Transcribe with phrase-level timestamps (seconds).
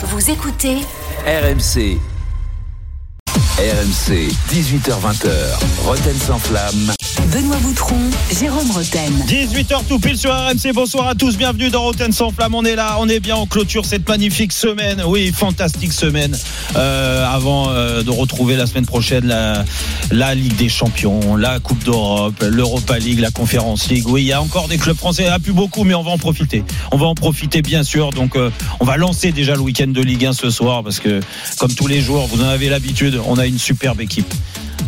[0.00, 0.76] Vous écoutez
[1.26, 1.98] RMC.
[3.58, 5.58] RMC, 18h20h.
[5.84, 6.97] Roten sans flamme.
[7.26, 7.96] Benoît Boutron,
[8.40, 9.12] Jérôme Roten.
[9.26, 10.72] 18h tout pile sur RMC.
[10.72, 11.36] Bonsoir à tous.
[11.36, 12.54] Bienvenue dans Roten sans flamme.
[12.54, 13.36] On est là, on est bien.
[13.36, 15.02] On clôture cette magnifique semaine.
[15.06, 16.36] Oui, fantastique semaine.
[16.76, 19.64] Euh, avant euh, de retrouver la semaine prochaine la,
[20.10, 24.08] la Ligue des Champions, la Coupe d'Europe, l'Europa League, la Conférence League.
[24.08, 25.22] Oui, il y a encore des clubs français.
[25.22, 26.64] Il n'y en a plus beaucoup, mais on va en profiter.
[26.92, 28.10] On va en profiter, bien sûr.
[28.10, 28.50] Donc, euh,
[28.80, 31.20] on va lancer déjà le week-end de Ligue 1 ce soir parce que,
[31.58, 34.32] comme tous les jours, vous en avez l'habitude, on a une superbe équipe.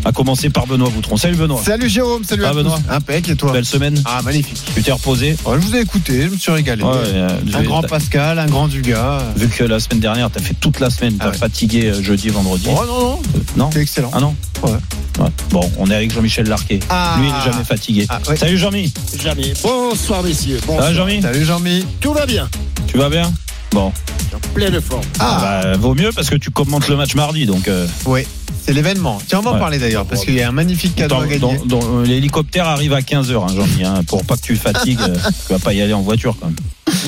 [0.04, 1.16] À commencer par Benoît Boutron.
[1.16, 1.60] Salut Benoît.
[1.64, 2.78] Salut Jérôme, salut Ah, à Benoît.
[2.78, 2.92] tous.
[2.94, 4.00] Impec et toi Belle semaine.
[4.06, 4.58] Ah magnifique.
[4.74, 5.36] Tu t'es reposé.
[5.44, 6.82] Oh, je vous ai écouté, je me suis régalé.
[6.82, 9.22] Ouais, euh, un grand Pascal, un grand Dugas.
[9.36, 11.36] Vu que la semaine dernière, t'as fait toute la semaine, t'as Ah ouais.
[11.36, 12.66] fatigué euh, jeudi, vendredi.
[12.70, 14.10] Oh non non, Euh, non c'est excellent.
[14.14, 14.70] Ah non Ouais.
[15.18, 15.28] Ouais.
[15.50, 16.80] Bon, on est avec Jean-Michel Larquet.
[16.88, 17.16] Ah.
[17.18, 18.06] Lui, il est jamais fatigué.
[18.08, 18.36] Ah, ouais.
[18.36, 18.92] Salut Jean-Mi.
[19.22, 19.52] Jamais.
[19.62, 20.60] Bonsoir messieurs.
[20.66, 20.86] Bonsoir.
[20.88, 21.84] va Jean-Mi Salut Jean-Mi.
[22.00, 22.48] Tout va bien.
[22.86, 23.30] Tu vas bien
[23.72, 23.92] Bon.
[24.34, 25.02] En pleine forme.
[25.18, 28.26] Ah, Bah, vaut mieux parce que tu commentes le match mardi, donc euh, ouais,
[28.64, 29.18] c'est l'événement.
[29.26, 29.58] Tiens, on va en Ouais.
[29.60, 31.58] parler d'ailleurs parce qu'il y a un magnifique cadeau dans- à gagner.
[31.66, 34.98] dans- dans- l'hélicoptère arrive à 15h, hein, Jean-Mi, hein, pour pas que tu fatigues.
[35.08, 36.56] euh, tu vas pas y aller en voiture quand même.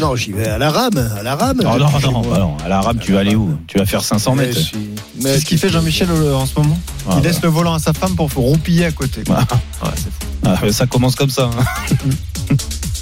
[0.01, 1.11] Non, j'y vais à la rame.
[1.19, 1.61] À la rame.
[1.61, 3.57] Oh, non, non, bah non, à la rame, tu vas aller où?
[3.67, 4.59] Tu vas faire 500 Mais mètres.
[4.61, 4.79] suis-
[5.21, 6.79] mais ce qu'il fait Jean-Michel euh, en ce moment.
[7.09, 9.23] Ah, il laisse le volant à sa femme pour roupiller à côté.
[9.31, 9.41] Ah.
[9.85, 10.33] Ouais, c'est fou.
[10.45, 11.51] Ah, ça commence comme ça.
[11.57, 12.57] hein.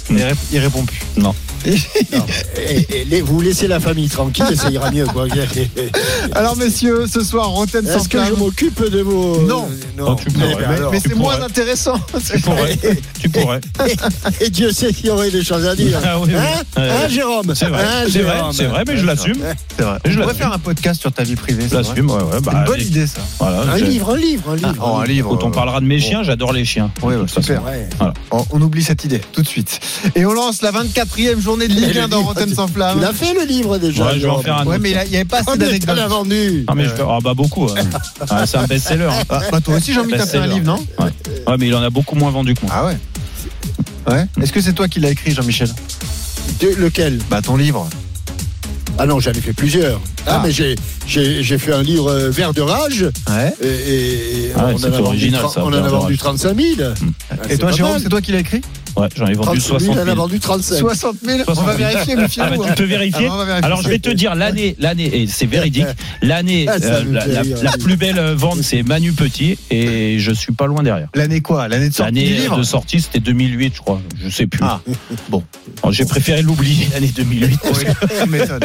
[0.09, 0.99] Il, rép- il répond plus.
[1.17, 1.33] Non.
[1.63, 2.25] Non,
[2.57, 5.05] et- et vous laissez la famille tranquille, ça ira mieux.
[5.05, 5.27] Quoi.
[6.33, 9.41] Alors messieurs, ce soir, Rotten sans Est-ce que je m'occupe de vos.
[9.43, 9.69] Non.
[10.01, 10.63] Oh, tu Mais, pourrais.
[10.65, 11.99] ben Mais, mais c'est moins intéressant.
[12.31, 12.77] Tu pourrais.
[13.21, 13.61] tu pourrais.
[14.41, 15.99] Et Dieu sait qu'il y aurait des choses à dire.
[16.03, 16.35] Ah oui, oui.
[16.35, 16.89] Hein, Ouais.
[16.89, 18.07] Hein, Jérôme C'est vrai, Hein,
[18.53, 19.35] c'est vrai, mais je l'assume.
[19.77, 19.97] C'est vrai.
[20.05, 20.35] Je l'assume.
[20.35, 21.65] faire un podcast sur ta vie privée.
[21.69, 23.19] Je l'assume, ouais, Bah, une bonne idée ça.
[23.39, 24.75] Voilà, Un j'ai- livre, un livre, un livre.
[24.81, 25.29] Oh, un livre.
[25.35, 26.89] Quand on parlera de mes chiens, j'adore les chiens.
[27.03, 27.61] Oui, De super.
[28.31, 29.79] On, on oublie cette idée tout de suite.
[30.15, 32.73] Et on lance la 24e journée de Ligue Et 1 le dans tu- sans Tu
[32.73, 33.01] flamme.
[33.01, 35.15] l'as fait le livre déjà Ouais, je vais en faire un Ouais, mais il n'y
[35.17, 35.99] avait pas assez Ah, tu d'anecdotes.
[36.07, 36.63] vendu.
[36.67, 37.67] Ah, mais je- ah, bah beaucoup.
[38.29, 39.09] Ah, c'est un best-seller.
[39.11, 39.23] hein.
[39.29, 40.79] Ah, bah, toi aussi, Jean-Mi, t'as fait un livre, non?
[40.99, 41.11] Ouais.
[41.47, 42.71] Ouais, mais il en a beaucoup moins vendu que moi.
[42.73, 42.97] Ah ouais.
[44.09, 44.25] Ouais.
[44.41, 45.69] Est-ce que c'est toi qui l'as écrit, Jean-Michel?
[46.59, 47.87] De- lequel Bah, ton livre.
[48.97, 49.99] Ah non, j'en ai fait plusieurs.
[50.27, 50.41] Ah, Ah.
[50.45, 50.75] mais j'ai,
[51.57, 53.53] fait un livre euh, Vert de rage Ouais.
[53.63, 55.79] et, et Ah ouais, on, c'est en a vendu, original, tra- ça, on en Vert
[55.79, 56.17] a de vendu rage.
[56.17, 56.67] 35 000.
[57.29, 58.61] Ah, Et c'est toi, Jérôme, c'est toi qui l'as écrit?
[58.97, 60.15] Ouais, j'en ai vendu 30 000, 60 on en a 000.
[60.17, 60.77] vendu 35.
[60.77, 61.89] 60 000 On 60 va 000.
[61.89, 63.27] vérifier, mais Ah bah, tu peux vérifier.
[63.29, 63.65] Ah, on va vérifier.
[63.65, 65.85] Alors je vais te dire l'année, l'année, et c'est véridique,
[66.21, 70.51] l'année Ah, ça euh, la, plus belle euh, vente c'est Manu Petit et je suis
[70.53, 71.07] pas loin derrière.
[71.15, 71.67] L'année quoi?
[71.67, 72.57] L'année de sortie L'année livre?
[72.57, 74.59] de sortie c'était 2008 je crois, je sais plus.
[74.63, 74.81] Ah,
[75.29, 75.43] bon.
[75.91, 77.59] J'ai préféré l'oublier l'année 2008.
[77.63, 77.83] Oui,
[78.23, 78.59] tu m'étonnes.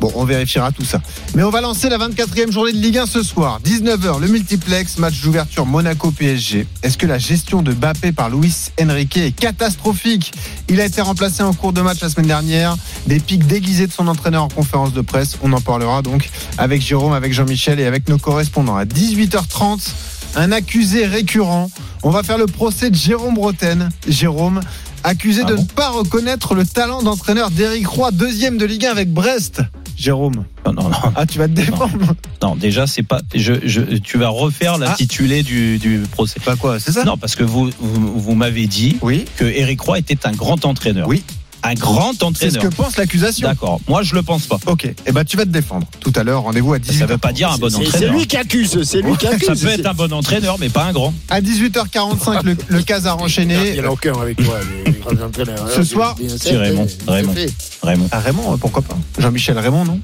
[0.00, 1.00] Bon, on vérifiera tout ça.
[1.34, 3.60] Mais on va lancer la 24e journée de Ligue 1 ce soir.
[3.64, 6.66] 19h, le multiplex, match d'ouverture Monaco-PSG.
[6.82, 10.32] Est-ce que la gestion de Bappé par Luis Enrique est catastrophique
[10.68, 12.76] Il a été remplacé en cours de match la semaine dernière.
[13.06, 15.36] Des pics déguisés de son entraîneur en conférence de presse.
[15.42, 18.76] On en parlera donc avec Jérôme, avec Jean-Michel et avec nos correspondants.
[18.76, 19.90] À 18h30,
[20.36, 21.70] un accusé récurrent.
[22.02, 23.90] On va faire le procès de Jérôme Broten.
[24.08, 24.60] Jérôme,
[25.04, 28.86] accusé Ah de bon ne pas reconnaître le talent d'entraîneur d'Éric Roy, deuxième de Ligue
[28.86, 29.62] 1 avec Brest.
[30.02, 33.80] Jérôme, Non, non, non, ah tu vas te défendre non, déjà c'est pas, je, je,
[33.98, 34.78] tu vas refaire Ah.
[34.78, 36.40] l'intitulé du, du procès.
[36.44, 37.04] Bah quoi, c'est ça?
[37.04, 40.64] Non parce que vous, vous, vous m'avez dit Oui, que Eric Roy était un grand
[40.64, 41.06] entraîneur.
[41.06, 41.22] Oui.
[41.64, 42.62] Un grand c'est ce entraîneur.
[42.62, 43.46] que pense l'accusation.
[43.48, 43.80] D'accord.
[43.88, 44.58] Moi je le pense pas.
[44.66, 45.86] Ok, et eh ben tu vas te défendre.
[46.00, 46.98] Tout à l'heure, rendez-vous à 18h.
[46.98, 48.14] Ça veut pas dire un bon C'est- c'est entraîneur.
[48.14, 49.46] lui qui accuse, c'est lui qui accuse.
[49.48, 51.14] Ça peut être un bon entraîneur, mais pas un grand.
[51.30, 53.76] À 18h45, le, le Casar Il enchaîné.
[53.76, 55.68] y en a aucun avec toi, les les grands entraîneurs.
[55.70, 57.34] Ce soir, c'est Raymond, Raymond.
[57.82, 58.08] Raymond.
[58.10, 60.00] Ah Raymond, pourquoi pas Jean-Michel Raymond, non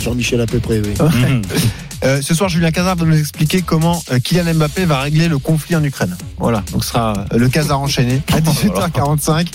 [0.00, 0.94] Jean-Michel à peu près, oui.
[2.04, 5.38] Euh, ce soir, Julien Cazard va nous expliquer comment euh, Kylian Mbappé va régler le
[5.38, 6.14] conflit en Ukraine.
[6.38, 9.46] Voilà, donc ce sera euh, le Casar enchaîné à 18h45.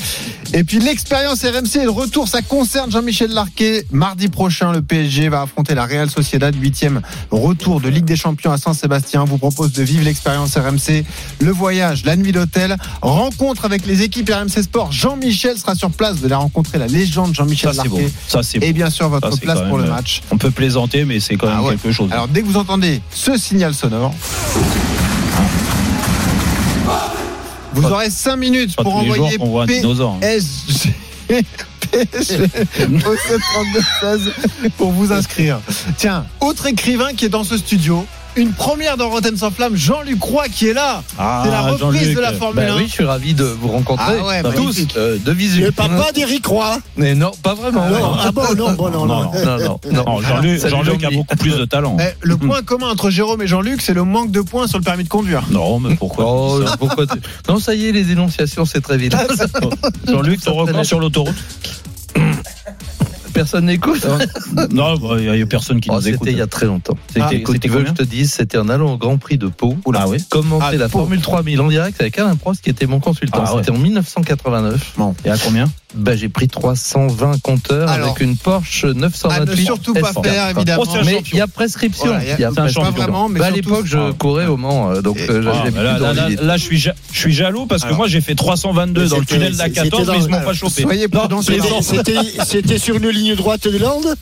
[0.54, 3.86] Et puis l'expérience RMC et le retour, ça concerne Jean-Michel Larquet.
[3.92, 8.52] Mardi prochain, le PSG va affronter la Real Sociedad, huitième retour de Ligue des Champions
[8.52, 9.22] à Saint-Sébastien.
[9.22, 11.06] On vous propose de vivre l'expérience RMC,
[11.42, 14.92] le voyage, la nuit d'hôtel, rencontre avec les équipes RMC Sport.
[14.92, 17.76] Jean-Michel sera sur place, de la rencontrer la légende Jean-Michel.
[17.76, 18.10] Larquet.
[18.28, 18.66] Ça c'est beau.
[18.66, 20.22] Et bien sûr, votre Ça, place pour le même, match.
[20.32, 21.76] On peut plaisanter, mais c'est quand même Ah ouais.
[21.76, 22.10] quelque chose.
[22.12, 24.14] Alors dès que vous entendez ce signal sonore,
[27.74, 30.18] vous Pas- aurez 5 minutes pour envoyer hein.
[30.22, 30.94] PSG
[31.92, 33.16] au
[34.06, 34.30] 732-16
[34.78, 35.60] pour vous inscrire.
[35.98, 40.22] Tiens, autre écrivain qui est dans ce studio, une première dans Rotten sans flamme, Jean-Luc
[40.22, 41.04] Roy qui est là.
[41.18, 42.78] Ah, c'est la reprise de la Formule Ben 1.
[42.78, 44.18] oui, je suis ravi de vous rencontrer.
[44.20, 45.62] Ah ouais, tous, euh, de visu.
[45.62, 46.80] Le papa d'Éric Roy.
[46.98, 47.90] Mais non, pas vraiment.
[47.90, 49.24] Non, ah bon, non, bon, non, non.
[49.24, 50.04] Non, non, non, non.
[50.06, 51.98] Non, Jean-Luc a beaucoup plus de talent.
[52.00, 54.84] Eh, le point commun entre Jérôme et Jean-Luc, c'est le manque de points sur le
[54.84, 55.44] permis de conduire.
[55.52, 57.06] Non, mais pourquoi Oh, pourquoi
[57.48, 59.16] Non, ça y est, les énonciations, c'est très vite.
[60.08, 61.36] Jean-Luc, ton record sur l'autoroute
[63.32, 64.06] personne n'écoute.
[64.72, 66.20] Non, bah, il y a personne qui Oh, nous écoute.
[66.22, 66.98] C'était il y a très longtemps.
[67.08, 69.38] C'était- Ah, c'était tu veux que je te dise, c'était en allant au Grand Prix
[69.38, 69.76] de Pau.
[69.94, 70.18] Ah oui.
[70.30, 71.00] Commenter Ah, la Pau.
[71.00, 73.44] Formule 3000 en direct avec Alain Prost qui était mon consultant.
[73.46, 73.62] Ah ouais.
[73.64, 74.96] C'était en 1989.
[75.26, 79.60] Et à combien Bah, j'ai pris 320 compteurs Alors, avec une Porsche À 928.
[79.62, 80.24] ne surtout pas S4.
[80.24, 80.84] faire, évidemment.
[80.88, 82.06] Oh, Mais il y a prescription.
[82.06, 82.82] Voilà, il y a- y prescription.
[82.84, 86.30] Pas vraiment, mais Bah, à l'époque, je courais au Mans, euh, donc Et- euh, Ah,
[86.44, 87.98] là, je suis, ja- je suis jaloux parce que Alors.
[87.98, 90.42] moi j'ai fait 322 dans le tunnel de la c'était 14 dans- mais ils m'ont
[90.42, 90.84] pas chauffé.
[90.84, 91.42] soyez prudents.
[91.42, 94.16] C'était c'était sur une ligne droite de Lande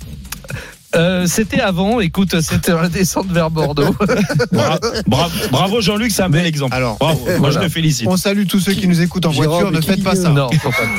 [0.96, 3.94] Euh, c'était avant, écoute, c'était la descente vers Bordeaux.
[4.52, 6.74] Bra- bra- Bravo Jean-Luc, c'est un bel exemple.
[6.74, 8.08] Alors, Bravo, moi je te félicite.
[8.08, 9.72] on salue tous ceux qui nous écoutent en Jérôme, voiture.
[9.72, 10.30] Ne faites pas ça.
[10.30, 10.50] non.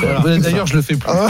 [0.01, 0.37] Voilà.
[0.37, 1.09] D'ailleurs, je le fais plus.
[1.11, 1.27] Ah.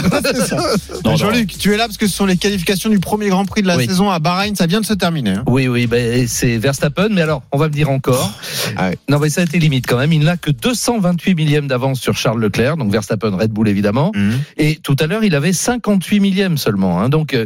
[1.16, 3.68] Jean-Luc, tu es là parce que ce sont les qualifications du premier Grand Prix de
[3.68, 3.86] la Oui.
[3.88, 4.56] saison à Bahreïn.
[4.56, 5.32] Ça vient de se terminer.
[5.32, 5.44] hein.
[5.48, 8.32] Oui, oui, ben, c'est Verstappen, mais alors, on va me dire encore.
[8.76, 8.98] Ah ouais.
[9.10, 10.12] Non, mais ça a été limite quand même.
[10.14, 14.12] Il n'a que 228 millièmes d'avance sur Charles Leclerc, donc Verstappen, Red Bull évidemment.
[14.58, 17.00] Et tout à l'heure, il avait 58 millièmes seulement.
[17.02, 17.10] Hein.
[17.10, 17.46] Donc, euh,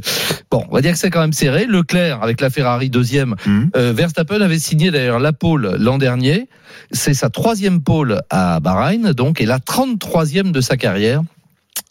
[0.51, 1.65] bon, on va dire que c'est quand même serré.
[1.65, 3.69] Leclerc, avec la Ferrari deuxième, Mhm.
[3.75, 6.47] euh, Verstappen avait signé d'ailleurs la pole l'an dernier.
[6.91, 11.21] C'est sa troisième pole à Bahreïn, donc, et la 33e de sa carrière.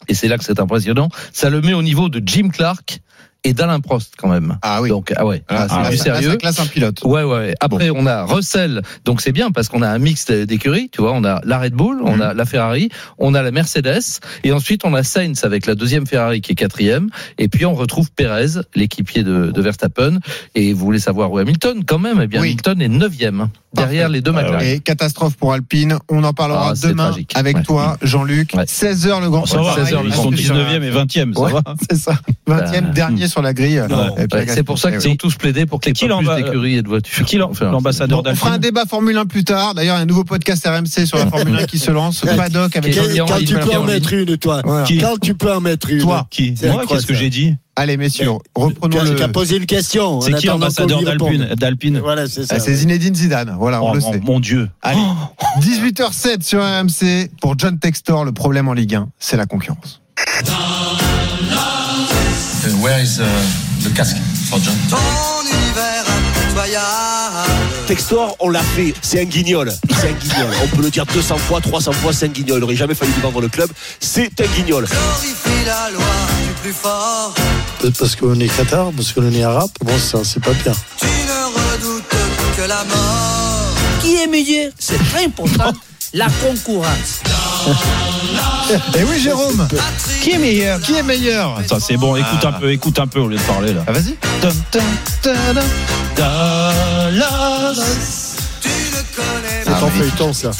[0.07, 1.09] Et c'est là que c'est impressionnant.
[1.31, 3.01] Ça le met au niveau de Jim Clark
[3.43, 4.57] et d'Alain Prost quand même.
[4.61, 4.89] Ah oui.
[4.89, 6.29] Donc, ah ouais, Ah, ah, c'est là, du sérieux.
[6.31, 6.99] ça classe un pilote.
[7.03, 7.53] Ouais, ouais.
[7.59, 11.11] Après, on a Russell, donc c'est bien parce qu'on a un mix d'écuries, tu vois.
[11.13, 12.21] On a la Red Bull, on Mhm.
[12.21, 16.05] a la Ferrari, on a la Mercedes, et ensuite on a Sainz avec la deuxième
[16.07, 20.19] Ferrari qui est quatrième, et puis on retrouve Perez, l'équipier de, de Verstappen.
[20.55, 21.83] Et vous voulez savoir où Hamilton?
[21.85, 22.47] Quand même Eh bien, Oui.
[22.49, 24.13] Hamilton est neuvième derrière Parfait.
[24.13, 24.61] les deux McLaren.
[24.67, 25.97] Et catastrophe pour Alpine.
[26.09, 27.31] On en parlera Ah, demain tragique.
[27.35, 27.63] avec Ouais.
[27.63, 28.51] toi, Jean-Luc.
[28.55, 28.65] Ouais.
[28.67, 30.41] 16h le Grand Ça va, 16 heures, ils le sont Grand Prix.
[30.43, 31.51] 19e et 20e, ça Ouais.
[31.53, 32.13] va C'est ça.
[32.47, 33.81] 20e, Bah, dernier sur la grille.
[33.81, 34.45] Ouais.
[34.47, 36.81] C'est pour ça qu'ils ont tous plaidé pour qu'il y ait pas plus d'écuries et
[36.81, 37.25] de voitures.
[37.25, 39.73] Qui Enfin, l'ambassadeur Bon, on fera un débat Formule 1 plus tard.
[39.75, 42.21] D'ailleurs, il y a un nouveau podcast RMC sur la Formule 1 qui se lance.
[42.21, 44.85] Paddock avec Quand Jean-Pierre tu peux en mettre une, toi Voilà.
[45.01, 46.27] Quand tu peux en mettre une Toi.
[46.29, 49.15] Qui Moi, qu'est-ce que j'ai dit Allez, messieurs, reprenons le.
[49.15, 50.21] qui a posé une question.
[50.21, 52.55] C'est qui l'ambassadeur d'Alpine D'Alpine Voilà, c'est ça.
[52.57, 53.55] Ah, C'est Zinedine Zidane.
[53.57, 54.19] Voilà, on Oh, le mon, sait.
[54.23, 54.69] mon Dieu.
[54.83, 54.99] Allez.
[55.59, 57.31] 18h07 sur RMC.
[57.41, 60.01] Pour John Textor, le problème en Ligue 1, c'est la concurrence.
[62.83, 63.23] Where is uh,
[63.79, 64.17] the casque
[64.49, 64.75] for John?
[67.87, 69.71] Textor, on l'a fait, c'est un guignol.
[69.89, 70.49] C'est un guignol.
[70.61, 72.57] On peut le dire 200 fois, 300 fois, c'est un guignol.
[72.57, 73.69] Il n'aurait jamais fallu lui vendre le club.
[74.01, 74.85] C'est un guignol.
[77.79, 79.71] Peut-être parce qu'on est Qatar, parce qu'on est arabe.
[79.81, 80.73] Bon, ça, c'est pas bien.
[84.01, 84.73] Qui est meilleur?
[84.77, 85.71] C'est très important.
[86.13, 87.21] La concurrence.
[88.95, 89.67] Et oui, Jérôme.
[90.21, 90.79] Qui est meilleur?
[90.81, 91.59] Qui est meilleur?
[91.67, 93.83] Ça c'est bon, écoute un peu, écoute un peu au lieu de parler là.
[93.87, 94.15] Ah, vas-y.
[96.15, 97.81] Dallas.
[98.61, 100.51] C'est en feuilleton, ça.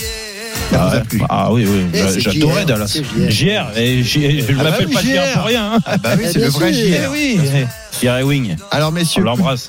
[0.75, 1.01] Ah, ouais.
[1.29, 2.97] Ah oui, oui, Eh, j'adorais JR, Dallas.
[3.29, 4.19] JR, et je
[4.50, 5.73] Ah bah m'appelle oui, pas JR pour rien.
[5.73, 5.79] Hein.
[5.85, 6.71] Ah bah oui, Eh c'est le vrai.
[6.73, 7.11] Eh JR.
[7.11, 7.39] oui,
[8.01, 8.56] JR et Wing.
[8.72, 9.24] Alors messieurs,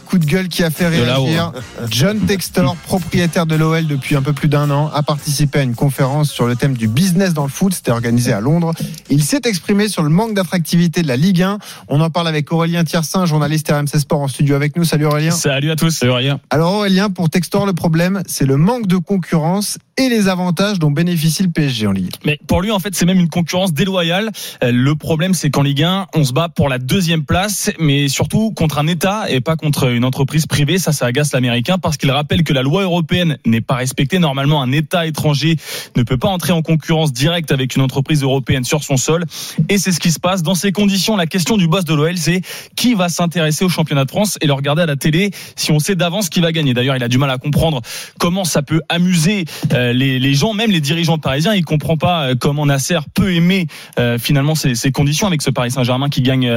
[0.06, 1.52] coup, de gueule qui a fait réagir.
[1.90, 5.74] John Textor, propriétaire de l'OL depuis un peu plus d'un an, a participé à une
[5.74, 7.74] conférence sur le thème du business dans le foot.
[7.74, 8.72] C'était organisé à Londres.
[9.10, 11.58] Il s'est exprimé sur le manque d'attractivité de la Ligue 1.
[11.88, 14.84] On en parle avec Aurélien Tiersin, journaliste RMC Sport en studio avec nous.
[14.84, 15.30] Salut Aurélien.
[15.30, 16.40] Salut à tous, c'est rien.
[16.50, 20.90] Alors Aurélien, pour Textor, le problème, c'est le manque de concurrence et les avantages dont
[20.90, 22.10] bénéficie le PSG en Ligue.
[22.24, 24.30] Mais pour lui, en fait, c'est même une concurrence déloyale.
[24.62, 28.08] Euh, Le problème, c'est qu'en Ligue 1, on se bat pour la deuxième place, mais
[28.14, 30.78] surtout contre un État et pas contre une entreprise privée.
[30.78, 34.18] Ça, ça agace l'Américain parce qu'il rappelle que la loi européenne n'est pas respectée.
[34.18, 35.56] Normalement, un État étranger
[35.96, 39.24] ne peut pas entrer en concurrence directe avec une entreprise européenne sur son sol.
[39.68, 40.42] Et c'est ce qui se passe.
[40.42, 42.40] Dans ces conditions, la question du boss de l'OL, c'est
[42.76, 45.80] qui va s'intéresser au championnat de France et le regarder à la télé si on
[45.80, 46.72] sait d'avance qui va gagner.
[46.72, 47.82] D'ailleurs, il a du mal à comprendre
[48.20, 51.54] comment ça peut amuser euh, les, gens, même les dirigeants parisiens.
[51.54, 53.66] Il comprend pas euh, comment Nasser peut aimer
[53.98, 56.50] euh, finalement ces, conditions avec ce Paris Saint-Germain qui gagne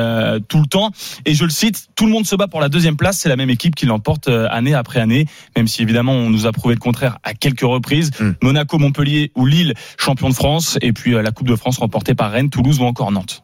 [0.47, 0.91] tout le temps.
[1.25, 3.17] Et je le cite, tout le monde se bat pour la deuxième place.
[3.17, 5.25] C'est la même équipe qui l'emporte euh, année après année,
[5.55, 8.11] même si évidemment on nous a prouvé le contraire à quelques reprises.
[8.19, 8.31] Mm.
[8.43, 12.13] Monaco, Montpellier ou Lille, champion de France, et puis euh, la Coupe de France remportée
[12.13, 13.43] par Rennes, Toulouse ou encore Nantes.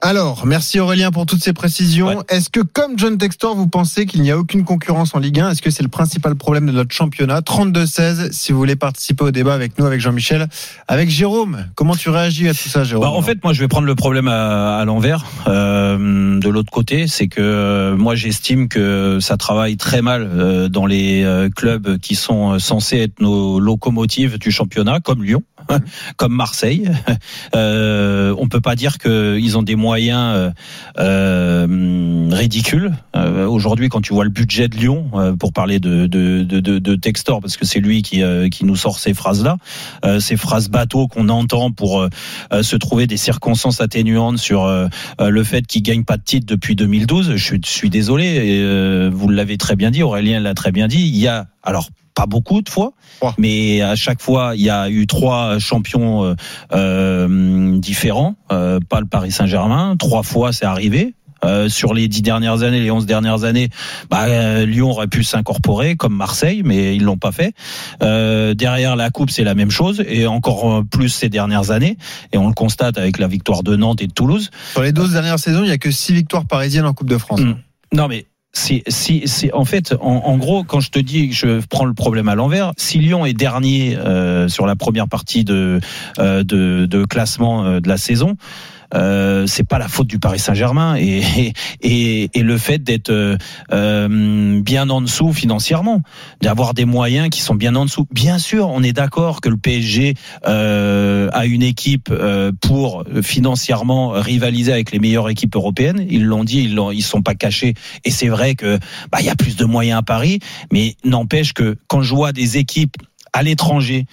[0.00, 2.08] Alors, merci Aurélien pour toutes ces précisions.
[2.08, 2.16] Ouais.
[2.28, 5.50] Est-ce que, comme John Textor, vous pensez qu'il n'y a aucune concurrence en Ligue 1
[5.50, 7.38] Est-ce que c'est le principal problème de notre championnat?
[7.40, 10.48] 32-16, si vous voulez participer au débat avec nous, avec Jean-Michel.
[10.88, 13.04] Avec Jérôme, comment tu réagis à tout ça, Jérôme?
[13.04, 15.24] Bah, en fait, moi, je vais prendre le problème à, à l'envers.
[15.46, 20.68] Euh, de l'autre côté, c'est que euh, moi, j'estime que ça travaille très mal euh,
[20.68, 25.42] dans les euh, clubs qui sont censés être nos locomotives du championnat, comme Lyon.
[26.16, 26.90] comme Marseille.
[27.54, 30.50] Euh, on peut pas dire qu'ils ont des moyens euh,
[30.98, 32.92] euh, ridicules.
[33.14, 37.40] Euh, Aujourd'hui, quand tu vois le budget de Lyon, pour parler de, de, de, Textor,
[37.40, 39.56] parce que c'est lui qui, qui nous sort ces phrases-là,
[40.20, 42.06] ces phrases bateaux qu'on entend pour
[42.50, 44.66] se trouver des circonstances atténuantes sur
[45.18, 47.36] le fait qu'il gagne pas de titre depuis 2012.
[47.36, 51.00] Je suis, désolé, et, vous l'avez très bien dit, Aurélien l'a très bien dit.
[51.00, 52.92] Il y a alors pas beaucoup de fois,
[53.38, 56.34] mais à chaque fois il y a eu trois champions euh,
[56.72, 59.96] euh, différents, euh, pas le Paris Saint-Germain.
[59.98, 61.14] Trois fois c'est arrivé.
[61.44, 63.68] Euh, sur les dix dernières années, les onze dernières années,
[64.10, 67.52] bah, euh, Lyon aurait pu s'incorporer comme Marseille, mais ils l'ont pas fait.
[68.02, 71.96] Euh, derrière la coupe, c'est la même chose, et encore euh, plus ces dernières années.
[72.32, 74.50] Et on le constate avec la victoire de Nantes et de Toulouse.
[74.72, 77.18] Sur les 12 dernières saisons, il y a que 6 victoires parisiennes en Coupe de
[77.18, 77.40] France.
[77.40, 77.56] Mm.
[77.94, 81.34] Non mais si, si, si, en fait, en, en gros, quand je te dis que
[81.34, 85.44] je prends le problème à l'envers, si Lyon est dernier euh, sur la première partie
[85.44, 85.80] de,
[86.18, 88.36] euh, de, de classement euh, de la saison,
[88.94, 93.36] euh, c'est pas la faute du Paris Saint-Germain et, et, et le fait d'être euh,
[93.72, 96.02] euh, bien en dessous financièrement,
[96.40, 98.06] d'avoir des moyens qui sont bien en dessous.
[98.10, 100.14] Bien sûr, on est d'accord que le PSG
[100.46, 106.04] euh, a une équipe euh, pour financièrement rivaliser avec les meilleures équipes européennes.
[106.08, 107.74] Ils l'ont dit, ils ils sont pas cachés.
[108.04, 108.78] Et c'est vrai que
[109.10, 110.40] bah il y a plus de moyens à Paris,
[110.72, 112.96] mais n'empêche que quand je vois des équipes
[113.34, 114.04] à l'étranger,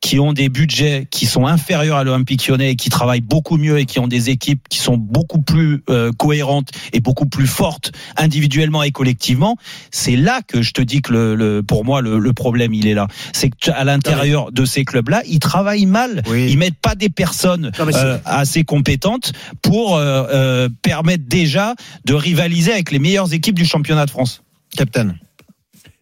[0.00, 3.78] qui ont des budgets qui sont inférieurs à l'Olympique lyonnais, et qui travaillent beaucoup mieux
[3.78, 7.90] et qui ont des équipes qui sont beaucoup plus euh, cohérentes et beaucoup plus fortes
[8.16, 9.56] individuellement et collectivement,
[9.90, 12.86] c'est là que je te dis que le, le- pour moi le, le problème il
[12.86, 13.08] est là.
[13.32, 16.22] C'est que à l'intérieur de ces clubs-là, ils travaillent mal.
[16.28, 16.46] Oui.
[16.50, 19.32] Ils mettent pas des personnes Non, euh, assez compétentes
[19.62, 24.42] pour euh, euh, permettre déjà de rivaliser avec les meilleures équipes du championnat de France.
[24.76, 25.14] Captain.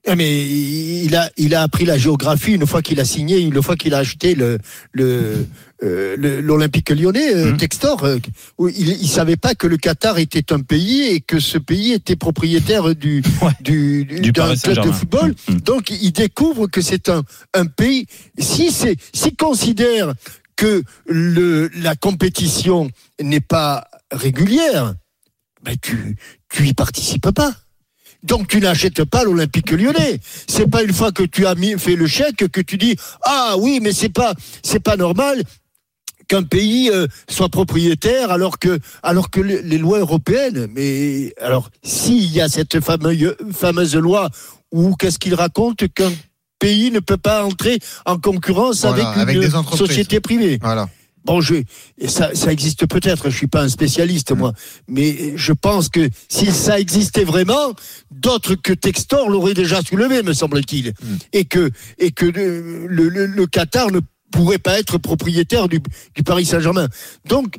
[0.08, 0.46] Eh, Mais
[1.04, 3.92] il a, il a appris la géographie une fois qu'il a signé, une fois qu'il
[3.92, 4.58] a acheté le,
[4.92, 5.46] le,
[5.82, 7.56] euh, l'Olympique lyonnais, euh, Mhm.
[7.56, 8.04] Textor.
[8.04, 8.18] euh,
[8.58, 11.92] où il, il savait pas que le Qatar était un pays et que ce pays
[11.92, 13.50] était propriétaire du, Ouais.
[13.60, 15.34] du, du- Du d'un club de football.
[15.48, 15.60] Mhm.
[15.62, 17.22] Donc il découvre que c'est un,
[17.54, 18.06] un pays.
[18.38, 20.14] Si c'est, s'il considère
[20.54, 22.88] que le, la compétition
[23.20, 24.94] n'est pas régulière,
[25.64, 26.16] ben tu,
[26.48, 27.52] tu y participes pas.
[28.22, 30.20] Donc tu n'achètes pas l'Olympique Lyonnais.
[30.46, 33.56] C'est pas une fois que tu as mis, fait le chèque que tu dis ah
[33.58, 35.42] oui mais c'est pas c'est pas normal
[36.28, 40.66] qu'un pays euh, soit propriétaire alors que alors que les les lois européennes.
[40.74, 44.30] Mais alors s'il y a cette fameuse fameuse loi
[44.72, 46.12] où qu'est-ce qu'il raconte qu'un
[46.58, 49.86] pays ne peut pas entrer en concurrence Voilà, avec une avec des entreprises.
[49.86, 50.58] société privée?
[50.60, 50.88] Voilà.
[51.26, 51.56] Bon, je,
[52.06, 53.30] ça, ça existe peut-être.
[53.30, 54.52] Je suis pas un spécialiste moi,
[54.88, 57.74] mais je pense que si ça existait vraiment,
[58.10, 60.92] d'autres que Textor l'auraient déjà soulevé, me semble-t-il,
[61.32, 65.80] et que et que le, le, le- le Qatar ne pourrait pas être propriétaire du,
[66.14, 66.88] du Paris Saint-Germain.
[67.28, 67.56] Donc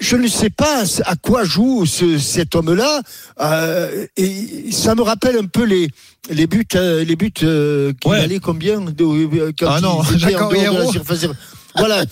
[0.00, 3.02] je ne sais pas à quoi joue ce, cet homme-là,
[3.40, 5.88] euh, et ça me rappelle un peu les
[6.28, 8.18] les buts, euh, les buts euh, qui Ouais.
[8.20, 10.92] valaient combien de, euh, quand Ah non, ils étaient Jacques en dehors de la Henriero.
[10.92, 11.26] surface.
[11.76, 12.04] Voilà.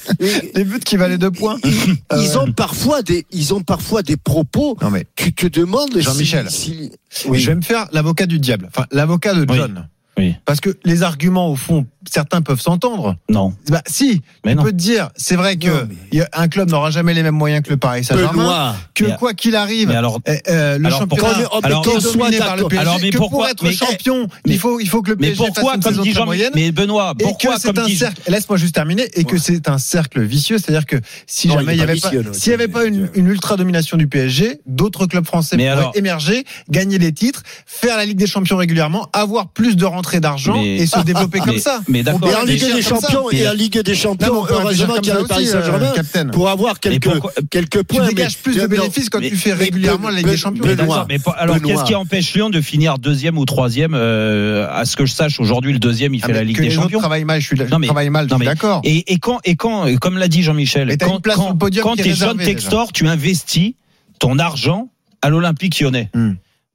[0.54, 1.56] Les buts qui valaient deux points.
[1.64, 4.76] Euh, ils ont parfois des, ils ont parfois des propos.
[4.80, 6.50] Non mais Tu te demandes si- Jean-Michel.
[6.50, 7.44] si- je oui.
[7.44, 8.68] vais me faire l'avocat du diable.
[8.68, 9.56] Enfin, l'avocat de Oui.
[9.56, 9.88] John.
[10.18, 10.34] Oui.
[10.44, 13.16] Parce que les arguments, au fond, certains peuvent s'entendre.
[13.28, 13.54] Non.
[13.68, 14.62] Bah, si, Mais tu non.
[14.64, 17.62] peux te dire, c'est vrai que Non, mais- un club n'aura jamais les mêmes moyens
[17.62, 18.74] que le Paris Saint-Germain.
[18.94, 21.82] Que Mais- quoi qu'il arrive, Mais alors, euh, euh, le alors, championnat pourquoi- mais alors,
[21.82, 22.64] dominé par le.
[22.64, 22.78] PSG.
[22.80, 25.16] Alors, mais que pourquoi- pour être mais- champion, mais- il faut, il faut que le
[25.16, 26.52] mais PSG pourquoi, fasse une comme saison dit très Jean, moyenne.
[26.54, 28.20] mais Benoît, Et pourquoi, que c'est comme un dit cercle.
[28.28, 29.08] Laisse-moi juste terminer.
[29.14, 30.96] Et que c'est un cercle vicieux, c'est-à-dire que
[31.26, 33.08] si Non, jamais il il y est pas avait pas, s'il y avait pas une,
[33.14, 37.42] une ultra domination du PSG, d'autres clubs français Mais pourraient alors- émerger, gagner des titres,
[37.66, 41.38] faire la Ligue des Champions régulièrement, avoir plus de rentrées d'argent Mais- et se développer
[41.40, 41.80] comme mais- ça.
[41.98, 42.30] Mais d'accord.
[42.30, 42.82] Et en Ligue des.
[42.82, 45.92] Champions, et en Ligue des Champions, heureusement qu'il y a le Paris euh, Saint-Germain
[46.32, 47.08] pour avoir quelques,
[47.50, 48.06] quelques Tu points.
[48.08, 50.64] dégages mais- plus de bénéfices quand tu fais régulièrement la Ligue des Champions.
[51.08, 55.06] Mais alors qu'est-ce qui empêche Lyon de finir deuxième ou troisième euh, À ce que
[55.06, 56.98] je sache, aujourd'hui le deuxième il Ah, fait la Ligue des Champions.
[56.98, 58.80] travaille mal, je suis d'accord.
[58.84, 63.08] Et, quand et quand comme l'a dit Jean-Michel, t'as quand t'es jeune réservée, Textor, tu
[63.08, 63.74] investis
[64.18, 64.88] ton argent
[65.22, 66.10] à l'Olympique Lyonnais.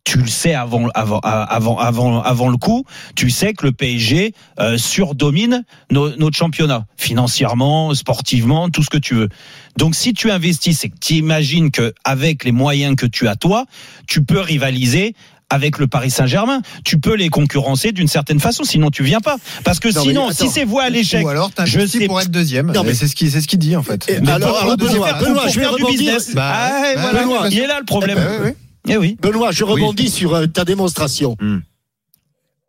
[0.06, 2.84] Tu le sais avant avant avant avant avant le coup,
[3.16, 8.98] tu sais que le PSG euh, surdomine no- notre championnat financièrement, sportivement, tout ce que
[8.98, 9.30] tu veux.
[9.78, 13.38] Donc si tu investis, c'est que tu imagines que avec les moyens que tu as
[13.38, 13.66] toi,
[14.06, 15.16] tu peux rivaliser
[15.50, 19.38] avec le Paris Saint-Germain, tu peux les concurrencer d'une certaine façon, sinon tu viens pas.
[19.64, 20.46] Parce que Non, sinon, attends.
[20.46, 22.72] si c'est voie à l'échec, Ou alors je sais pour être deuxième.
[22.74, 24.04] Non, mais- Et c'est ce qui c'est ce qu'il dit en fait.
[24.10, 26.36] Et Mais alors- alors, être deuxième, Benoît, pour Benoît, pour je vais faire du business.
[26.36, 27.20] Bah, Ah, bah, voilà.
[27.24, 27.48] Benoît.
[27.52, 28.18] il est là le problème.
[28.18, 28.52] Bah, oui, oui.
[28.88, 29.18] Eh oui.
[29.22, 31.36] Benoît, je rebondis sur euh, ta démonstration.
[31.40, 31.60] Hmm.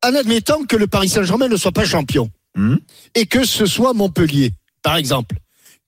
[0.05, 2.77] En admettant que le Paris Saint-Germain ne soit pas champion Hmm.
[3.17, 4.53] et que ce soit Montpellier,
[4.83, 5.35] par exemple,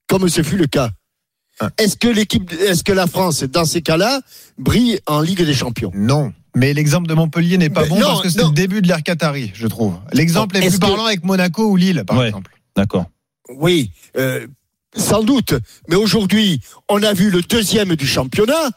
[0.08, 0.90] comme ce fut le cas,
[1.78, 4.20] est-ce que l'équipe, est-ce que la France, dans ces cas-là,
[4.58, 5.92] brille en Ligue des Champions?
[5.94, 6.32] Non.
[6.56, 8.88] Mais l'exemple de Montpellier n'est pas Mais bon non, parce que c'est le début de
[8.88, 9.96] l'ère Qatari, je trouve.
[10.12, 12.26] L'exemple est plus que- parlant avec Monaco ou Lille, par Ouais.
[12.28, 12.58] exemple.
[12.74, 13.04] D'accord.
[13.48, 14.44] Oui, euh,
[14.96, 15.54] sans doute.
[15.88, 18.70] Mais aujourd'hui, on a vu le deuxième du championnat,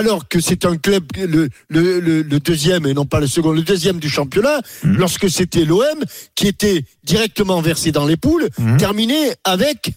[0.00, 3.52] alors que c'est un club, le, le, le, le deuxième et non pas le second,
[3.52, 4.96] le deuxième du championnat, Mhm.
[4.98, 5.98] lorsque c'était l'OM
[6.34, 8.76] qui était directement versé dans les poules, Mhm.
[8.76, 9.92] terminé avec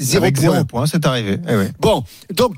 [0.00, 0.52] zéro Avec point.
[0.52, 1.38] zéro point, c'est arrivé.
[1.48, 1.64] Eh oui.
[1.80, 2.54] Bon, donc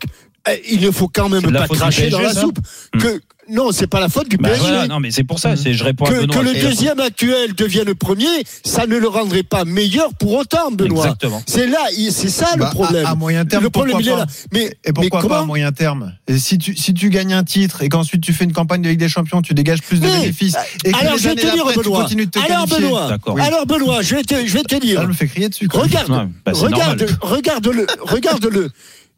[0.49, 2.59] euh, il ne faut quand même pas cracher dans la soupe.
[3.01, 4.61] Que non, c'est pas la faute du Bah PSG.
[4.63, 6.37] voilà, non, mais c'est pour ça, c'est, je réponds à que, Benoît.
[6.37, 8.27] que le deuxième actuel devienne premier,
[8.65, 11.05] ça ne le rendrait pas meilleur pour autant, Benoît.
[11.05, 11.43] Exactement.
[11.47, 11.81] C'est là,
[12.11, 13.05] c'est ça Bah, le problème.
[13.07, 14.27] À, à moyen terme, le problème, il pourquoi est là.
[14.27, 17.33] pas Mais, Et mais pourquoi pas à moyen terme Et si tu, si tu gagnes
[17.35, 20.01] un titre et qu'ensuite tu fais une campagne de Ligue des Champions, tu dégages plus
[20.01, 20.57] de Mais, bénéfices.
[20.85, 22.03] Et que alors, je vais te dire, Benoît.
[22.03, 22.67] continues de te Alors.
[22.69, 23.09] Benoît.
[23.09, 23.39] D'accord.
[23.41, 25.01] Alors, Benoît, je vais te, je vais te dire.
[25.01, 25.67] Ça me fait crier dessus.
[25.69, 25.83] quoi.
[25.83, 27.19] Regarde, Ouais, bah, regarde, normal.
[27.23, 28.71] regarde le, regarde le,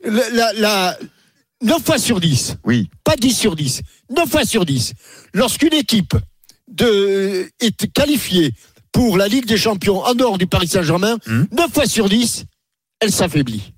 [0.07, 0.99] la, la, la-
[1.63, 2.57] 9 fois sur 10.
[2.65, 2.89] Oui.
[3.05, 3.83] Pas 10 sur 10.
[4.11, 4.93] 9 fois sur 10.
[5.33, 6.15] Lorsqu'une équipe
[6.69, 8.53] de, est qualifiée
[8.93, 11.45] pour la Ligue des Champions en dehors du Paris Saint-Germain, Hmm.
[11.53, 12.45] 9 fois sur 10,
[13.01, 13.74] elle s'affaiblit.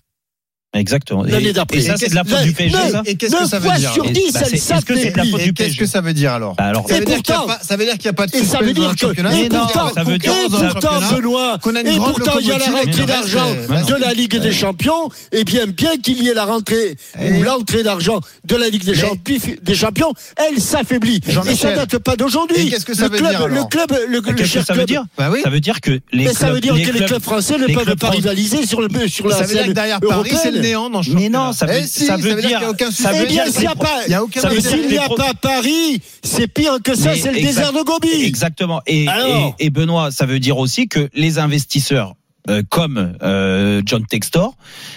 [0.75, 1.25] Exactement.
[1.25, 1.79] Et, L'année d'après.
[1.79, 3.71] et ça, c'est de la faute du PSG, Mais- ça Et qu'est-ce que ça veut
[3.79, 5.53] dire sur Et- 10, bah, elle est-ce que c'est de la faute du Et qu'est-ce
[5.55, 7.39] PSG que ça veut dire alors Bah, alors, ça Et veut, dire qu'il y a
[7.39, 9.07] pourtant- pas, ça veut dire qu'il n'y a pas de Et ça veut dire que,
[9.07, 12.53] et pourtant, ça veut dire- et dans le pourtant, championnat, Benoît, et pourtant, il y
[12.53, 13.55] a la rentrée d'argent
[13.89, 17.43] de la Ligue des Champions, et bien, bien qu'il y ait la rentrée, Et- ou
[17.43, 21.21] l'entrée d'argent de la Ligue des, Champions, elle s'affaiblit.
[21.27, 21.77] Et ça Jean-Michel.
[21.77, 22.67] date pas d'aujourd'hui.
[22.67, 24.81] Et qu'est-ce que ça Le veut club- dire, Le alors club, le, cher ça veut
[24.81, 25.31] club- dire Bah.
[25.43, 27.67] Ça veut dire que les ça clubs- veut dire les que les clubs français ne
[27.73, 30.56] peuvent pas rivaliser sur, le, sur la Ça veut dire scène que derrière Paris, c'est
[30.57, 30.73] le européenne.
[30.73, 32.71] néant dans le Mais non, ça veut, Eh si, ça veut qu'il y dire, a
[32.71, 34.49] aucun ça veut Eh bien, dire s'il n'y a pas, Il y a aucun ça
[34.49, 37.73] veut et dire s'il n'y a pas Paris, c'est pire que ça, c'est le désert
[37.73, 38.25] de Gobi.
[38.25, 38.81] Exactement.
[38.87, 42.15] Et, Alors et, et Benoît, ça veut dire aussi que les investisseurs
[42.49, 44.57] euh, comme euh, John Textor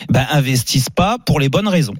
[0.10, 1.94] ben, investissent pas pour les bonnes raisons.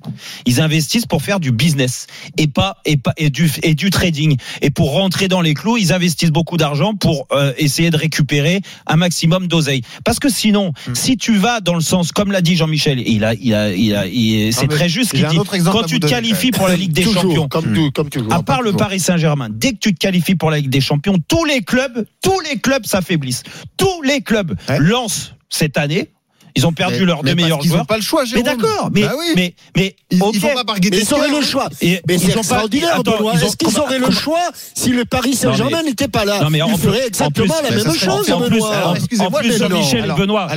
[0.46, 4.36] Ils investissent pour faire du business et pas et pas et du et du trading
[4.62, 8.62] et pour rentrer dans les clous, ils investissent beaucoup d'argent pour euh, essayer de récupérer
[8.88, 9.82] un maximum d'oseille.
[10.04, 10.96] Parce que sinon, Hmm.
[10.96, 13.96] si tu vas dans le sens comme l'a dit Jean-Michel, il a il a il
[13.96, 15.38] a il- c'est très juste qu'il dit.
[15.66, 18.34] Quand tu te donner, qualifies pour la Ligue des toujours, Champions, comme, tout- comme toujours.
[18.34, 18.78] à part le toujours.
[18.80, 22.06] Paris Saint-Germain, dès que tu te qualifies pour la Ligue des Champions, tous les clubs,
[22.22, 23.44] tous les clubs s'affaiblissent.
[23.78, 24.80] Tous les clubs Ouais.
[24.80, 26.12] lancent cette année.
[26.56, 27.80] Ils ont perdu Mais- leurs mais deux meilleurs joueurs.
[27.80, 28.44] n'ont pas le choix, Mais Jérôme.
[28.44, 29.26] d'accord, mais, Bah oui.
[29.36, 30.32] mais, mais, Ils, ok.
[30.36, 30.50] ils pas
[30.82, 31.70] Mais ils auraient le choix.
[31.82, 33.34] Et Mais ils c'est ont pas- extraordinaire, Attends, Benoît.
[33.36, 36.42] ils ont- Est-ce qu'ils auraient le choix si le Paris Saint-Germain mais- n'était pas là
[36.42, 38.76] Non, mais en Ils plus- feraient exactement en la plus- même chose, en plus, Benoît.
[38.76, 40.48] alors, excusez-moi, plus, mais Alors- Benoît,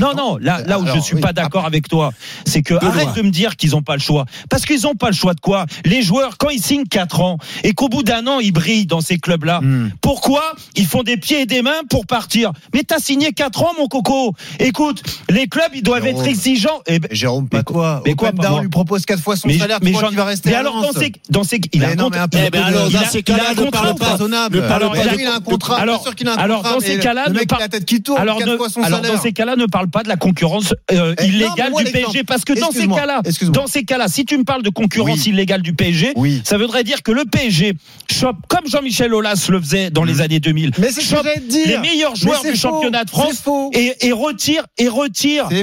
[0.00, 2.12] non, non, là, où je suis oui, pas d'accord avec toi,
[2.46, 4.24] c'est que arrête de me dire qu'ils ont pas le choix.
[4.48, 7.38] Parce qu'ils ont pas le choix de quoi Les joueurs, quand ils signent 4 ans
[7.64, 9.90] et qu'au bout d'un an, ils brillent dans ces clubs-là, Hmm.
[10.00, 12.52] pourquoi ils font des pieds et des mains pour partir?
[12.74, 14.34] Mais t'as signé 4 ans, mon coco.
[14.58, 16.20] Écoute, les clubs, ils doivent Jérôme.
[16.22, 16.80] être exigeants.
[16.86, 18.02] Eh ben, Jérôme, pas Mais toi.
[18.06, 20.80] mais quoi, lui propose 4 fois son mais, salaire, mais qu'il va rester mais alors
[20.80, 23.54] dans ces, dans ces, il a un de- alors, il dans ces il cas-là, ne
[23.64, 24.18] contrat parle pas.
[24.60, 25.76] parle Alors, pas il a- il un contrat.
[25.80, 27.64] alors- sûr qu'il a un alors, contrat, dans ces cas-là, ne mec, par- il a
[27.66, 29.14] la tête qui tourne, alors, 4 ne- fois son alors salaire.
[29.16, 31.84] dans ces cas-là, ne parle pas de la concurrence euh, Eh, illégale du.
[31.92, 35.26] PSG, parce que dans ces cas-là, dans ces cas-là, si tu me parles de concurrence
[35.26, 37.74] illégale du PSG, ça voudrait dire que le PSG
[38.10, 40.72] chope comme Jean-Michel Aulas le faisait dans les années 2000, Mmh.
[40.78, 41.66] Mais c'est ce que chope j'allais te dire.
[41.66, 43.42] les meilleurs joueurs du championnat de France
[43.72, 44.99] et, et retire et retire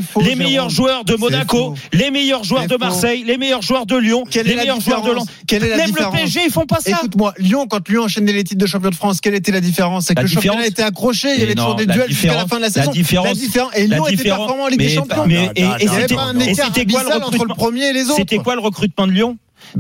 [0.02, 0.44] Faux, les Jérôme.
[0.44, 2.78] meilleurs joueurs de Monaco, les meilleurs joueurs de faux.
[2.80, 5.16] Marseille, les meilleurs joueurs de Lyon, Quelle est les la meilleurs joueurs de
[5.48, 6.92] Quelle est la Même différence le PSG, ils font pas ça.
[6.92, 10.06] Écoute-moi, Lyon, quand Lyon enchaînait les titres de champion de France, quelle était la différence
[10.06, 12.36] C'est que La le championnat était accroché, il y avait toujours des la duels jusqu'à
[12.36, 12.92] la fin de la la saison.
[12.92, 15.24] différence- différence- et La Lyon était performant en Ligue des Champions.
[15.56, 18.16] et- c'était- quoi le entre le recrutement premier et les autres.
[18.18, 19.38] C'était quoi le recrutement de Lyon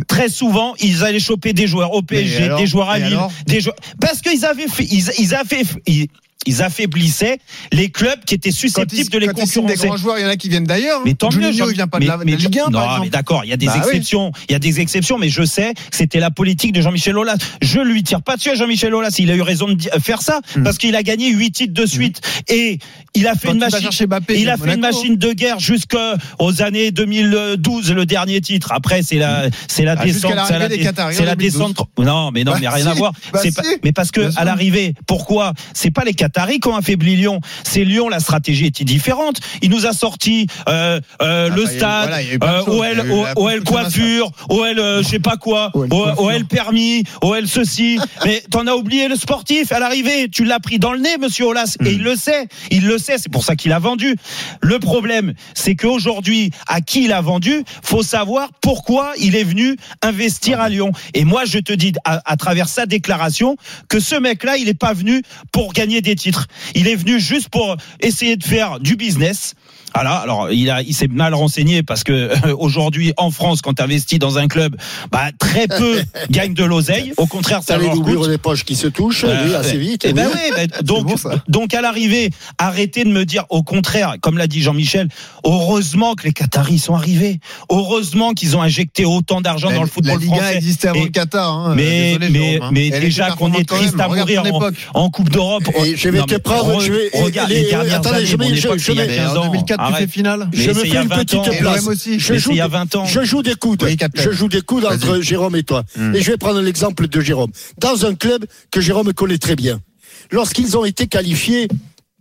[0.07, 3.61] Très souvent, ils allaient choper des joueurs au PSG, alors des joueurs à Lille, des
[3.61, 6.07] joueurs parce qu'ils avaient fait, ils, ils avaient, ils,
[6.47, 7.37] ils affaiblissaient
[7.71, 9.87] les clubs qui étaient ils, susceptibles de les signent des concurrencer.
[9.87, 11.01] grands joueurs, il y en a qui viennent d'ailleurs.
[11.05, 12.81] Mais tant mieux, Juninho, Jean- il vient pas mais- de la, mais Ligue 1, non,
[13.01, 13.81] mais d'accord, il y a des Bah oui.
[13.87, 17.17] exceptions, il y a des exceptions, mais je sais que c'était la politique de Jean-Michel
[17.17, 17.37] Aulas.
[17.61, 20.21] Je lui tire pas dessus à Jean-Michel Aulas, il a eu raison de di- faire
[20.21, 20.63] ça Hmm.
[20.63, 22.79] parce qu'il a gagné huit titres de suite et
[23.13, 23.89] il a fait Quand une machine.
[24.29, 28.71] Il a fait une machine de guerre jusqu'aux années 2012, le dernier titre.
[28.71, 31.37] Après, c'est la, c'est la Ah, descente, c'est la, des c'est la 2012.
[31.37, 31.77] descente.
[31.97, 33.13] Non, mais non, Bah mais rien si, à voir.
[33.33, 35.53] bah C'est pas- si, mais parce que à l'arrivée, pourquoi?
[35.73, 37.39] C'est pas les Qataris qui ont affaibli Lyon.
[37.63, 38.09] C'est Lyon.
[38.09, 39.39] La stratégie était différente.
[39.61, 43.33] Il nous a sorti euh, euh, Ah, le bah, stade, voilà, euh, OL, eu la
[43.37, 47.99] OL construction coiffure, OL euh, je sais pas quoi, OL permis, OL ceci.
[48.25, 50.29] mais t'en as oublié le sportif à l'arrivée.
[50.29, 52.47] Tu l'as pris dans le nez, Monsieur Olas, et il le sait.
[52.71, 53.17] Il le sait.
[53.17, 54.15] C'est pour ça qu'il a vendu.
[54.61, 59.77] Le problème, c'est qu'aujourd'hui, à qui il a vendu, faut savoir pourquoi il est venu
[60.01, 60.91] investir à Lyon.
[61.13, 63.57] Et moi, je te dis à, à travers sa déclaration
[63.89, 65.21] que ce mec-là, il n'est pas venu
[65.51, 66.26] pour gagner des titres.
[66.75, 69.53] Il est venu juste pour essayer de faire du business.
[69.97, 70.15] Ah voilà.
[70.17, 73.81] Alors, il a, il s'est mal renseigné parce que euh, aujourd'hui, en France, quand tu
[73.81, 74.75] investis dans un club,
[75.11, 77.13] bah, très peu gagnent de l'oseille.
[77.17, 78.27] Au contraire, ça, ça leur coûte.
[78.27, 80.05] les poches qui se touchent, euh, assez vite.
[80.05, 81.07] Et ben oui, donc,
[81.47, 82.29] donc à l'arrivée,
[82.59, 85.09] arrêtez de me dire au contraire, comme l'a dit Jean-Michel,
[85.43, 87.39] heureusement que les Qataris sont arrivés.
[87.71, 90.55] Heureusement qu'ils ont injecté autant d'argent dans le football la Liga français.
[90.57, 91.51] existait avant le Qatar.
[91.51, 92.69] Hein, mais, mais, hein.
[92.71, 94.43] mais déjà qu'on est triste à mourir
[94.93, 95.63] en, Coupe d'Europe.
[95.95, 96.75] Je vais oh, te prendre.
[96.75, 98.25] Regarde les, les euh, dernières attendez.
[98.25, 98.91] Je, je, je,
[99.86, 99.86] en
[100.53, 101.83] je me fais une petite place.
[102.17, 103.05] Joue, il y a 20 ans.
[103.05, 103.85] Je joue des coudes.
[104.15, 105.83] Je joue des entre Jérôme et toi.
[106.13, 107.51] Et je vais prendre l'exemple de Jérôme.
[107.79, 109.81] Dans un club que Jérôme connaît très bien.
[110.31, 111.67] Lorsqu'ils ont été qualifiés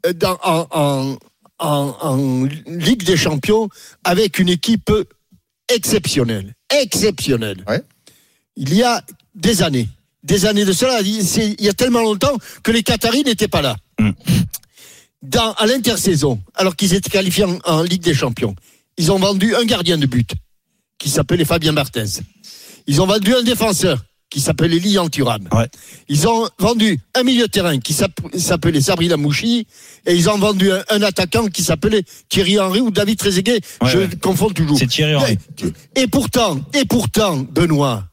[0.06, 1.14] euh,
[1.58, 3.68] en, Ligue des Champions
[4.04, 4.92] avec une équipe
[5.74, 6.54] exceptionnelle.
[6.82, 7.64] Exceptionnelle.
[8.56, 9.02] Il y a
[9.34, 9.88] des années.
[10.22, 11.00] Des années de cela.
[11.00, 13.76] Il y a tellement longtemps que les Qataris n'étaient pas là.
[15.28, 18.54] Dans, à l'intersaison, alors qu'ils étaient qualifiés en, en Ligue des Champions,
[18.96, 20.30] ils ont vendu un gardien de but
[20.98, 22.20] qui s'appelait Fabien Barthez.
[22.86, 25.48] Ils ont vendu un défenseur qui s'appelait Lilian Thuram.
[25.52, 25.68] Ouais.
[26.08, 29.66] Ils ont vendu un milieu de terrain qui s'app- s'appelait Sabri Lamouchi
[30.04, 33.60] et ils ont vendu un, un attaquant qui s'appelait Thierry Henry ou David Trezeguet.
[33.82, 34.08] Ouais, je ouais.
[34.20, 34.78] confonds toujours.
[34.78, 35.38] C'est Thierry Henry.
[35.94, 38.04] Et, et pourtant, et pourtant, Benoît,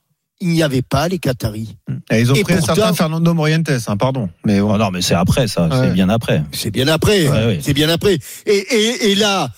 [0.44, 1.76] il n'y avait pas les Qataris.
[2.12, 4.30] Et ils ont Et pris un pourtant- certain Fernando Morientes, hein, pardon.
[4.46, 4.74] Mais bon.
[4.74, 5.76] Oh non, mais c'est après ça, Ouais.
[5.88, 6.44] c'est bien après.
[6.52, 7.28] C'est bien après.
[7.28, 7.60] Ouais, ouais.
[7.62, 8.20] C'est bien après.
[8.46, 9.50] Et, et, et là,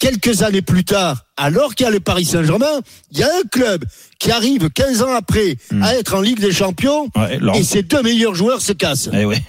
[0.00, 2.80] quelques années plus tard, alors qu'il y a le Paris Saint-Germain,
[3.10, 3.84] il y a un club
[4.18, 5.82] qui arrive 15 ans après Hmm.
[5.82, 7.08] à être en Ligue des Champions
[7.54, 9.10] et ses deux meilleurs joueurs se cassent.
[9.12, 9.42] Eh ouais.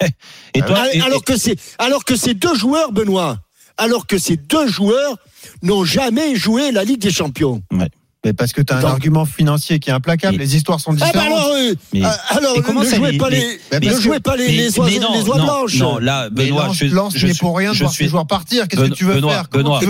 [0.54, 3.38] Et toi, alors, et- alors que c'est, alors que ces deux joueurs, Benoît,
[3.76, 5.16] alors que ces deux joueurs
[5.62, 7.62] n'ont jamais joué la Ligue des Champions.
[8.22, 10.36] Mais parce que tu as un Donc- argument financier qui est implacable.
[10.36, 11.26] Mais- Les histoires sont Eh ben différentes.
[11.38, 13.38] alors, euh, Mais- euh, alors mais comment ne ça, jouez pas les,
[13.72, 15.78] ne parce jouez que- pas les, mais- les oies, non, les oies non, blanches.
[15.78, 18.10] Non, là, Mais Benoît, je, Lens je suis- pour rien de je voir suis- ses
[18.10, 18.68] joueurs partir.
[18.68, 19.44] Qu'est-ce Ben- que tu veux Benoît, faire?
[19.50, 19.80] Benoît,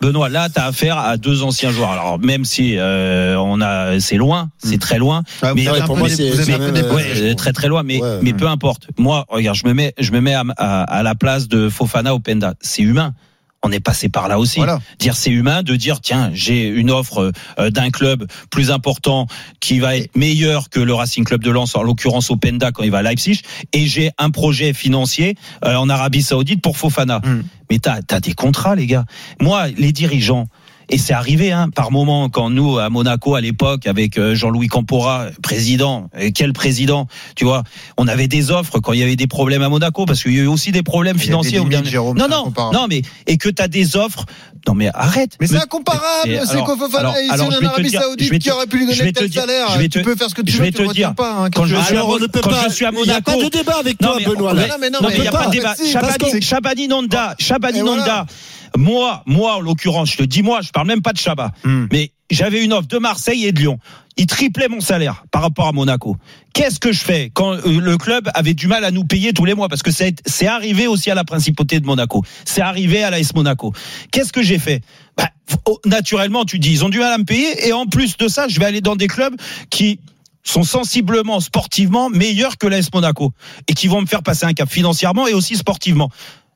[0.00, 1.90] Benoît, là, tu as affaire à deux anciens joueurs.
[1.90, 5.98] Alors, même si euh, on a, c'est loin, c'est très loin, Ah, mais- un pour
[5.98, 8.86] moi, c'est- un je très très loin, mais mais peu importe.
[8.98, 12.54] Moi, regarde, je me mets, je me mets à la place de Fofana Openda.
[12.62, 13.12] C'est humain.
[13.62, 14.58] On est passé par là aussi.
[14.58, 14.80] Voilà.
[14.98, 19.26] Dire c'est humain de dire tiens j'ai une offre euh, d'un club plus important
[19.60, 22.90] qui va être meilleur que le Racing Club de Lens en l'occurrence Openda quand il
[22.90, 23.40] va à Leipzig
[23.72, 27.20] et j'ai un projet financier euh, en Arabie Saoudite pour Fofana.
[27.24, 27.42] Hmm.
[27.70, 29.04] Mais t'as as des contrats les gars.
[29.40, 30.46] Moi les dirigeants
[30.88, 34.68] et c'est arrivé hein, par moment quand nous à Monaco à l'époque avec euh, Jean-Louis
[34.68, 37.62] Campora président et quel président tu vois
[37.96, 40.40] on avait des offres quand il y avait des problèmes à Monaco parce qu'il y
[40.40, 43.36] a eu aussi des problèmes des financiers au limites, Jérôme, non non non mais et
[43.36, 44.24] que tu as des offres
[44.68, 46.02] non mais arrête Mais c'est incomparable.
[46.24, 48.48] C'est alors- Fofana alors- alors, en je vais te Arabie dire- je Saoudite vais qui
[48.48, 49.66] te- aurait pu lui je donner vais tel te dire- salaire.
[49.74, 51.14] je vais Tu te- peux faire ce que tu je veux, vais tu te dire,
[51.14, 51.32] pas.
[51.44, 51.50] hein.
[51.54, 52.64] quand je tu Alors, ne peut quand pas.
[52.68, 54.54] je suis à Il n'y a Monaco- pas de débat avec toi, mais- Benoît.
[54.54, 55.74] non, mais il n'y a pas de débat.
[55.88, 58.26] Chabani, que- Chabani Nonda,
[58.76, 61.52] Moi, moi, en l'occurrence, je te dis moi, je parle même pas de Chabat.
[61.64, 61.86] Hmm.
[61.92, 63.78] Mais j'avais une offre de Marseille et de Lyon.
[64.16, 66.16] Il triplait mon salaire par rapport à Monaco.
[66.54, 69.44] Qu'est-ce que je fais quand euh, le club avait du mal à nous payer tous
[69.44, 69.68] les mois?
[69.68, 72.24] Parce que c'est arrivé aussi à la principauté de Monaco.
[72.44, 73.72] C'est arrivé à l'AS Monaco.
[74.10, 74.82] Qu'est-ce que j'ai fait?
[75.16, 75.28] Bah,
[75.66, 77.68] oh, Naturellement, tu dis, ils ont du mal à me payer.
[77.68, 79.36] Et en plus de ça, je vais aller dans des clubs
[79.68, 80.00] qui
[80.42, 83.32] sont sensiblement sportivement meilleurs que l'AS Monaco
[83.68, 86.10] et qui vont me faire passer un cap financièrement et aussi sportivement.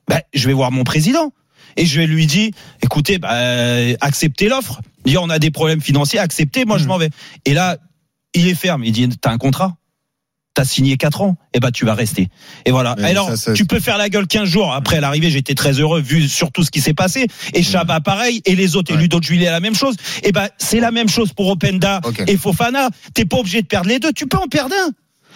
[0.09, 1.33] Ben, je vais voir mon président
[1.76, 2.50] et je lui dire
[2.83, 4.80] écoutez, ben, acceptez l'offre.
[5.04, 7.11] Dire on a des problèmes financiers, acceptez, moi je m'en vais.
[7.44, 7.76] Et là,
[8.35, 8.85] il est ferme.
[8.85, 9.76] Il dit t'as un contrat?
[10.52, 12.28] T'as signé 4 ans, et ben tu vas rester.
[12.66, 12.96] Et voilà.
[12.98, 14.74] Mais Alors, ça, ça- tu peux faire la gueule 15 jours.
[14.74, 17.28] Après l'arrivée, j'étais très heureux vu sur tout ce qui s'est passé.
[17.54, 19.02] Et Chabat pareil, et les autres, et Ouais.
[19.02, 19.94] Ludo Juillet la même chose.
[20.24, 22.88] Et ben c'est la même chose pour Openda et Fofana.
[23.14, 24.12] T'es pas obligé de perdre les deux.
[24.12, 24.90] Tu peux en perdre un.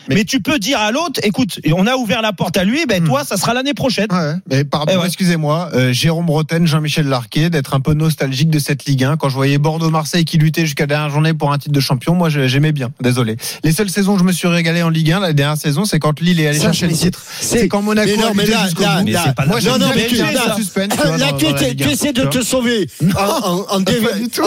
[0.08, 2.84] Mais, Mais- tu peux dire à l'autre, écoute, on a ouvert la porte à lui,
[2.86, 3.06] ben Hmm.
[3.06, 4.06] toi, ça sera l'année prochaine.
[4.10, 5.06] Ouais, mais pardon, Eh ouais.
[5.06, 9.16] excusez-moi, euh, Jérôme Roten, Jean-Michel Larquet, d'être un peu nostalgique de cette Ligue 1.
[9.16, 12.14] Quand je voyais Bordeaux-Marseille qui luttait jusqu'à la dernière journée pour un titre de champion,
[12.14, 12.90] moi j'aimais bien.
[13.00, 13.36] Désolé.
[13.62, 15.98] Les seules saisons où je me suis régalé en Ligue 1, la dernière saison, c'est
[15.98, 17.22] quand Lille est allé chercher le titre.
[17.40, 19.08] C'est quand Monaco Mais non, a mais là, jusqu'au là, bout.
[19.10, 20.88] Là, Moi non, non, mais tu- là, suspense.
[20.90, 22.88] tu vois, Là, dans- tu, dans la tu- Ligue tu 1, essaies de te sauver
[23.16, 23.80] en,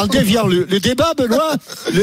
[0.08, 1.54] déviant le, débat, Benoît.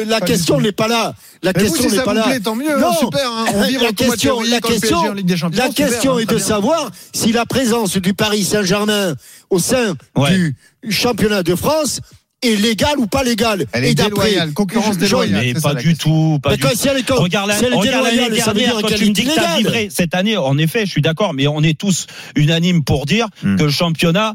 [0.07, 1.15] La question n'est pas là.
[1.45, 2.23] La Mais question n'est pas vous là.
[2.25, 3.45] plaît, tant mieux, hein, super, hein.
[3.55, 6.19] On vit la question, la question, PSG en Ligue des Champions, la super, question hein,
[6.21, 6.45] est de bien.
[6.45, 9.15] savoir si la présence du Paris Saint-Germain
[9.51, 10.31] au sein Ouais.
[10.37, 10.57] du
[10.91, 12.01] championnat de France
[12.43, 13.67] est légale ou pas légale.
[13.73, 15.41] Elle est Et d'après- déloyale, concurrence déloyale.
[15.43, 16.77] Mais c'est pas ça, du tout, pas Mais du quand tout.
[16.79, 18.83] si elle est- Regarde la- si elle est regarde l'année déloyale, ça veut dernière dire
[18.83, 19.59] quand qu'elle tu est me dis que t'as illégale.
[19.59, 20.37] livré cette année.
[20.39, 23.57] En effet, je suis d'accord, mais on est tous unanimes pour dire Hmm.
[23.57, 24.35] que le championnat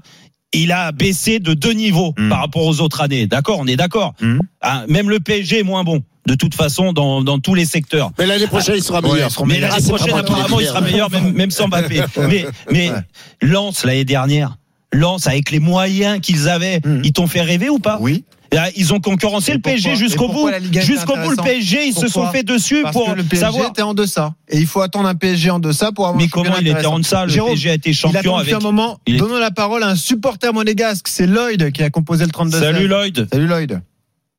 [0.53, 2.29] il a baissé de deux niveaux Mm.
[2.29, 3.27] par rapport aux autres années.
[3.27, 4.13] D'accord, on est d'accord.
[4.21, 4.39] Mm.
[4.62, 6.03] Hein, même le PSG est moins bon.
[6.27, 8.12] De toute façon, dans, dans tous les secteurs.
[8.19, 9.31] Mais l'année prochaine, il sera Ouais, meilleur.
[9.47, 12.01] Mais l'année Ah, prochaine, apparemment, il sera meilleur, même, même sans Mbappé.
[12.17, 12.97] Mais, mais Ouais.
[13.41, 14.57] Lens, l'année dernière,
[14.91, 17.01] Lens, avec les moyens qu'ils avaient, Mm.
[17.03, 17.97] ils t'ont fait rêver ou pas?
[18.01, 18.23] Oui.
[18.51, 20.49] Là, Ils ont concurrencé Et le PSG jusqu'au bout.
[20.81, 23.69] Jusqu'au bout, le PSG, ils se sont fait dessus Parce pour que le PSG savoir.
[23.69, 24.33] était en deçà.
[24.49, 26.85] Et il faut attendre un PSG en deçà pour avoir Mais un comment il était
[26.85, 28.53] en deçà Le Jérôme, PSG a été il a champion attendu avec.
[28.53, 28.99] un moment.
[29.07, 31.07] il est- Donnons la parole à un supporter monégasque.
[31.07, 33.27] C'est Lloyd qui a composé le 32 Salut Lloyd.
[33.31, 33.81] Salut Lloyd.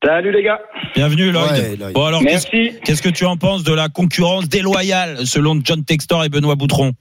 [0.03, 0.59] Salut les gars.
[0.95, 1.51] Bienvenue Lloyd.
[1.51, 1.93] Ouais, Lloyd.
[1.93, 6.29] Bon alors, qu'est-ce que tu en penses de la concurrence déloyale selon John Textor et
[6.29, 6.93] Benoît Boutron?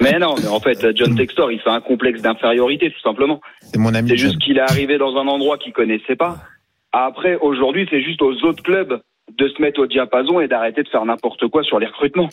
[0.00, 3.40] Mais non, mais en fait, John Textor, il fait un complexe d'infériorité, tout simplement.
[3.60, 4.08] C'est mon ami.
[4.08, 6.36] C'est juste qu'il est arrivé dans un endroit qu'il connaissait pas.
[6.92, 9.00] Après, aujourd'hui, c'est juste aux autres clubs
[9.38, 12.28] de se mettre au diapason et d'arrêter de faire n'importe quoi sur les recrutements.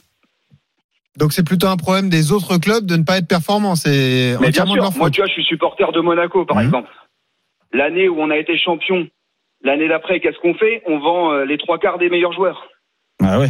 [1.18, 3.76] Donc c'est plutôt un problème des autres clubs de ne pas être performants.
[3.76, 5.14] C'est Mais bien sûr, moi, faute.
[5.14, 6.66] tu vois, je suis supporter de Monaco, par Mhm.
[6.66, 6.90] exemple.
[7.72, 9.08] L'année où on a été champion,
[9.64, 10.82] l'année d'après, qu'est-ce qu'on fait?
[10.88, 12.68] On vend euh, les trois quarts des meilleurs joueurs.
[13.22, 13.50] Ah ouais.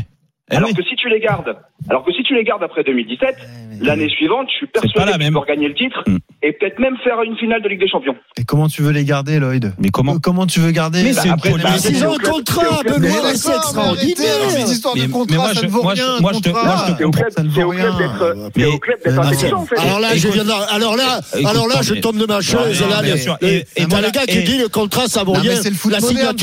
[0.52, 0.76] Eh alors oui.
[0.76, 1.58] que si tu les gardes,
[1.90, 3.36] alors que si tu les gardes après 2017,
[3.82, 5.34] l'année suivante, je suis persuadé même.
[5.34, 6.18] peux gagner le titre Mm.
[6.44, 8.16] et peut-être même faire une finale de Ligue des Champions.
[8.38, 9.74] Et comment tu veux les garder, Lloyd?
[9.80, 11.36] Mais comment Comment tu veux garder Mais Bah, c'est une
[11.78, 14.50] c'est s'ils au ont un contrat, Benoît, c'est mais extraordinaire.
[14.50, 16.20] ces histoires de Mais- contrat, ça je- ne vaut rien.
[16.22, 16.64] moi, je te- contrat.
[16.66, 17.98] moi, je te C'est au club, ça ne c'est vaut au club rien.
[17.98, 19.78] d'être, non, intelligent en fait.
[19.80, 22.82] Alors là, je viens alors là, Écoute, alors là, je mais- tombe de ma chaise.
[22.90, 23.38] Là, bien sûr.
[23.42, 25.52] Et- t'as le gars qui dit le contrat, ça vaut rien.
[25.52, 26.36] mais c'est le foot moderne,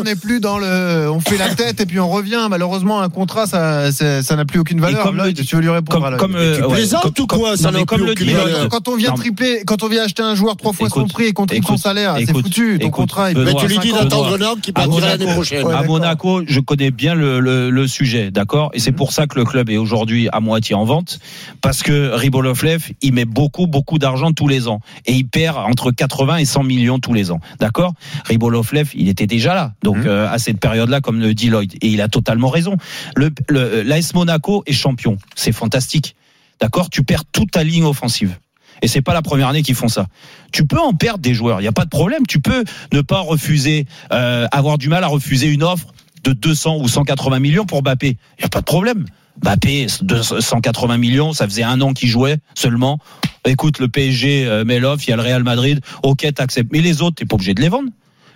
[0.00, 1.10] on n'est plus dans le.
[1.10, 2.46] On fait la tête et puis on revient.
[2.50, 5.02] Malheureusement, un contrat, ça, n'a plus aucune valeur.
[5.02, 8.04] comme Lloyd, le- tu veux lui répondre Comme, euh, plaisantes ou quoi comme- Ça comme
[8.04, 8.24] le dit.
[8.26, 8.68] Lloyd.
[8.70, 11.32] Quand, on vient tripler, quand on vient acheter un joueur trois fois son prix et
[11.32, 12.78] qu'on triple son salaire, c'est foutu.
[12.80, 15.66] Ton contrat, Mais tu lui dis d'attendre un an qui À partira l'année Monaco, prochaine.
[15.70, 15.82] À.
[15.82, 18.70] Monaco, je connais bien le, le, le sujet, d'accord?
[18.74, 21.18] Et c'est pour ça que le club est aujourd'hui à moitié en vente,
[21.60, 24.80] parce que Ribolovlev, il met beaucoup, beaucoup d'argent tous les ans.
[25.06, 27.92] Et il perd entre 80 et 100 millions tous les ans, d'accord?
[28.26, 30.06] Ribolovlev, il était déjà là, donc Mhm.
[30.06, 31.72] euh, à cette période-là, comme le dit Lloyd.
[31.82, 32.76] Et il a totalement raison.
[33.16, 36.14] Le, le, L'AS Monaco est champion, c'est fantastique,
[36.60, 36.90] d'accord?
[36.90, 38.38] Tu perds toute ta ligne offensive.
[38.82, 40.06] Et c'est pas la première année qu'ils font ça.
[40.52, 42.26] Tu peux en perdre des joueurs, il n'y a pas de problème.
[42.26, 46.78] Tu peux ne pas refuser, euh, avoir du mal à refuser une offre de 200
[46.80, 48.08] ou 180 millions pour Mbappé.
[48.08, 49.06] Il n'y a pas de problème.
[49.42, 52.98] Mbappé, 180 millions, ça faisait un an qu'il jouait seulement.
[53.44, 56.70] Écoute, le PSG euh, met l'offre, il y a le Real Madrid, ok, t'acceptes.
[56.72, 57.90] Mais les autres, t'es pas obligé de les vendre.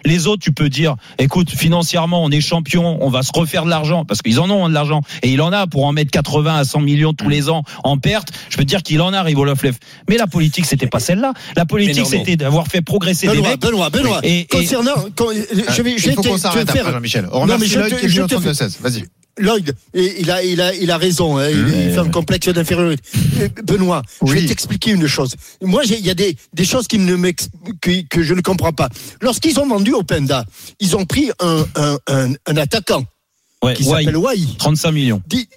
[0.04, 3.70] Les autres, tu peux dire, écoute, financièrement, on est champion, on va se refaire de
[3.70, 6.11] l'argent, parce qu'ils en ont hein, de l'argent, et il en a pour en mettre
[6.11, 8.28] 80 à 100 millions tous les ans en perte.
[8.50, 9.76] Je peux te dire qu'il en a, Rivolovlev.
[10.08, 11.32] Mais la politique, c'était pas celle-là.
[11.56, 13.61] La politique, c'était d'avoir fait progresser des Benoît, mecs.
[13.61, 14.20] Benoît, Benoît.
[14.22, 17.28] Et- et- Concernant, quand- je vais, je vais te s'arrête faire- Jean-Michel.
[17.32, 18.78] On remercie je qui est je venu au te fais- 32-16.
[18.80, 19.04] Vas-y.
[19.38, 21.38] Lloyd, il a, il a, il a raison.
[21.38, 23.03] hein, il, il fait un complexe d'infériorité.
[23.40, 25.35] Euh, Benoît, je vais t'expliquer une chose.
[25.62, 27.16] Moi, il y a des, des choses qui ne
[27.81, 28.88] que, que je ne comprends pas.
[29.20, 30.44] Lorsqu'ils ont vendu Openda,
[30.81, 33.05] ils ont pris un, un, un, un attaquant
[33.62, 34.38] Ouais, qui s'appelle Wai.
[34.59, 35.22] 35 millions.
[35.27, 35.48] Dis-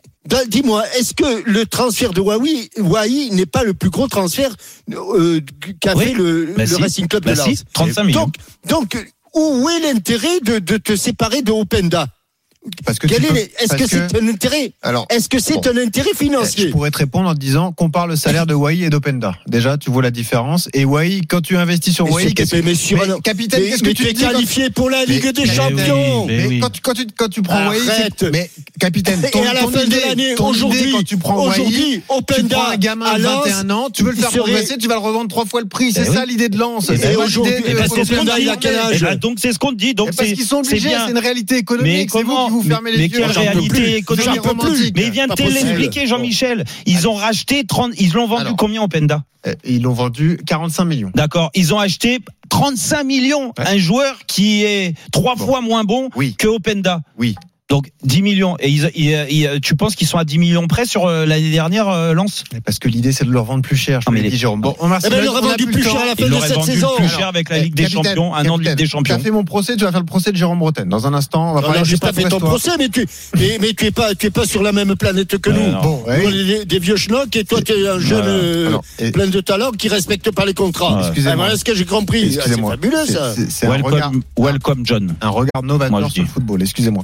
[0.49, 4.55] Dis-moi, est-ce que le transfert de Huawei, Huawei n'est pas le plus gros transfert
[4.91, 5.41] euh,
[5.79, 6.05] qu'a Oui.
[6.05, 6.75] fait le, Bah le si.
[6.81, 8.21] Racing Club Bah de si, Lens 35 millions.
[8.21, 8.35] Donc,
[8.69, 12.07] donc, où est l'intérêt de, de te séparer de Openda?
[12.85, 15.39] Parce que Quel tu est peux- les- Est-ce que c'est un intérêt Alors, Est-ce que
[15.39, 15.61] c'est Bon.
[15.73, 18.81] un intérêt je financier pourrais te répondre en te disant compare le salaire de Wai
[18.83, 19.33] et d'Openda.
[19.47, 20.69] Déjà, tu vois la différence.
[20.75, 23.69] Et Wai, quand tu investis sur Wai, c'est- qu'est-ce que mais sur Mais, capitaine, Mais,
[23.71, 26.25] qu'est-ce que mais tu es quand- qualifié pour la Ligue Mais- des mais- Champions.
[26.27, 26.59] Mais Mais oui.
[26.59, 29.61] quand, tu, quand, tu, quand tu prends Wai, c'est- mais capitaine, ton, Et à la
[29.61, 32.77] ton fin idée, de l'année, aujourd'hui, quand tu prends Wai, aujourd'hui, tu Openda prends un
[32.77, 35.29] gamin à de Lens, 21 ans, tu veux le faire progresser, tu vas le revendre
[35.29, 35.93] trois fois le prix.
[35.93, 36.29] C'est Eh ça oui.
[36.29, 36.57] l'idée de.
[36.61, 38.93] Et C'est aujourd'hui, l'idée eh de- ben, c'est faire Openda, il a quel arriver.
[38.95, 39.95] âge Eh ben, donc c'est ce qu'on te dit.
[39.95, 41.05] Donc Et parce c'est qu'ils sont c'est obligés, bien.
[41.05, 42.09] c'est une réalité économique.
[42.11, 43.17] C'est vous vous fermez les Mais yeux.
[43.19, 44.41] quelle J'en peux réalité économique.
[44.95, 46.65] Mais il vient de l'expliquer, Jean-Michel.
[46.85, 50.85] Ils ont racheté 30, ils l'ont vendu combien au Penda Euh, Ils l'ont vendu 45
[50.85, 51.11] millions.
[51.15, 51.49] D'accord.
[51.55, 53.53] Ils ont acheté 35 millions.
[53.57, 56.35] Un joueur qui est trois fois moins bon Oui.
[56.37, 57.01] que Openda.
[57.17, 57.35] Oui.
[57.71, 58.57] Donc 10 millions.
[58.59, 61.51] Et ils, ils- ils- tu penses qu'ils sont à 10 millions près sur euh, l'année
[61.51, 64.01] dernière, euh, Lens Parce que l'idée, c'est de le revendre plus cher.
[64.01, 64.59] Je Ah, te mais les- dit, Jérôme.
[64.59, 66.71] Bon, on remercie Eh ben, a vendu plus cher à la fin de cette vendu
[66.73, 66.89] saison.
[66.97, 69.15] plus cher avec la Eh, Ligue des Champions, un an de Ligue des Tu Champions.
[69.15, 70.89] as fait mon procès, tu vas faire le procès de Jérôme Bretagne.
[70.89, 73.07] Dans un instant, on va Non, parler non, pas fait ton procès, mais tu,
[73.37, 75.71] mais, mais tu es pas, tu es pas sur la même planète que nous.
[75.71, 75.81] non.
[75.81, 76.03] Bon,
[76.67, 78.77] des, vieux schnocks et toi, tu es un jeune euh,
[79.13, 80.97] plein de talent qui respecte pas les contrats.
[81.03, 81.31] Excusez-moi.
[81.31, 82.19] Ah, voilà ce que j'ai compris.
[82.23, 82.71] Ah, C'est Excusez-moi.
[82.71, 83.33] fabuleux, ça.
[84.37, 85.15] Welcome, John.
[85.21, 86.33] un regard Moi, novateur je sur le dis.
[86.33, 86.61] football.
[86.61, 87.03] Excusez-moi.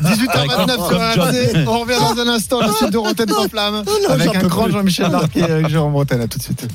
[0.00, 0.06] Ouais.
[0.06, 1.62] Allez, 18h29 sur.
[1.62, 1.68] RMC.
[1.68, 2.60] On revient dans un instant.
[2.60, 3.82] La suite de Rotten sans flamme.
[4.08, 4.68] Avec un grand.
[4.68, 6.22] Jean-Michel Larquet et avec Jérôme Bretagne.
[6.22, 6.66] À tout de suite.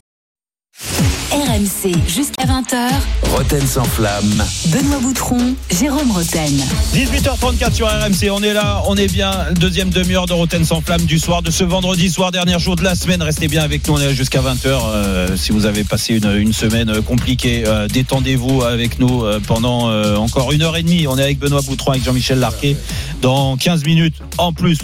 [1.37, 1.93] RMC.
[2.07, 2.89] Jusqu'à 20h.
[3.31, 4.43] Roten sans flamme.
[4.69, 6.51] Benoît Boutron, Jérôme Roten.
[6.95, 9.31] 18h34 sur RMC, on est là, on est bien.
[9.55, 12.83] Deuxième demi-heure de Roten sans flamme du soir de ce vendredi soir, dernier jour de
[12.83, 13.21] la semaine.
[13.21, 14.65] Restez bien avec nous, on est là jusqu'à 20h.
[14.65, 19.39] Euh, si vous avez passé une, une semaine euh, compliquée, euh, détendez-vous avec nous euh,
[19.39, 21.05] pendant euh, encore une heure et demie.
[21.05, 22.75] On est avec Benoît Boutron, avec Jean-Michel Larquet.
[23.21, 24.79] Dans 15 minutes en plus.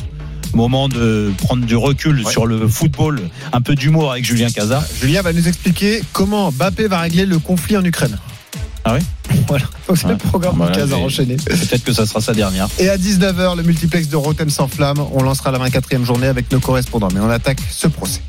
[0.54, 4.84] Moment de prendre du recul sur le football, un peu d'humour avec Julien Cazard.
[5.02, 8.18] Julien va nous expliquer comment Mbappé va régler le conflit en Ukraine.
[8.86, 9.00] Ah oui
[9.48, 11.38] Voilà, Donc, c'est le programme de Cazard enchaîné.
[11.38, 12.68] Peut-être que ça sera sa dernière.
[12.78, 15.04] Et à 19h, le multiplex de Rotem sans flamme.
[15.14, 17.10] On lancera la 24e journée avec nos correspondants.
[17.14, 18.22] Mais on attaque ce procès.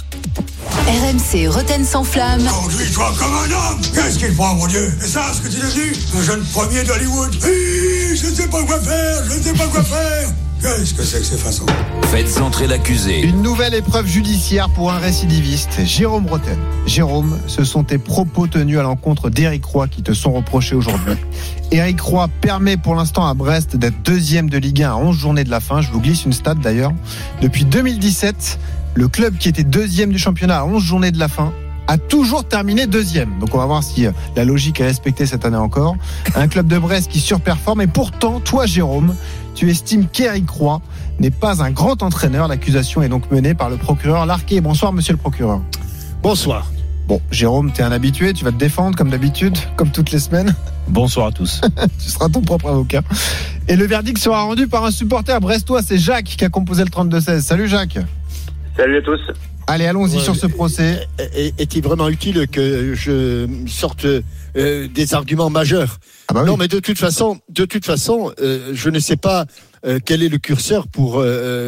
[0.86, 2.42] RMC Roten sans flamme.
[2.42, 4.92] Conduis-toi comme un homme Qu'est-ce qu'il prend, mon Dieu?
[5.00, 8.62] C'est ça ce que tu es devenu Un jeune premier d'Hollywood Je ne sais pas
[8.62, 10.28] quoi faire, je ne sais pas quoi faire
[10.64, 11.66] Qu'est-ce que c'est que ces façons
[12.04, 13.20] Faites entrer l'accusé.
[13.20, 16.56] Une nouvelle épreuve judiciaire pour un récidiviste, Jérôme Roten.
[16.86, 21.16] Jérôme, ce sont tes propos tenus à l'encontre d'Éric Roy qui te sont reprochés aujourd'hui.
[21.70, 25.44] Éric Roy permet pour l'instant à Brest d'être deuxième de Ligue 1 à 11 journées
[25.44, 25.82] de la fin.
[25.82, 26.94] Je vous glisse une stat d'ailleurs.
[27.42, 28.58] Depuis 2017,
[28.94, 31.52] le club qui était deuxième du championnat à 11 journées de la fin
[31.86, 33.38] a toujours terminé deuxième.
[33.38, 35.96] Donc on va voir si euh, la logique est respectée cette année encore.
[36.34, 39.14] Un club de Brest qui surperforme et pourtant, toi Jérôme,
[39.54, 40.80] tu estimes qu'Éric Roy
[41.20, 42.48] n'est pas un grand entraîneur.
[42.48, 44.60] L'accusation est donc menée par le procureur Larquet.
[44.60, 45.60] Bonsoir monsieur le procureur.
[46.22, 46.70] Bonsoir.
[47.06, 50.54] Bon, Jérôme, t'es un habitué, tu vas te défendre comme d'habitude, comme toutes les semaines.
[50.88, 51.60] Bonsoir à tous.
[52.02, 53.02] tu seras ton propre avocat.
[53.68, 56.90] Et le verdict sera rendu par un supporter brestois, c'est Jacques qui a composé le
[56.90, 57.40] 32-16.
[57.40, 57.98] Salut Jacques.
[58.76, 59.20] Salut à tous.
[59.66, 61.06] Allez, allons-y Ouais, sur ce procès.
[61.18, 65.98] Est- Est-il vraiment utile que je sorte euh, des arguments majeurs?
[66.28, 69.46] Ah bah Non, mais de toute façon, de toute façon, euh, je ne sais pas
[69.86, 71.18] euh, quel est le curseur pour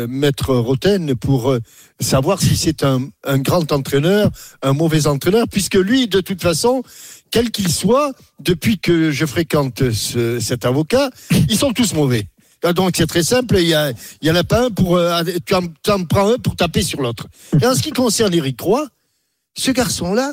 [0.09, 1.57] mettre Roten pour
[2.01, 4.31] savoir si c'est un, un grand entraîneur,
[4.63, 6.83] un mauvais entraîneur, puisque lui, de toute façon,
[7.31, 11.11] quel qu'il soit, depuis que je fréquente ce- cet avocat,
[11.49, 12.29] ils sont tous mauvais.
[12.67, 14.97] Ah, Donc c'est très simple, il y, a, il y en a pas un pour
[14.97, 17.27] euh, tu en, tu en prends un pour taper sur l'autre.
[17.61, 18.87] Et en ce qui concerne Eric Roy,
[19.57, 20.33] ce garçon-là,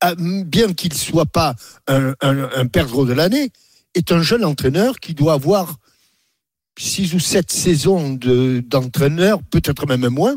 [0.00, 1.54] ah, bien qu'il soit pas
[1.88, 3.50] un, un, un perdreau de l'année,
[3.94, 5.76] est un jeune entraîneur qui doit avoir
[6.78, 10.36] six ou sept saisons de- d'entraîneur, peut-être même moins.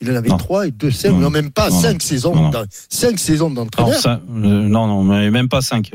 [0.00, 0.38] Il en avait Non.
[0.38, 1.18] trois et deux, cinq, Non.
[1.18, 1.98] non, même pas Non, cinq non.
[2.00, 2.64] saisons, Non, non.
[2.88, 4.00] cinq saisons Non, d'entraîneur.
[4.00, 5.92] ça- euh, non, non, mais même pas 5.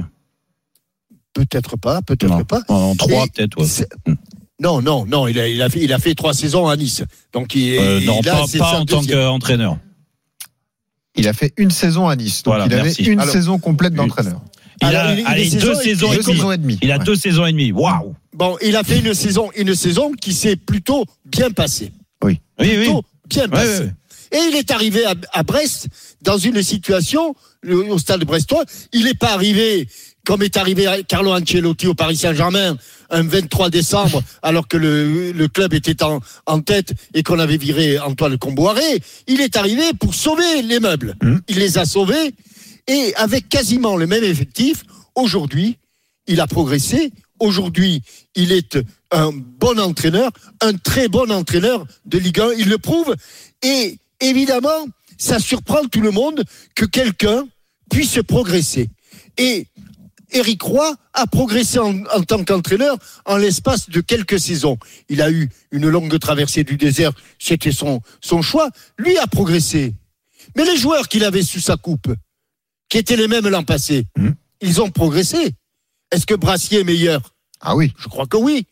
[1.33, 2.43] Peut-être pas, peut-être Non.
[2.45, 2.61] pas.
[2.67, 4.13] En 3 Et peut-être, ouais.
[4.63, 7.03] Non, non, non, il a, il a fait, il a fait trois saisons à Nice.
[7.33, 9.77] Donc il, Euh, non, il a- pas, en tant qu'entraîneur.
[11.15, 12.43] Il a fait une saison à Nice.
[12.43, 13.03] Donc Voilà, il avait merci.
[13.03, 14.41] une Alors- saison complète d'entraîneur.
[14.81, 16.35] Il a il- allez, deux saisons et Deux demie.
[16.35, 16.79] saisons et demie.
[16.81, 17.03] Il a Ouais.
[17.03, 17.71] deux saisons et demie.
[17.71, 21.91] Waouh Bon, il a fait une saison, une saison qui s'est plutôt bien passée.
[22.23, 22.67] Oui, oui.
[22.67, 23.79] Plutôt bien Ouais, passée.
[23.79, 23.91] ouais, ouais.
[24.31, 25.87] Et il est arrivé à, à Brest
[26.23, 29.87] dans une situation, le- au stade brestois, il n'est pas arrivé
[30.25, 32.77] comme est arrivé à Carlo Ancelotti au Paris Saint-Germain
[33.09, 37.57] un 23 décembre, alors que le, le club était en, en tête et qu'on avait
[37.57, 39.01] viré Antoine Comboiré.
[39.27, 41.15] Il est arrivé pour sauver les meubles.
[41.21, 41.37] Mmh.
[41.47, 42.33] Il les a sauvés
[42.87, 44.83] et avec quasiment le même effectif,
[45.15, 45.77] aujourd'hui,
[46.27, 47.11] il a progressé.
[47.39, 48.01] Aujourd'hui,
[48.35, 48.77] il est
[49.11, 50.31] un bon entraîneur,
[50.61, 52.53] un très bon entraîneur de Ligue 1.
[52.57, 53.15] Il le prouve.
[53.61, 56.43] Et évidemment, ça surprend tout le monde
[56.75, 57.47] que quelqu'un
[57.89, 58.89] puisse progresser.
[59.37, 59.67] Et
[60.33, 64.77] Eric Roy a progressé en, en tant qu'entraîneur en l'espace de quelques saisons.
[65.09, 68.69] Il a eu une longue traversée du désert, c'était son, son choix.
[68.97, 69.93] Lui a progressé.
[70.55, 72.13] Mais les joueurs qu'il avait sous sa coupe,
[72.89, 74.05] qui étaient les mêmes l'an passé,
[74.61, 75.51] ils ont progressé.
[76.11, 77.21] Est-ce que Brassier est meilleur?
[77.61, 77.93] Ah oui.
[77.97, 78.65] Je crois que oui.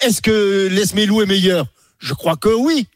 [0.00, 1.66] Est-ce que Lesmelou est meilleur?
[1.98, 2.86] Je crois que oui.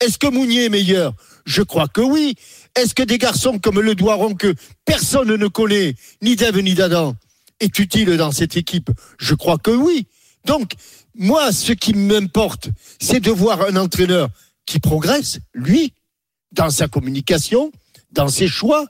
[0.00, 1.14] Est-ce que Mounier est meilleur?
[1.46, 2.34] Je crois que oui.
[2.74, 7.16] Est-ce que des garçons comme Le Doiron que personne ne connaît, ni Dave ni d'Adam,
[7.60, 10.06] est utile dans cette équipe Je crois que oui.
[10.44, 10.72] Donc,
[11.14, 12.68] moi, ce qui m'importe,
[13.00, 14.28] c'est de voir un entraîneur
[14.66, 15.92] qui progresse, lui,
[16.52, 17.72] dans sa communication,
[18.12, 18.86] dans ses choix,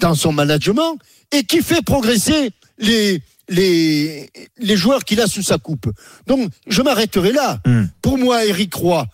[0.00, 0.98] dans son management,
[1.32, 5.88] et qui fait progresser les, les, les joueurs qu'il a sous sa coupe.
[6.26, 7.60] Donc, je m'arrêterai là.
[8.02, 9.06] Pour moi, Eric Roy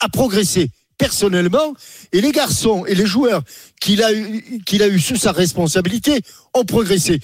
[0.00, 1.74] a progressé personnellement,
[2.12, 3.42] et les garçons et les joueurs
[3.80, 6.22] qu'il a, eu- qu'il a eu sous sa responsabilité
[6.54, 7.20] ont progressé.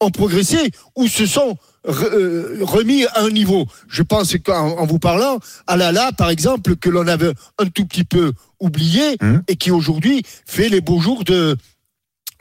[0.00, 1.56] Ont progressé ou se sont
[1.88, 3.66] euh, remis à un niveau.
[3.88, 7.84] Je pense qu'en en vous parlant, à Lala, par exemple, que l'on avait un tout
[7.84, 9.16] petit peu oublié
[9.48, 11.56] et qui aujourd'hui fait les beaux jours de,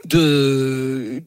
[0.06, 1.24] de,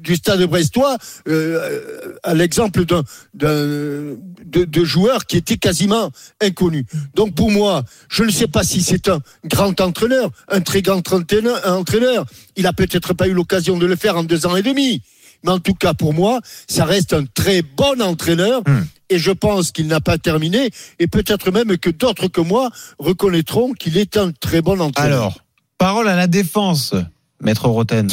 [0.00, 0.96] du stade brestois
[1.28, 3.02] euh, à l'exemple d'un
[3.34, 6.10] d'un- de, de joueurs qui étaient quasiment
[6.40, 6.84] inconnus.
[7.14, 11.02] Donc pour moi, je ne sais pas si c'est un grand entraîneur, un très grand
[11.12, 11.60] entraîneur.
[11.66, 12.24] un entraîneur.
[12.56, 15.02] Il a peut-être pas eu l'occasion de le faire en deux ans et demi.
[15.44, 18.62] Mais en tout cas, pour moi, ça reste un très bon entraîneur.
[19.08, 20.70] Et je pense qu'il n'a pas terminé.
[20.98, 25.18] Et peut-être même que d'autres que moi reconnaîtront qu'il est un très bon entraîneur.
[25.18, 25.40] Alors,
[25.78, 26.94] Parole à la défense,
[27.40, 28.08] maître Roten.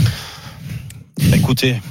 [1.33, 1.81] écoutez.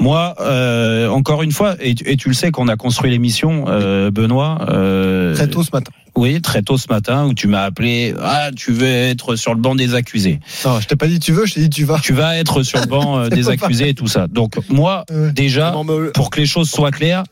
[0.00, 3.64] Moi, euh, encore une fois, et, tu- et tu le sais qu'on a construit l'émission,
[3.68, 4.58] euh, Benoît.
[4.70, 5.90] euh, Très tôt ce matin.
[6.14, 8.14] Oui, très tôt ce matin, où tu m'as appelé.
[8.22, 10.40] Ah, tu veux être sur le banc des accusés.
[10.64, 11.98] Non, je t'ai pas dit tu veux, je t'ai dit tu vas.
[12.02, 14.26] Tu vas être sur le banc euh, des accusés et tout ça.
[14.26, 17.24] Donc moi, déjà, Non, mais- pour que les choses soient claires,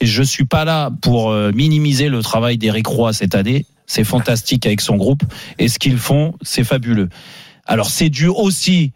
[0.00, 3.66] et je suis pas là pour euh, minimiser le travail d'Éric Roy cette année.
[3.86, 5.22] C'est fantastique avec son groupe
[5.58, 7.08] et ce qu'ils font, c'est fabuleux.
[7.66, 8.92] Alors c'est dû aussi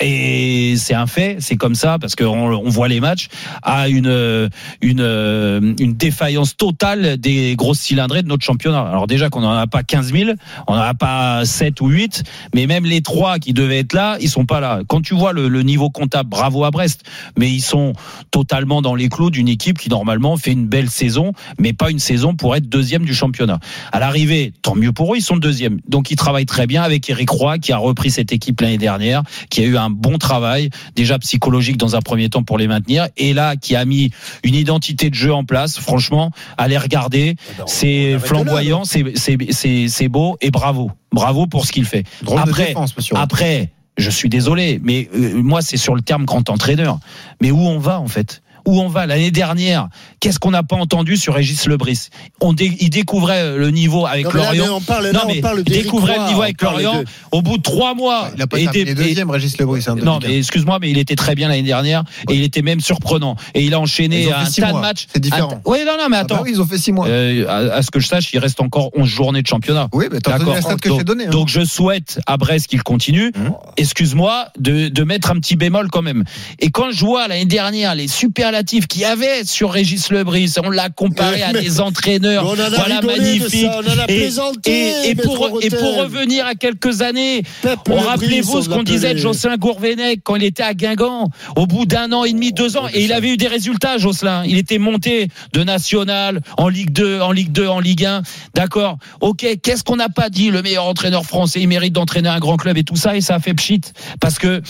[0.00, 3.28] et c'est un fait, c'est comme ça parce qu'on on voit les matchs
[3.62, 4.50] à une
[4.82, 8.82] une défaillance totale des grosses cylindrées de notre championnat.
[8.82, 10.30] Alors déjà qu'on n'en a pas 15 000,
[10.66, 12.24] on n'en a pas 7 ou 8,
[12.54, 14.80] mais même les trois qui devaient être là, ils sont pas là.
[14.86, 17.02] Quand tu vois le, le niveau comptable, bravo à Brest,
[17.38, 17.94] mais ils sont
[18.30, 21.98] totalement dans les clous d'une équipe qui normalement fait une belle saison, mais pas une
[21.98, 23.58] saison pour être deuxième du championnat.
[23.92, 25.80] À l'arrivée, tant mieux pour eux, ils sont deuxième.
[25.88, 29.22] Donc ils travaillent très bien avec Eric Roy qui a repris cette équipe l'année dernière,
[29.50, 33.08] qui a eu un bon travail, déjà psychologique dans un premier temps pour les maintenir,
[33.16, 34.10] et là qui a mis
[34.42, 35.78] une identité de jeu en place.
[35.78, 42.04] Franchement, allez regarder, c'est flamboyant, c'est beau et bravo, bravo pour ce qu'il fait.
[42.22, 46.24] Drôle de Après, défense, après, je suis désolé, mais euh, moi, c'est sur le terme
[46.24, 46.98] grand entraîneur.
[47.40, 48.42] Mais où on va, en fait?
[48.66, 49.88] Où on va l'année dernière
[50.20, 52.08] Qu'est-ce qu'on n'a pas entendu sur Régis Lebris?
[52.40, 54.76] On dé- il découvrait le niveau avec Non, mais là, mais Lorient.
[54.76, 57.02] on parle, là, non on mais parle il découvrait le niveau on avec Lorient.
[57.32, 59.84] Au bout de trois mois, Il a pas des- deuxième, Régis Lebris.
[59.86, 60.28] un non, 2015.
[60.30, 63.36] mais excuse-moi, mais il était très bien l'année dernière et il était même surprenant.
[63.54, 65.06] Et il a enchaîné un six tas de matchs.
[65.12, 65.60] C'est différent.
[65.64, 66.42] Oui, non, non, mais Ah bah attends.
[66.42, 67.06] oui, ils ont fait six mois.
[67.06, 69.88] Euh, à, à ce que je sache, il reste encore 11 journées de championnat.
[69.92, 71.26] Oui, mais t'as la stat que t'ai donnée.
[71.26, 71.30] hein.
[71.30, 73.28] donc je souhaite à Brest qu'il continue.
[73.36, 73.50] Mmh.
[73.76, 76.24] Excuse-moi de, de mettre un petit bémol quand même.
[76.58, 78.08] Et quand je vois l'année dernière les
[78.56, 82.44] superlatifs qu'il y avait sur Régis Lebris, on l'a comparé à Mais- des entraîneurs.
[82.46, 83.66] On en a voilà magnifique.
[83.66, 87.42] ça, on en a et, et, pour, et pour revenir à quelques années,
[87.88, 89.18] on rappelez-vous ce qu'on disait de.
[89.18, 92.86] Jocelyn Gourvenec quand il était à Guingamp, au bout d'un an et demi, deux ans,
[92.92, 94.44] et il avait eu des résultats, Jocelyn.
[94.46, 98.22] Il était monté de national en Ligue 2, en Ligue 2, en Ligue 1.
[98.54, 98.98] D'accord.
[99.20, 99.46] Ok.
[99.62, 100.50] Qu'est-ce qu'on n'a pas dit?
[100.50, 103.34] Le meilleur entraîneur français, il mérite d'entraîner un grand club et tout ça, et ça
[103.36, 103.80] a fait pchit.
[104.20, 104.62] Parce que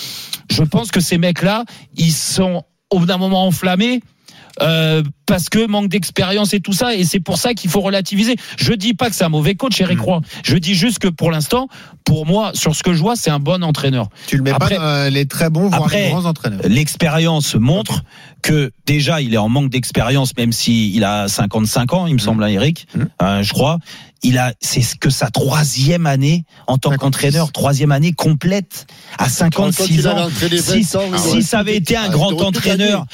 [0.50, 1.64] je pense que ces mecs-là,
[1.96, 4.00] ils sont au bout d'un moment enflammés.
[4.62, 8.36] euh, parce que manque d'expérience et tout ça et c'est pour ça qu'il faut relativiser.
[8.56, 10.22] Je dis pas que c'est un mauvais coach Eric Roy.
[10.44, 11.68] Je dis juste que pour l'instant,
[12.04, 14.08] pour moi sur ce que je vois, c'est un bon entraîneur.
[14.28, 16.60] Tu le mets Après- pas dans euh, les très bons, voire Après, les grands entraîneurs.
[16.64, 18.02] L'expérience montre
[18.40, 22.18] que déjà il est en manque d'expérience, même si il a 55 ans, il me
[22.18, 23.02] semble, hein, Eric, Mmh.
[23.22, 23.78] euh, je crois.
[24.22, 26.98] Il a, c'est ce que sa troisième année en tant 56.
[26.98, 28.86] qu'entraîneur, troisième année complète
[29.18, 29.30] à Quand
[29.72, 30.28] 56 il avait ans.
[30.30, 33.06] Si, 20 ans, il si aurait ça avait été un grand entraîneur,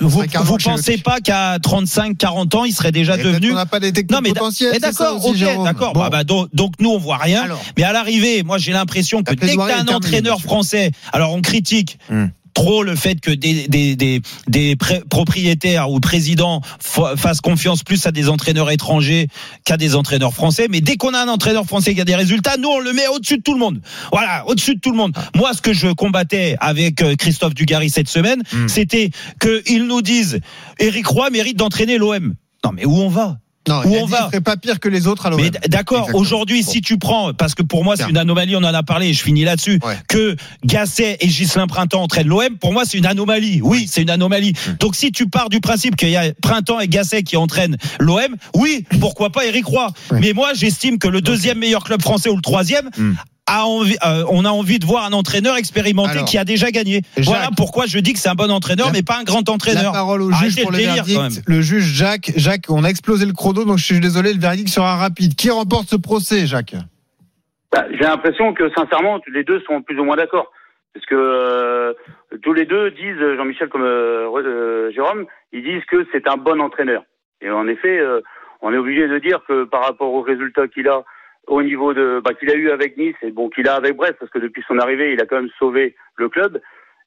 [0.00, 3.56] vous, vous pensez pas qu'à 35, 40 ans, il serait déjà Et peut-être devenu qu'on
[3.56, 5.92] n'a pas des techniques non mais, potentielles, ça d'accord, ok, d'accord.
[5.92, 6.00] Bon.
[6.00, 7.42] Bah, bah, donc, donc nous on voit rien.
[7.42, 7.62] Alors.
[7.76, 11.42] Mais à l'arrivée, moi j'ai l'impression que dès que t'as un entraîneur français, alors on
[11.42, 11.98] critique.
[12.08, 12.26] Hmm.
[12.54, 17.82] Trop le fait que des, des, des, des pré- propriétaires ou présidents fa- fassent confiance
[17.82, 19.28] plus à des entraîneurs étrangers
[19.64, 20.66] qu'à des entraîneurs français.
[20.68, 23.06] Mais dès qu'on a un entraîneur français qui a des résultats, nous on le met
[23.08, 23.80] au-dessus de tout le monde.
[24.12, 25.16] Voilà, au-dessus de tout le monde.
[25.36, 28.68] Moi, ce que je combattais avec euh, Christophe Dugarry cette semaine, Hmm.
[28.68, 30.40] c'était qu'ils nous disent
[30.78, 32.34] Eric Roy mérite d'entraîner l'OM.
[32.64, 33.38] Non, mais où on va?
[33.68, 35.40] Non, Où on dit va serait pas pire que les autres à l'OM.
[35.68, 36.70] d'accord, aujourd'hui, Bon.
[36.72, 39.12] si tu prends, parce que pour moi, c'est une anomalie, on en a parlé, et
[39.12, 39.98] je finis là-dessus, Ouais.
[40.08, 40.34] que
[40.64, 43.60] Gasset et Gislain Printemps entraînent l'OM, pour moi, c'est une anomalie.
[43.62, 44.54] Oui, c'est une anomalie.
[44.66, 44.76] Hum.
[44.80, 48.34] Donc, si tu pars du principe qu'il y a Printemps et Gasset qui entraînent l'OM,
[48.54, 49.92] oui, pourquoi pas Eric Roy.
[50.10, 50.20] Ouais.
[50.20, 53.16] Mais moi, j'estime que le deuxième meilleur club français ou le troisième, Hum.
[53.50, 56.70] A envie, euh, on a envie de voir un entraîneur expérimenté Alors, qui a déjà
[56.70, 57.02] gagné.
[57.16, 57.26] Jacques.
[57.26, 59.54] voilà pourquoi je dis que c'est un bon entraîneur, La- mais pas un grand La
[59.54, 59.92] entraîneur.
[59.92, 61.42] parole au Arrêtez juge pour le délire, verdict.
[61.46, 64.68] Le juge Jacques, Jacques, on a explosé le chrono, donc je suis désolé, le verdict
[64.68, 65.34] sera rapide.
[65.34, 66.74] Qui remporte ce procès, Jacques?
[67.72, 70.50] Bah, J'ai l'impression que sincèrement, les deux sont plus ou moins d'accord.
[70.92, 71.92] Parce que euh,
[72.42, 76.60] tous les deux disent, Jean-Michel comme euh, euh, Jérôme, ils disent que c'est un bon
[76.60, 77.04] entraîneur.
[77.40, 78.20] Et en effet, euh,
[78.60, 81.02] on est obligé de dire que par rapport aux résultats qu'il a
[81.50, 84.16] au niveau de bah, qu'il a eu avec Nice et bon qu'il a avec Brest,
[84.18, 86.60] parce que depuis son arrivée, il a quand même sauvé le club.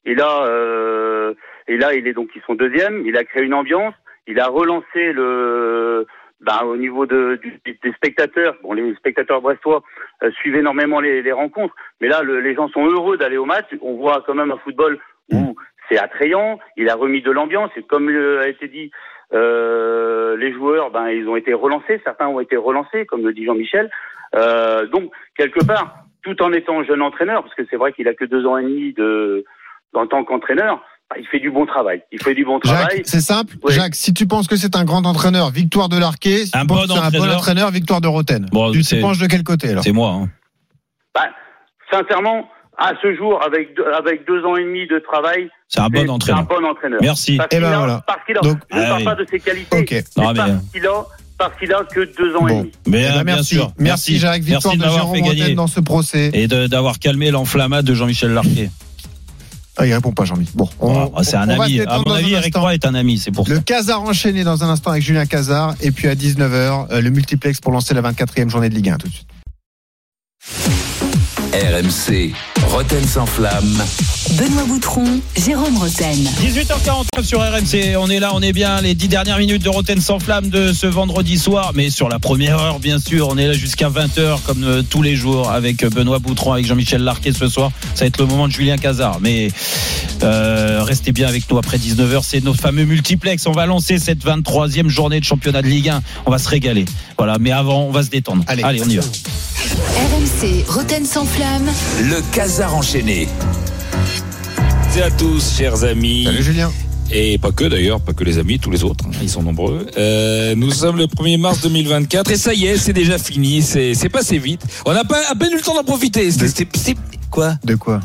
[0.04, 1.32] Et là, euh,
[1.66, 3.02] et là, il est donc ils sont deuxième.
[3.06, 3.94] Il a créé une ambiance.
[4.26, 6.06] Il a relancé le
[6.40, 9.82] ben, au niveau de, du- des spectateurs, bon, les spectateurs brestois
[10.22, 13.46] euh, suivent énormément les, les rencontres, mais là, le- les gens sont heureux d'aller au
[13.46, 13.66] match.
[13.80, 14.98] On voit quand même un football
[15.32, 15.54] où
[15.88, 18.90] c'est attrayant, il a remis de l'ambiance, et comme a été dit,
[19.32, 23.44] euh, les joueurs, ben, ils ont été relancés, certains ont été relancés, comme le dit
[23.46, 23.90] Jean-Michel.
[24.34, 28.14] Euh, donc, quelque part, tout en étant jeune entraîneur, parce que c'est vrai qu'il a
[28.14, 29.44] que deux ans et demi de,
[29.94, 30.80] en tant qu'entraîneur,
[31.10, 32.02] ben, il fait du bon travail.
[32.12, 32.86] Il fait du bon travail.
[32.96, 33.54] Jacques, c'est simple.
[33.62, 33.72] Oui.
[33.74, 36.46] Jacques, si tu penses que c'est un grand entraîneur, victoire de Larquet.
[36.46, 37.36] Si Un tu penses bon que c'est un bon entraîneur.
[37.36, 38.46] entraîneur, victoire de Roten.
[38.50, 39.82] Bon, tu te penches de quel côté alors?
[39.84, 40.10] C'est moi.
[40.10, 40.28] hein.
[41.14, 41.28] Ben,
[41.92, 45.88] sincèrement, à ce jour, avec deux, avec deux ans et demi de travail, C'est un
[45.88, 46.40] bon c'est entraîneur.
[46.40, 46.98] un bon entraîneur.
[47.02, 47.36] Merci.
[47.36, 48.02] Parce Eh qu'il ben a, voilà.
[48.06, 49.04] parce qu'il a, Donc- je ne Ah parle oui.
[49.04, 49.90] pas de ses qualités, Ok.
[49.92, 51.04] mais Non, mais- parce qu'il a,
[51.38, 52.70] parce qu'il a que deux ans et demi.
[52.86, 53.54] Mais Eh ben, euh, bien merci.
[53.56, 53.72] sûr.
[53.78, 55.54] merci Jacques, victoire Merci de Jérôme fait gagner.
[55.54, 56.30] dans ce procès.
[56.32, 58.70] Et de- d'avoir calmé l'enflammade de Jean-Michel Larquet.
[59.76, 60.46] Ah, il répond pas, Jean-Mi.
[60.54, 61.80] Bon, on, Ah, c'est un on ami.
[61.80, 62.56] À mon avis, un Eric.
[62.56, 63.18] Roy est un ami.
[63.18, 63.54] C'est pour ça.
[63.54, 65.74] Le Casar enchaîné dans un instant avec Julien Casar.
[65.80, 68.98] Et puis à 19h, euh, le multiplex pour lancer la 24e journée de Ligue 1
[68.98, 69.26] tout de suite.
[71.54, 72.32] RMC,
[72.66, 73.80] Roten sans flamme.
[74.32, 76.18] Benoît Boutron, Jérôme Roten.
[76.42, 80.00] 18h49 sur RMC, on est là, on est bien, les 10 dernières minutes de Roten
[80.00, 83.46] sans flamme de ce vendredi soir, mais sur la première heure bien sûr, on est
[83.46, 87.46] là jusqu'à 20h comme euh, tous les jours avec Benoît Boutron, avec Jean-Michel Larquet ce
[87.46, 89.48] soir, ça va être le moment de Julien Cazard, mais
[90.24, 94.24] euh, restez bien avec nous après 19h, c'est notre fameux multiplex, on va lancer cette
[94.24, 96.84] 23e journée de championnat de Ligue 1, on va se régaler,
[97.16, 98.64] voilà, mais avant on va se détendre, Allez.
[98.64, 99.02] allez on y va.
[99.04, 101.43] RMC, Roten sans flamme.
[102.00, 103.28] Le casar enchaîné.
[104.90, 106.24] Salut à tous, chers amis.
[106.24, 106.72] Salut Julien.
[107.12, 109.86] Et pas que d'ailleurs, pas que les amis, tous les autres, hein, ils sont nombreux.
[109.98, 114.08] Euh, nous sommes le 1er mars 2024 et ça y est, c'est déjà fini, c'est
[114.08, 114.62] passé vite.
[114.86, 116.30] On n'a pas à peine eu le temps d'en profiter.
[116.30, 116.94] C'était- c'était-
[117.30, 117.56] Quoi?
[117.62, 118.00] De quoi?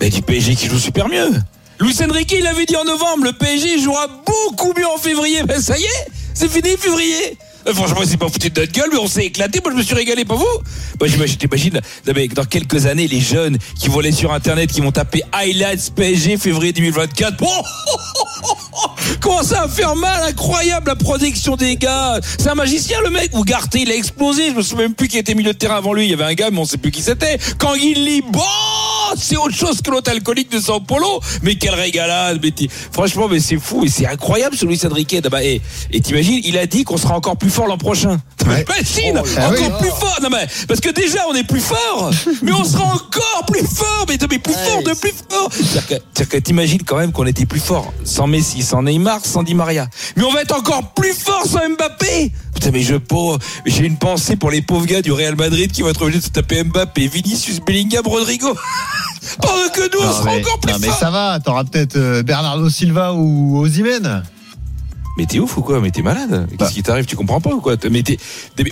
[0.00, 1.28] Ben du PSG qui joue super mieux.
[1.80, 5.42] Luis Enrique, il avait dit en novembre, le PSG jouera beaucoup mieux en février.
[5.46, 7.36] Ben ça y est, c'est fini février.
[7.68, 9.60] Euh, Franchement, c'est pas foutu de notre gueule, mais on s'est éclaté.
[9.62, 10.44] Moi, je me suis régalé, pas vous
[10.98, 11.80] Moi, j'imagine, t'imagines,
[12.34, 16.38] dans quelques années, les jeunes qui vont aller sur Internet, qui vont taper highlights PSG
[16.38, 17.34] février 2024.
[17.42, 17.46] Oh
[19.20, 22.20] Comment ça va faire mal, incroyable la protection des gars.
[22.38, 23.30] C'est un magicien le mec.
[23.34, 24.50] Ou Garté, il a explosé.
[24.50, 26.04] Je me souviens même plus qui était milieu de terrain avant lui.
[26.04, 27.38] Il y avait un gars, mais on sait plus qui c'était.
[27.58, 28.40] Quand il lit, bon,
[29.16, 31.20] c'est autre chose que l'autre alcoolique de Sao Paulo.
[31.42, 32.40] Mais quelle régalade.
[32.42, 32.52] Mais
[32.92, 35.16] franchement, mais c'est fou et c'est incroyable ce Luis Enrique.
[35.24, 35.60] Ah bah, Et,
[35.90, 38.20] et t'imagines, il a dit qu'on sera encore plus fort l'an prochain.
[38.46, 38.64] Ouais.
[39.36, 39.64] Ah oui.
[39.64, 40.18] encore plus fort.
[40.22, 42.10] Non mais parce que déjà on est plus fort,
[42.42, 44.06] mais on sera encore plus fort.
[44.08, 45.50] Mais, mais plus fort de plus fort.
[45.52, 49.54] C'est-à-dire que- t'imagines quand même qu'on était plus fort sans Messi, sans Neymar, sans Di
[49.54, 49.88] Maria.
[50.16, 52.32] Mais on va être encore plus fort sans Mbappé.
[52.54, 55.82] Putain mais je pauvre, j'ai une pensée pour les pauvres gars du Real Madrid qui
[55.82, 58.54] vont être obligés de se taper Mbappé, Vinicius, Bellingham, Rodrigo.
[59.42, 60.98] Pendant que nous on sera mais, encore plus non, mais fort.
[60.98, 64.22] ça va, t'auras peut-être euh, Bernardo Silva ou Osimhen.
[65.18, 67.60] Mais t'es ouf ou quoi Mais t'es malade Qu'est-ce qui t'arrive Tu comprends pas ou
[67.60, 68.02] quoi Mais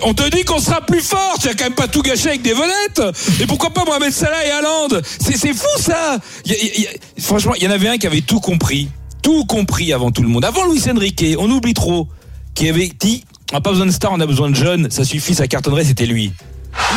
[0.03, 2.43] On te dit qu'on sera plus fort Tu vas quand même pas tout gâcher avec
[2.43, 3.03] des vedettes
[3.41, 4.89] Et pourquoi pas Mohamed Salah et Haaland
[5.21, 6.91] C'est fou ça Il y a- il y a-
[7.21, 8.89] Franchement, il y en avait un qui avait tout compris.
[9.23, 10.45] Tout compris avant tout le monde.
[10.45, 12.07] Avant Luis Enrique, on oublie trop.
[12.55, 14.89] Qui avait dit on n'a pas besoin de stars, on a besoin de jeunes.
[14.91, 16.33] Ça suffit, ça cartonnerait, c'était lui.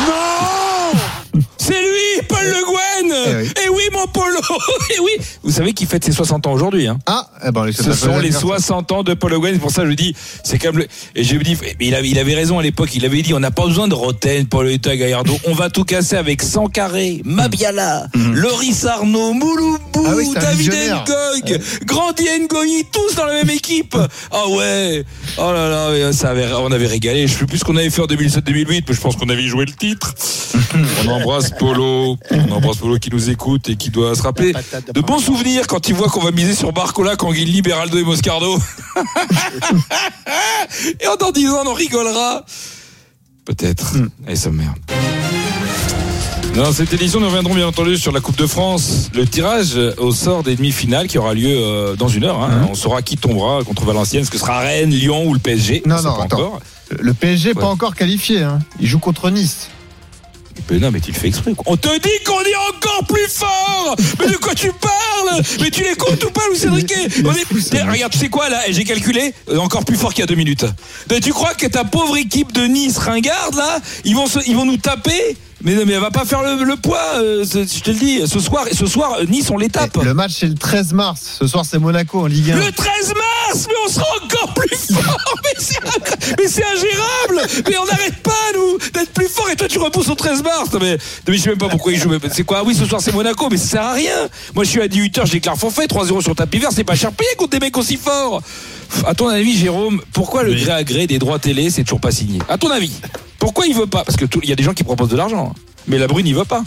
[0.06, 3.52] Non C'est lui, Paul Le Guen Eh oui.
[3.64, 4.38] Et oui, mon Polo
[4.96, 5.10] Et oui
[5.42, 8.34] Vous savez qu'il fête ses 60 ans aujourd'hui, hein Ah, eh ben, ce sont les
[8.34, 8.40] anniversaire.
[8.40, 9.52] 60 ans de Paul Hogan.
[9.54, 10.14] C'est pour ça que je dis,
[10.44, 10.86] c'est comme le.
[11.14, 12.90] Et je me dis, mais il avait, il avait raison à l'époque.
[12.94, 15.36] Il avait dit, on n'a pas besoin de Roten, Paul Eta, Gallardo.
[15.46, 20.04] On va tout casser avec 100 carrés, Mabiala, Loris Arnaud, Mouloubou.
[20.06, 20.72] Ah oui, David.
[20.72, 23.96] Ngog, Grandi Ngoyi, tous dans la même équipe.
[24.30, 25.04] Ah ouais.
[25.38, 27.26] Oh là là, ça avait, on avait régalé.
[27.26, 29.64] Je sais plus ce qu'on avait fait en 2007-2008, mais je pense qu'on avait joué
[29.66, 30.14] le titre.
[31.04, 32.09] on embrasse Polo.
[32.30, 34.52] On embrasse Polo qui nous écoute et qui doit se rappeler
[34.94, 38.58] de bons souvenirs quand il voit qu'on va miser sur Barcola, Canguilly, Beraldo et Moscardo.
[41.00, 42.44] et en dans 10 ans, on en rigolera.
[43.44, 43.94] Peut-être.
[44.28, 44.76] Et ça merde.
[46.54, 50.10] Dans cette édition, nous reviendrons bien entendu sur la Coupe de France, le tirage au
[50.12, 52.42] sort des demi-finales qui aura lieu euh, dans une heure.
[52.42, 52.66] hein.
[52.68, 55.82] On saura qui tombera contre Valenciennes, est-ce que ce sera Rennes, Lyon ou le PSG
[55.86, 56.36] Non, non, pas attends.
[56.38, 56.60] encore.
[56.98, 57.66] Le PSG pas Ouais.
[57.66, 58.42] encore qualifié.
[58.42, 58.58] Hein.
[58.80, 59.68] Il joue contre Nice.
[60.70, 61.52] Mais non, mais tu le fais exprès.
[61.54, 61.64] quoi.
[61.66, 65.42] On te dit qu'on est encore plus fort Mais de quoi tu parles?
[65.60, 66.92] Mais tu l'écoutes ou pas, Louis mec.
[67.90, 68.60] Regarde, tu sais quoi là?
[68.68, 70.64] J'ai calculé, euh, encore plus fort qu'il y a deux minutes.
[71.10, 74.54] Mais tu crois que ta pauvre équipe de Nice ringarde là, ils vont, se- ils
[74.56, 77.80] vont nous taper mais, non, mais elle va pas faire le, le poids, euh, je
[77.80, 78.26] te le dis.
[78.26, 79.96] Ce soir, ce soir euh, Nice, on les tape.
[80.02, 81.36] Le match c'est le 13 mars.
[81.40, 82.56] Ce soir c'est Monaco en Ligue 1.
[82.56, 85.34] Le 13 mars, mais on sera encore plus fort.
[86.38, 87.48] Mais c'est ingérable.
[87.68, 89.48] Mais on n'arrête pas nous d'être plus fort.
[89.50, 90.72] Et toi tu repousses au 13 mars.
[90.72, 90.96] Non, mais,
[91.28, 92.16] mais je sais même pas pourquoi ils jouent.
[92.32, 92.58] C'est quoi?
[92.60, 94.28] Ah Oui, ce soir c'est Monaco, mais ça sert à rien.
[94.54, 97.12] Moi, je suis à 18h, je déclare forfait, 3-0 sur tapis vert, c'est pas cher
[97.12, 98.42] payé contre des mecs aussi forts.
[99.06, 102.10] À ton avis, Jérôme, pourquoi le gré à gré des droits télé, c'est toujours pas
[102.10, 102.92] signé À ton avis
[103.38, 105.52] Pourquoi il veut pas Parce que il y a des gens qui proposent de l'argent.
[105.54, 105.60] hein.
[105.88, 106.62] Mais la Brune, il veut pas.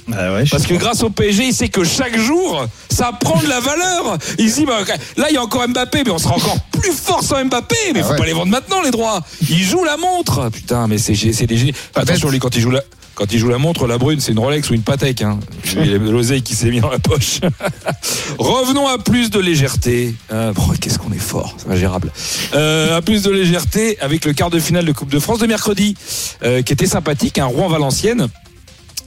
[0.50, 4.18] Parce que grâce au PSG, il sait que chaque jour, ça prend de la valeur.
[4.40, 4.80] Il se dit, bah,
[5.18, 7.76] là, il y a encore Mbappé, mais on sera encore plus fort sans Mbappé.
[7.94, 9.22] Mais Ah faut pas les vendre maintenant, les droits.
[9.50, 10.50] Il joue la montre.
[10.52, 11.74] Putain, mais c'est c'est des génies.
[11.96, 12.82] Attention, lui, quand il joue la.
[13.16, 15.22] Quand il joue la montre, la brune, c'est une Rolex ou une Patek.
[15.22, 15.40] Hein.
[15.76, 17.42] L'oseille qui s'est mis dans la poche.
[18.40, 20.16] Revenons à plus de légèreté.
[20.32, 22.12] Euh, bon, Qu'est-ce qu'on est fort, c'est ingérable.
[22.56, 25.46] Euh, à plus de légèreté avec le quart de finale de Coupe de France de
[25.46, 25.96] mercredi,
[26.44, 28.28] euh, qui était sympathique, un Rouen-Valenciennes.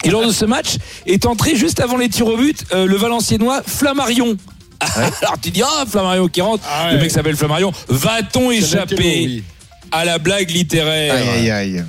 [0.04, 0.76] Et lors de ce match
[1.06, 4.36] est entré juste avant les tirs au but le Valenciennois Flammarion.
[5.22, 7.72] Alors tu dis ah Flammarion qui rentre, le mec s'appelle Flammarion.
[7.88, 9.42] Va-t-on échapper
[9.90, 11.84] à la blague littéraire Aïe, aïe, aïe.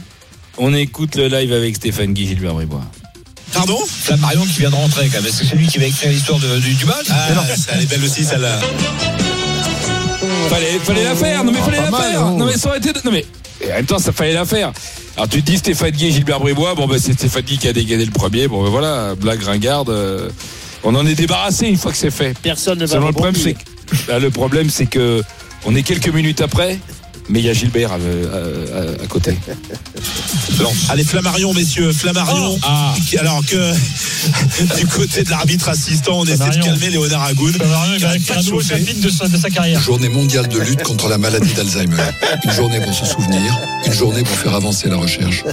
[0.58, 2.84] On écoute le live avec Stéphane Guy Gilbert Bribois.
[3.54, 5.28] Pardon Flammarion qui vient de rentrer quand même.
[5.28, 7.84] Est-ce que c'est lui qui va écrire l'histoire de- du, du match Ah, ça, elle
[7.84, 8.60] est belle aussi celle-là.
[10.50, 12.28] Fallait, fallait la faire, non mais fallait la mal, faire.
[12.28, 12.38] oh.
[12.38, 12.90] Non mais ça aurait été.
[13.06, 13.26] Non mais
[13.66, 14.72] en même temps ça fallait la faire.
[15.16, 17.68] Alors tu te dis Stéphane Guy et Gilbert Bribois, bon bah c'est Stéphane Guy qui
[17.68, 19.90] a dégainé le premier, bon bah voilà, blague ringarde.
[19.90, 20.30] euh,
[20.84, 22.38] on en est débarrassé une fois que c'est fait.
[22.40, 23.60] Personne ne va Seulement, le problème c'est que
[24.08, 25.24] bah, le problème c'est que
[25.66, 26.80] on est quelques minutes après,
[27.30, 29.38] mais il y a Gilbert à, à- à- à côté.
[30.58, 32.58] Bon, allez, Flammarion, messieurs, Flammarion.
[32.64, 32.94] Ah.
[33.10, 33.74] Qui- Alors que
[34.78, 37.54] du côté de l'arbitre assistant, on essaie de calmer Léonard Agoun.
[37.54, 39.80] il va écrire un nouveau chapitre de sa, de sa carrière.
[39.82, 41.98] Journée mondiale de lutte contre la maladie d'Alzheimer.
[42.44, 45.44] Une journée pour se souvenir, une journée pour faire avancer la recherche.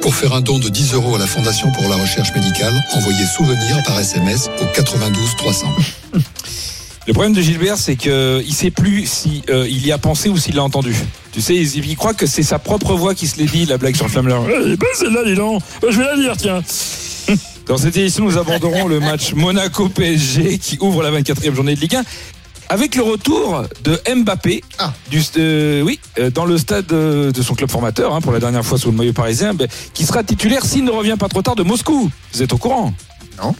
[0.00, 3.24] Pour faire un don de 10 euros à la Fondation pour la recherche médicale, envoyez
[3.26, 5.66] souvenir par SMS au 92 300.
[7.06, 10.28] Le problème de Gilbert, c'est que il sait plus si euh, il y a pensé
[10.28, 10.94] ou s'il l'a entendu.
[11.32, 13.76] Tu sais, il, il croit que c'est sa propre voix qui se l'est dit, la
[13.76, 15.62] blague sur le flamme Eh ben celle-là, dis donc.
[15.80, 16.62] Ben, Je vais la dire, tiens.
[17.66, 21.96] Dans cette édition, nous aborderons le match Monaco-PSG qui ouvre la 24e journée de Ligue
[21.96, 22.04] 1
[22.68, 24.62] avec le retour de Mbappé
[25.10, 28.40] du, euh, oui, euh, dans le stade de, de son club formateur, hein, pour la
[28.40, 31.42] dernière fois sous le maillot parisien, ben, qui sera titulaire s'il ne revient pas trop
[31.42, 32.10] tard de Moscou.
[32.32, 32.94] Vous êtes au courant?
[33.42, 33.54] Non.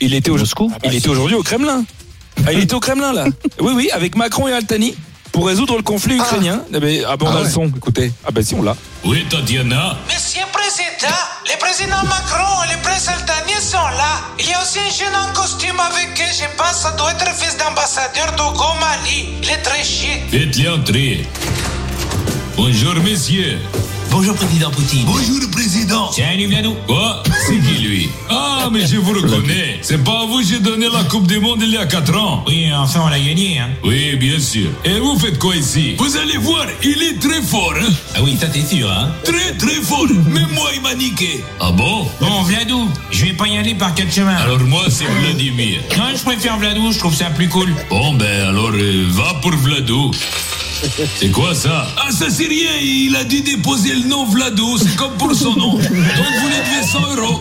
[0.00, 0.38] Il était, au,
[0.84, 1.84] il était aujourd'hui au Kremlin.
[2.46, 3.24] Ah, il était au Kremlin là.
[3.60, 4.96] Oui, oui, avec Macron et Altani
[5.32, 6.62] pour résoudre le conflit ukrainien.
[6.74, 7.66] Ah, ben, ah, ben, on Ah a le son.
[7.68, 8.74] Écoutez, ah ben si on l'a.
[9.04, 9.96] Oui, Tatiana.
[10.06, 11.14] Monsieur le Président,
[11.46, 14.22] le président Macron et le prince Altanier sont là.
[14.38, 16.32] Il y a aussi un jeune en costume avec eux.
[16.32, 19.28] Je pense que ça doit être le fils d'ambassadeur d'Ogo Mali.
[19.42, 20.22] Il est très chic.
[20.30, 21.26] Faites-les entrer.
[22.56, 23.58] Bonjour, messieurs.
[24.10, 25.04] Bonjour, président Poutine.
[25.06, 26.10] Bonjour, le président.
[26.12, 26.74] Salut, Vladou.
[26.86, 27.22] Quoi?
[27.46, 28.08] C'est qui lui?
[28.30, 29.78] Ah, mais je vous reconnais.
[29.82, 32.16] C'est pas à vous que j'ai donné la Coupe du Monde il y a 4
[32.16, 32.44] ans.
[32.46, 33.68] Oui, enfin, on l'a gagné, hein.
[33.84, 34.70] Oui, bien sûr.
[34.84, 35.94] Et vous faites quoi ici?
[35.98, 39.10] Vous allez voir, il est très fort, hein Ah oui, ça t'es sûr, hein?
[39.24, 40.06] Très, très fort.
[40.26, 41.40] Même moi, il m'a niqué.
[41.60, 42.06] Ah bon?
[42.20, 44.36] Bon, Vladou, je vais pas y aller par quatre chemins.
[44.36, 45.80] Alors moi, c'est Vladimir.
[45.96, 47.72] Non, je préfère Vladou, je trouve ça plus cool.
[47.90, 50.10] Bon, ben alors, euh, va pour Vlado.
[51.18, 51.88] C'est quoi ça?
[51.96, 55.54] Ah, ça c'est rien, il a dû déposer le nom Vlado, c'est comme pour son
[55.54, 55.72] nom.
[55.72, 57.40] Donc vous lui devez 100 euros.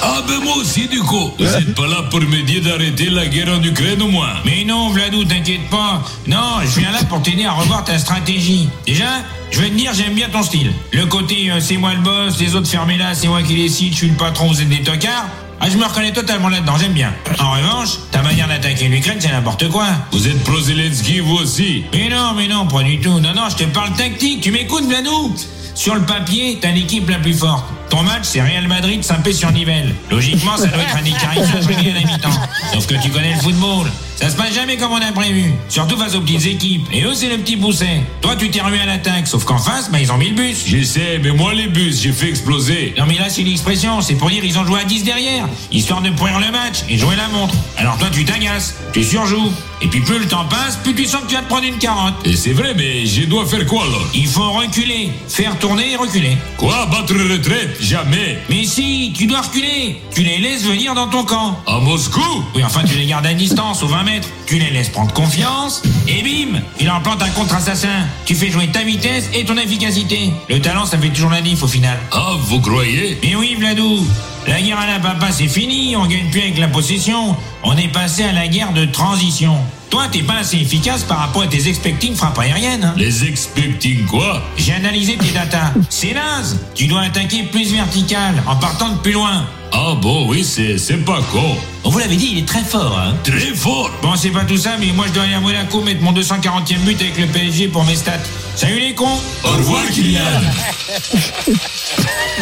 [0.00, 1.32] Ah ben moi aussi du coup.
[1.38, 4.34] Vous êtes pas là pour me dire d'arrêter la guerre en Ukraine au moins.
[4.44, 6.02] Mais non, Vladou, t'inquiète pas.
[6.26, 8.68] Non, je viens là pour t'aider à revoir ta stratégie.
[8.86, 10.72] Déjà, je vais te dire, j'aime bien ton style.
[10.92, 13.92] Le côté, euh, c'est moi le boss, les autres fermez là, c'est moi qui décide,
[13.92, 15.26] je suis le patron, vous êtes des tocards.
[15.60, 17.12] Ah, je me reconnais totalement là-dedans, j'aime bien.
[17.40, 19.86] En revanche, ta manière d'attaquer l'Ukraine, c'est n'importe quoi.
[20.12, 23.18] Vous êtes pro-Zelensky vous aussi Mais non, mais non, pas du tout.
[23.18, 24.40] Non, non, je te parle tactique.
[24.40, 25.34] Tu m'écoutes, Vladou
[25.74, 27.64] Sur le papier, t'as l'équipe la plus forte.
[27.90, 29.94] Ton match, c'est Real Madrid Saint-Pé-sur-Nivelle.
[30.10, 32.40] Logiquement, ça doit être un régulier à la mi-temps.
[32.72, 33.90] Sauf que tu connais le football.
[34.18, 35.52] Ça se passe jamais comme on a prévu.
[35.68, 36.88] Surtout face aux petites équipes.
[36.92, 38.02] Et eux, c'est le petit pousset.
[38.20, 39.28] Toi, tu t'es remis à l'attaque.
[39.28, 40.64] Sauf qu'en face, bah, ils ont mis le bus.
[40.66, 42.94] Je sais, mais moi les bus, j'ai fait exploser.
[42.98, 46.02] Non mais là c'est l'expression, c'est pour dire ils ont joué à 10 derrière, histoire
[46.02, 47.54] de pourrir le match et jouer la montre.
[47.76, 51.22] Alors toi tu t'agaces, tu surjoues, et puis plus le temps passe, plus tu sens
[51.22, 52.14] que tu vas te prendre une carotte.
[52.24, 55.96] Et c'est vrai, mais je dois faire quoi alors Il faut reculer, faire tourner et
[55.96, 56.36] reculer.
[56.56, 56.86] Quoi?
[56.86, 61.60] Battre retraite Jamais Mais si, tu dois reculer, tu les laisses venir dans ton camp.
[61.66, 62.20] À Moscou?
[62.54, 64.02] Oui, enfin tu les gardes à distance, aux 20
[64.46, 68.06] tu les laisses prendre confiance, et bim, il en plante un contre-assassin.
[68.24, 70.32] Tu fais jouer ta vitesse et ton efficacité.
[70.48, 71.98] Le talent, ça fait toujours la diff au final.
[72.12, 73.18] Ah, vous croyez?
[73.22, 74.06] Mais oui, Vladou,
[74.46, 77.36] la guerre à la papa, c'est fini, on gagne plus avec la possession.
[77.62, 79.56] On est passé à la guerre de transition.
[79.90, 82.84] Toi, t'es pas assez efficace par rapport à tes expecting frappes aériennes.
[82.84, 82.94] hein.
[82.96, 84.42] Les expecting quoi?
[84.58, 85.72] J'ai analysé tes datas.
[85.88, 86.58] C'est naze.
[86.74, 89.46] Tu dois attaquer plus vertical, en partant de plus loin.
[89.72, 91.56] Ah bon, oui, c'est c'est pas con.
[91.84, 93.14] On vous l'avait dit, il est très fort, hein.
[93.24, 96.00] Très fort Bon, c'est pas tout ça, mais moi je dois aller à Monaco mettre
[96.02, 98.12] mon 240e but avec le PSG pour mes stats.
[98.56, 100.20] Salut les cons Au revoir, Kylian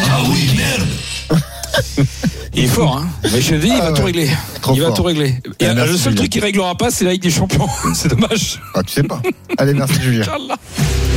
[0.09, 0.87] Ah oui, merde
[2.57, 3.07] Il est fort, hein.
[3.31, 3.97] Mais je te dis, il Ah va ouais.
[3.99, 4.29] tout régler.
[4.61, 4.95] Trop il va fort.
[4.97, 5.35] tout régler.
[5.59, 6.15] Et Ah, le seul Julien.
[6.15, 7.67] truc qu'il réglera pas, c'est la Ligue des Champions.
[7.93, 8.59] c'est dommage.
[8.73, 9.21] Ah, tu sais pas.
[9.59, 10.23] Allez, merci Julien.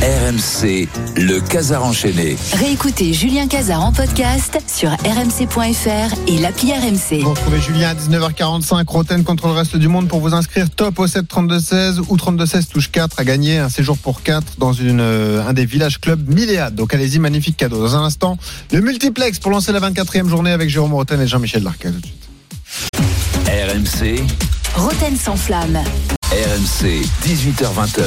[0.01, 0.87] RMC,
[1.17, 2.35] le Casar enchaîné.
[2.53, 7.21] Réécoutez Julien Cazard en podcast sur rmc.fr et l'appli RMC.
[7.21, 10.97] Vous retrouvez Julien à 19h45, Roten contre le reste du monde pour vous inscrire top
[10.97, 15.01] au 7 32-16 ou 32-16 touche 4 à gagner un séjour pour 4 dans une,
[15.01, 16.73] euh, un des villages clubs Milléade.
[16.73, 17.79] Donc allez-y, magnifique cadeau.
[17.79, 18.37] Dans un instant,
[18.71, 21.91] le multiplex pour lancer la 24e journée avec Jérôme Roten et Jean-Michel Larquet.
[21.91, 22.29] Tout de suite.
[23.47, 24.25] RMC,
[24.75, 25.81] Roten sans flamme.
[26.31, 28.03] RMC, 18h20h.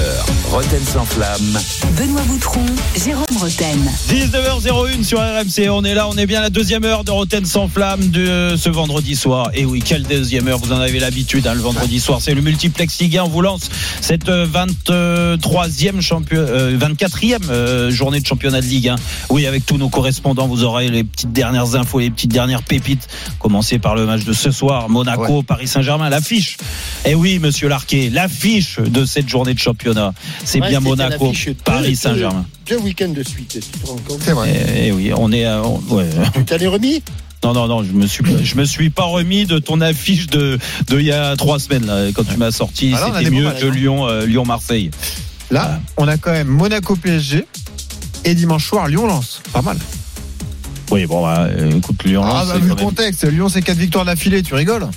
[0.50, 1.60] Roten sans flamme.
[1.98, 2.64] Benoît Boutron,
[2.96, 3.78] Jérôme Roten.
[4.08, 7.44] 19h01 sur RMC, on est là, on est bien à la deuxième heure de Roten
[7.44, 9.50] sans flamme de ce vendredi soir.
[9.52, 12.40] Et oui, quelle deuxième heure, vous en avez l'habitude, hein, le vendredi soir, c'est le
[12.40, 13.68] multiplex Ligue 1, on vous lance
[14.00, 18.96] cette euh, 23e champion, euh, 24e euh, journée de championnat de Ligue 1.
[19.28, 23.06] Oui, avec tous nos correspondants, vous aurez les petites dernières infos, les petites dernières pépites.
[23.38, 26.56] Commencer par le match de ce soir, Monaco, Paris Saint-Germain, l'affiche.
[27.04, 31.32] Et oui, monsieur Larquet, l'affiche de cette journée de championnat, c'est Ouais, bien Monaco,
[31.64, 32.46] Paris Saint-Germain.
[32.68, 34.54] Deux week-ends de suite, tu te rends compte C'est vrai.
[34.76, 35.44] Eh, eh oui, on est.
[35.44, 36.08] euh, on- ouais.
[36.34, 37.02] Tu t'en es remis?
[37.42, 40.58] Non, non, non, je me suis, je me suis pas remis de ton affiche de,
[40.88, 42.94] de il y a trois semaines là, quand tu m'as sorti.
[43.18, 43.70] C'était mieux que hein.
[43.70, 44.90] Lyon, euh, Lyon Marseille.
[45.50, 47.44] Là, on a quand même Monaco PSG
[48.24, 49.42] et dimanche soir Lyon lance.
[49.52, 49.76] Pas mal.
[50.90, 52.22] Oui, bon, bah, euh, écoute, Lyon.
[52.24, 54.88] Ah, bah, vu le contexte, Lyon c'est 4 victoires d'affilée, tu rigoles?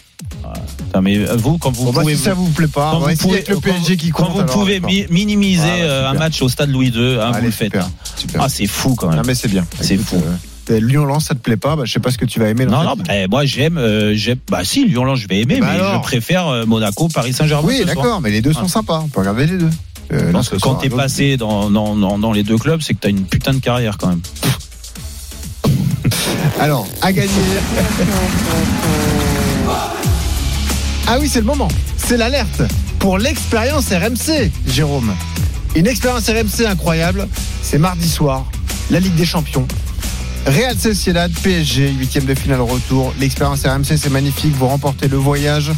[0.77, 2.99] Putain, mais euh, vous, quand vous Bon, bah, pouvez, si ça vous plaît pas, quand
[2.99, 4.33] vous pouvez- le quand- PSG qui quand compte.
[4.33, 7.41] vous alors, pouvez mi- minimiser Ah, euh, un match au stade Louis II, hein, vous
[7.45, 7.71] le faites.
[7.73, 8.41] super, super.
[8.43, 9.17] Ah, c'est fou quand même.
[9.17, 9.65] Non mais c'est bien.
[9.81, 10.21] C'est fou.
[10.69, 11.75] euh, Lyon lance, ça te plaît pas?
[11.75, 12.65] Bah, Je sais pas ce que tu vas aimer.
[12.65, 14.37] Non, non, bah, moi j'aime, euh, j'aime.
[14.49, 17.33] Bah si, Lyon, là, je vais aimer, Bah mais alors je préfère euh, Monaco, Paris
[17.33, 17.67] Saint-Germain.
[17.67, 17.95] Oui, ce soir.
[17.95, 18.69] d'accord, mais les deux sont Ah.
[18.69, 19.01] sympas.
[19.03, 19.69] On peut regarder les deux.
[20.13, 23.09] Euh, que quand t'es passé dans, dans, dans, dans les deux clubs, c'est que t'as
[23.09, 24.21] une putain de carrière quand même.
[26.59, 27.29] Alors, à gagner.
[31.09, 31.69] Ah oui, c'est le moment.
[31.95, 32.63] C'est l'alerte
[32.99, 35.13] pour l'expérience RMC, Jérôme.
[35.73, 37.29] Une expérience RMC incroyable.
[37.61, 38.45] C'est mardi soir,
[38.89, 39.65] la Ligue des Champions.
[40.47, 43.13] Real Sociedad, PSG, huitième de finale retour.
[43.19, 44.53] L'expérience RMC, c'est magnifique.
[44.55, 45.71] Vous remportez le voyage,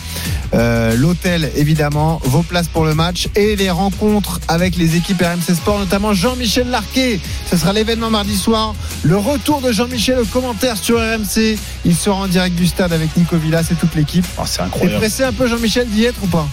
[0.54, 5.56] euh, l'hôtel évidemment, vos places pour le match et les rencontres avec les équipes RMC
[5.56, 7.20] Sport, notamment Jean-Michel Larquet.
[7.50, 8.76] Ce sera l'événement mardi soir.
[9.02, 11.58] Le retour de Jean-Michel au commentaire sur RMC.
[11.84, 14.26] Il sera en direct du stade avec Nico Villas et toute l'équipe.
[14.38, 15.00] Oh, c'est T'es incroyable.
[15.00, 16.48] pressé un peu Jean-Michel d'y être ou pas?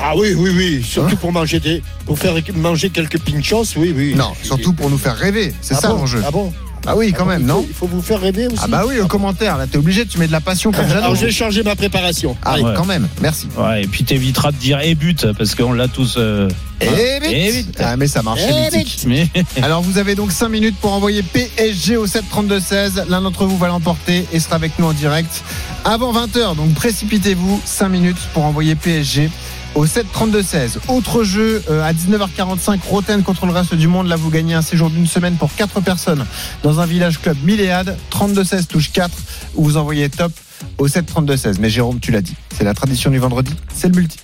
[0.00, 0.82] Ah oui, oui, oui.
[0.82, 4.14] Surtout pour manger des, pour faire manger quelques pinchos, oui, oui.
[4.14, 5.52] Non, surtout pour nous faire rêver.
[5.60, 5.96] C'est Ah ça bon?
[5.98, 6.22] l'enjeu.
[6.26, 6.52] Ah bon?
[6.86, 8.56] Ah oui, quand Ah même, il faut- non Il faut vous faire rêver aussi.
[8.62, 9.58] Ah bah oui, au commentaire.
[9.58, 11.16] Là, t'es obligé, tu mets de la passion comme Alors Jeannot.
[11.16, 12.36] j'ai changé ma préparation.
[12.44, 12.62] Ah, Allez.
[12.62, 12.72] ouais.
[12.76, 13.46] quand même, merci.
[13.56, 16.14] Ouais, et puis t'éviteras de dire et but parce qu'on l'a tous.
[16.18, 16.48] euh,
[16.80, 16.92] Et hein.
[17.22, 17.32] vite.
[17.32, 17.78] Et vite.
[17.82, 19.04] Ah, mais ça marche, c'est Eh mythique.
[19.06, 19.28] Mais
[19.62, 23.04] Alors vous avez donc 5 minutes pour envoyer PSG au 732-16.
[23.08, 25.42] L'un d'entre vous va l'emporter et sera avec nous en direct
[25.84, 26.56] avant 20h.
[26.56, 29.30] Donc précipitez-vous, 5 minutes pour envoyer PSG
[29.78, 30.78] au 732-16.
[30.88, 34.08] Autre jeu euh, à 19h45, Roten contre le reste du monde.
[34.08, 36.26] Là vous gagnez un séjour d'une semaine pour 4 personnes
[36.64, 37.96] dans un village club Milléade.
[38.10, 39.16] 32-16 touche 4
[39.54, 40.32] où vous envoyez top
[40.78, 41.58] au 732-16.
[41.60, 44.18] Mais Jérôme, tu l'as dit, c'est la tradition du vendredi, c'est le multi.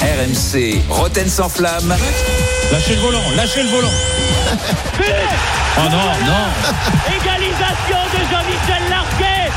[0.00, 1.92] RMC, Roten sans flamme.
[2.70, 3.92] lâchez le volant, lâchez le volant.
[5.76, 6.44] Oh non, non.
[7.08, 9.50] Égalisation de Jean-Michel Larquet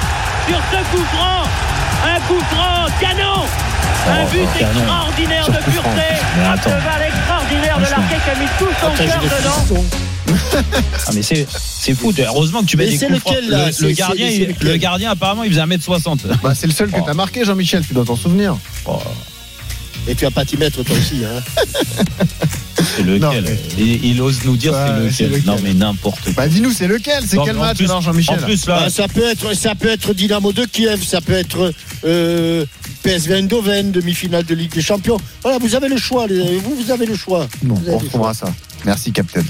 [0.48, 1.44] sur ce coup franc.
[2.04, 3.46] Un coup franc canon.
[4.06, 6.02] Un but extraordinaire de pureté.
[6.44, 7.82] Un cheval extraordinaire de.
[7.84, 9.84] Larquet qui a mis tout son cœur dedans.
[11.08, 12.14] Ah mais c'est c'est fou.
[12.18, 15.12] Heureusement que tu mets Mais des c'est coups lequel, là Le, gardien, il- le gardien
[15.12, 16.20] apparemment il faisait 1m60.
[16.44, 17.04] Bah, c'est le seul que Oh.
[17.06, 18.58] t'as marqué, Jean-Michel, tu dois t'en souvenir.
[18.86, 19.00] Oh,
[20.08, 21.24] Et tu vas pas t'y mettre toi aussi.
[21.26, 21.42] Hein.
[22.96, 25.40] c'est lequel Non, mais- il, il ose nous dire c'est c'est lequel.
[25.42, 25.46] lequel.
[25.56, 26.34] Non mais n'importe quoi.
[26.36, 29.08] Bah dis-nous, c'est lequel C'est Non, quel match plus- Jean-Michel En plus là, Ah, ça
[29.08, 31.74] peut être, ça peut être Dynamo de Kiev, ça peut être
[32.06, 32.66] euh,
[33.04, 35.18] PSV Eindhoven, demi-finale de Ligue des Champions.
[35.44, 36.28] Voilà, vous avez le choix.
[36.28, 37.48] les- Vous, vous avez le choix.
[37.64, 38.54] Bon, Vous avez on retrouvera ça.
[38.86, 39.42] Merci, Captain.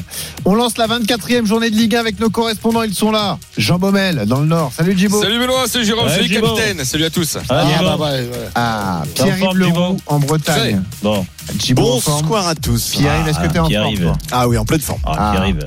[0.46, 2.84] On lance la 24e journée de Ligue 1 avec nos correspondants.
[2.84, 3.38] Ils sont là.
[3.58, 4.72] Jean Baumel, dans le Nord.
[4.76, 5.22] Salut, Djibo.
[5.22, 7.38] Salut Benoît, c'est Jérôme, Ouais, salut capitaine, salut à tous.
[7.50, 8.30] Ah, Ah, bah, ouais, ouais.
[8.56, 10.82] Ah, T'es en Pierre-Yves forme, Leroux en Bretagne.
[11.04, 11.14] Bon.
[11.16, 11.76] Forme.
[11.76, 12.90] Bonsoir à tous.
[12.92, 14.02] Pierre-Yves, est-ce que t'es en forme Pierre-Yves.
[14.02, 15.02] toi Ah oui, en pleine forme.
[15.06, 15.32] Ah, Ah.
[15.34, 15.66] Pierre-Yves.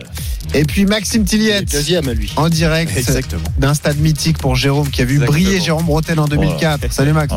[0.52, 2.32] Et puis Maxime Tilliette, Deuxième, lui.
[2.36, 3.42] en direct Exactement.
[3.58, 5.32] d'un stade mythique pour Jérôme, qui a vu Exactement.
[5.38, 6.92] briller Jérôme Bretel en 2004.
[6.92, 7.32] Salut Max.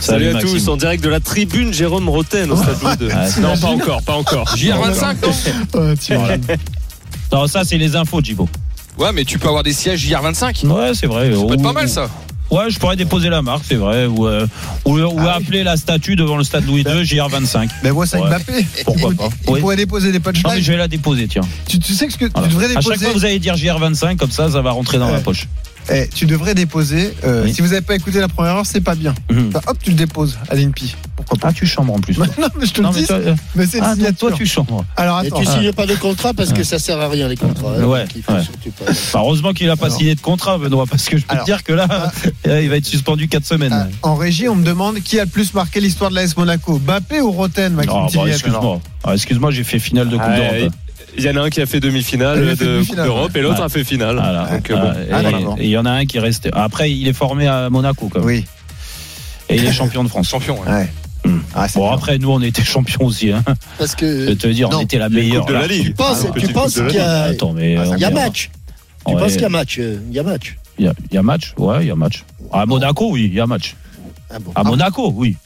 [0.00, 0.50] Salut, à Maxime.
[0.50, 3.08] tous, en direct de la tribune Jérôme Roten au stade Louis II.
[3.14, 4.54] Ah, c'est- non, pas encore, pas encore.
[4.56, 5.16] JR25,
[7.32, 8.48] non ça c'est les infos, Djibo.
[8.98, 10.64] Ouais, mais tu peux avoir des sièges JR25.
[10.66, 11.32] Ouais, c'est vrai.
[11.34, 12.08] Ça peut être pas mal ça.
[12.48, 14.06] Ouais, je pourrais déposer la marque, c'est vrai.
[14.06, 14.46] Ou, euh,
[14.84, 17.68] ou, ou Ah appeler la statue devant le stade Louis II, JR25.
[17.82, 18.28] Mais vois ça Ouais.
[18.28, 18.64] Mbappé.
[18.84, 19.60] Pourquoi Il- pas Il Oui.
[19.60, 20.62] pourrait déposer des Non, mais punchlines.
[20.62, 21.42] je vais la déposer, tiens.
[21.68, 22.46] Tu, tu sais que ce que Voilà.
[22.48, 23.04] tu devrais À chaque déposer.
[23.06, 25.12] fois, vous allez dire JR25, comme ça, ça va rentrer dans Ouais.
[25.14, 25.48] ma poche.
[25.90, 27.14] Eh, tu devrais déposer.
[27.24, 27.54] euh, Oui.
[27.54, 29.14] Si vous n'avez pas écouté la première heure, c'est pas bien.
[29.30, 29.48] Mhm.
[29.54, 30.96] Enfin, hop, tu le déposes à l'INPI.
[31.14, 32.18] Pourquoi pas Ah, tu chambres en plus.
[32.18, 32.26] non,
[32.58, 33.06] mais je te Non, le mais dis.
[33.06, 34.16] toi, euh, Mais c'est Ah, signature.
[34.28, 34.84] toi, tu chambres.
[34.96, 35.40] Alors Et attends.
[35.40, 37.74] tu signes pas de contrat parce que ça sert à rien les contrats.
[37.78, 37.84] hein.
[37.84, 38.42] Ouais, faut pas-
[38.84, 39.98] Bah, heureusement qu'il n'a pas Alors.
[39.98, 41.44] signé de contrat, Benoît, parce que je peux Alors.
[41.44, 41.86] te dire que là,
[42.48, 43.72] euh, il va être suspendu 4 semaines.
[43.72, 46.78] Ah, En régie, on me demande qui a le plus marqué l'histoire de l'AS Monaco
[46.78, 48.80] Bappé ou Roten, Maxime Ah, bah, alors excuse-moi.
[49.04, 50.72] Ah, excuse-moi, j'ai fait finale de Coupe Ah, d'Europe.
[51.18, 53.64] Il y en a un qui a fait demi-finale de Coupe d'Europe et l'autre Ouais.
[53.66, 54.16] a fait finale.
[54.16, 54.48] Voilà.
[54.52, 54.94] Donc, euh, Ah, bon.
[55.12, 55.56] Ah, et d'accord.
[55.58, 56.50] et il y en a un qui est resté.
[56.52, 58.26] Après, il est formé à Monaco, quand même.
[58.28, 58.44] Oui.
[59.48, 60.28] Et il est champion de France.
[60.28, 60.60] Champion.
[60.60, 60.70] ouais.
[60.72, 60.88] Ouais.
[61.24, 61.38] Hmm.
[61.54, 61.94] Ah, Bon, bien.
[61.96, 63.32] après, nous, on était champions aussi.
[63.32, 63.42] Hein.
[63.78, 65.44] Parce Je que vais te dire, on était la meilleure.
[65.46, 65.86] De la Ligue.
[65.86, 67.72] tu penses, Ah, tu qu'il y a, Attends, mais.
[67.72, 68.50] il on y a match.
[69.06, 69.20] Tu Ouais.
[69.20, 70.56] penses qu'il y a match euh, Il y a match.
[70.78, 72.24] Il y a- il y a match Ouais, il y a match.
[72.52, 73.74] À Monaco, oui, il y a match.
[74.30, 74.52] Ah bon.
[74.54, 75.36] À Monaco, oui.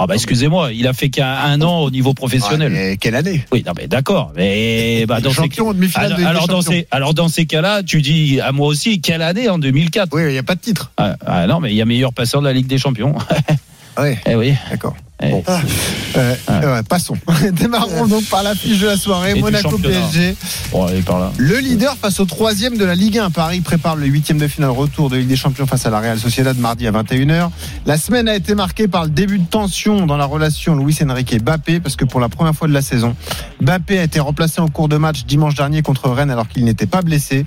[0.00, 2.72] Ah bah excusez-moi, il a fait qu'un un an au niveau professionnel.
[2.72, 3.44] Ouais, mais quelle année?
[3.52, 7.14] Oui, non mais d'accord, mais bah, dans ces Champion demi-finale alors, alors dans ces alors
[7.14, 10.38] dans ces cas-là, tu dis à moi aussi quelle année en 2004 Oui, il n'y
[10.38, 10.92] a pas de titre.
[10.96, 13.16] ah, ah, non mais il y a meilleur passeur de la Ligue des Champions.
[13.98, 14.54] Ouais, eh oui.
[14.70, 14.94] d'accord.
[15.20, 15.30] Eh.
[15.30, 15.42] Bon.
[16.16, 17.16] Euh, ouais, passons.
[17.52, 19.32] Démarrons donc par l'affiche de la soirée.
[19.36, 19.76] Et Monaco.
[19.78, 20.36] PSG.
[20.70, 21.32] Bon, allez par là.
[21.36, 23.30] Le leader face au troisième de la Ligue 1.
[23.30, 26.18] Paris prépare le huitième de finale retour de Ligue des Champions face à la Real
[26.18, 27.50] Sociedad mardi à 21h.
[27.84, 31.32] La semaine a été marquée par le début de tension dans la relation Luis Enrique
[31.32, 33.16] et Bappé parce que pour la première fois de la saison,
[33.60, 36.86] Bappé a été remplacé en cours de match dimanche dernier contre Rennes alors qu'il n'était
[36.86, 37.44] pas blessé.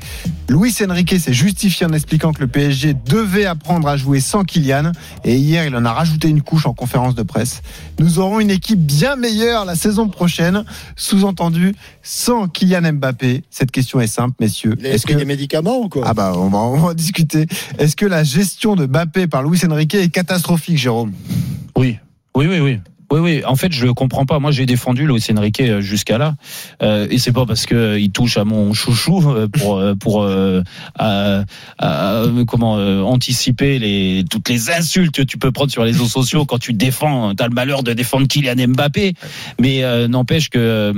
[0.49, 4.91] Luis Enrique s'est justifié en expliquant que le PSG devait apprendre à jouer sans Kylian
[5.23, 7.60] et hier il en a rajouté une couche en conférence de presse.
[7.99, 10.63] Nous aurons une équipe bien meilleure la saison prochaine,
[10.95, 13.43] sous-entendu sans Kylian Mbappé.
[13.49, 14.75] Cette question est simple, messieurs.
[14.79, 16.03] Il a Est-ce pris que des médicaments ou quoi?
[16.05, 17.47] Ah bah on va, on va en discuter.
[17.77, 21.13] Est-ce que la gestion de Mbappé par Luis Enrique est catastrophique, Jérôme?
[21.77, 21.97] Oui.
[22.35, 22.79] Oui oui oui.
[23.11, 23.41] Oui, oui.
[23.45, 24.39] En fait, je comprends pas.
[24.39, 26.35] Moi, j'ai défendu Luis Enrique euh, jusqu'à là,
[26.81, 30.23] euh, et c'est pas parce que il touche à mon chouchou euh, pour euh, pour
[30.23, 30.61] euh,
[30.97, 31.43] à-
[32.47, 36.45] comment euh, anticiper les toutes les insultes que tu peux prendre sur les réseaux sociaux
[36.45, 37.35] quand tu défends.
[37.35, 39.13] T'as le malheur de défendre Kylian Mbappé,
[39.59, 40.93] mais n'empêche que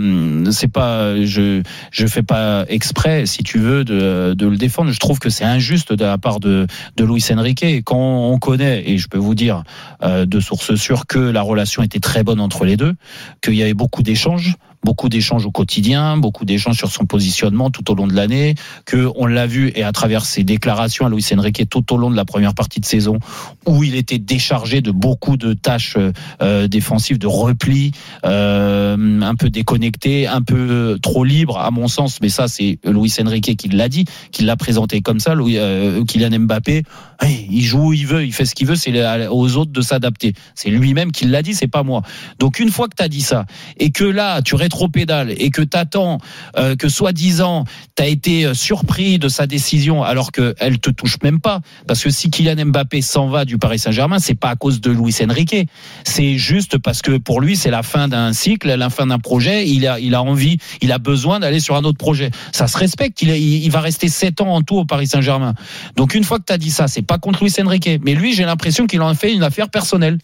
[0.51, 4.91] c'est pas je je fais pas exprès, si tu veux, de de le défendre.
[4.91, 7.65] Je trouve que c'est injuste de la part de de Luis Enrique.
[7.83, 7.97] Quand
[8.31, 9.63] on connaît, et je peux vous dire
[10.03, 12.93] de sources sûres que la relation était très bonne entre les deux,
[13.41, 17.89] qu'il y avait beaucoup d'échanges, beaucoup d'échanges au quotidien, beaucoup d'échanges sur son positionnement tout
[17.89, 21.25] au long de l'année, que on l'a vu et à travers ses déclarations à Luis
[21.35, 23.19] Enrique tout au long de la première partie de saison,
[23.65, 25.97] où il était déchargé de beaucoup de tâches
[26.41, 27.91] euh, défensives, de repli,
[28.25, 33.13] euh, un peu déconnecté, un peu trop libre à mon sens, mais ça c'est Luis
[33.21, 35.33] Enrique qui l'a dit, qui l'a présenté comme ça.
[35.33, 36.83] Louis, euh, Kylian Mbappé,
[37.29, 38.93] il joue où il veut, il fait ce qu'il veut, c'est
[39.27, 40.33] aux autres de s'adapter.
[40.55, 42.01] C'est lui-même qui l'a dit, c'est pas moi.
[42.39, 43.45] Donc une fois que tu as dit ça
[43.77, 46.19] et que là tu rétropédales et que t'attends
[46.57, 47.65] euh, que soi-disant
[47.95, 51.61] tu as été euh, surpris de sa décision alors que elle te touche même pas
[51.87, 54.91] parce que si Kylian Mbappé s'en va du Paris Saint-Germain, c'est pas à cause de
[54.91, 55.67] Luis Enrique,
[56.03, 59.67] c'est juste parce que pour lui c'est la fin d'un cycle, la fin d'un projet,
[59.67, 62.31] il a il a envie, il a besoin d'aller sur un autre projet.
[62.51, 65.53] Ça se respecte, il va rester 7 ans en tout au Paris Saint-Germain.
[65.95, 68.33] Donc une fois que tu as dit ça, c'est pas contre Luis Enrique, mais lui
[68.33, 70.17] j'ai l'impression qu'il en fait une affaire personnelle.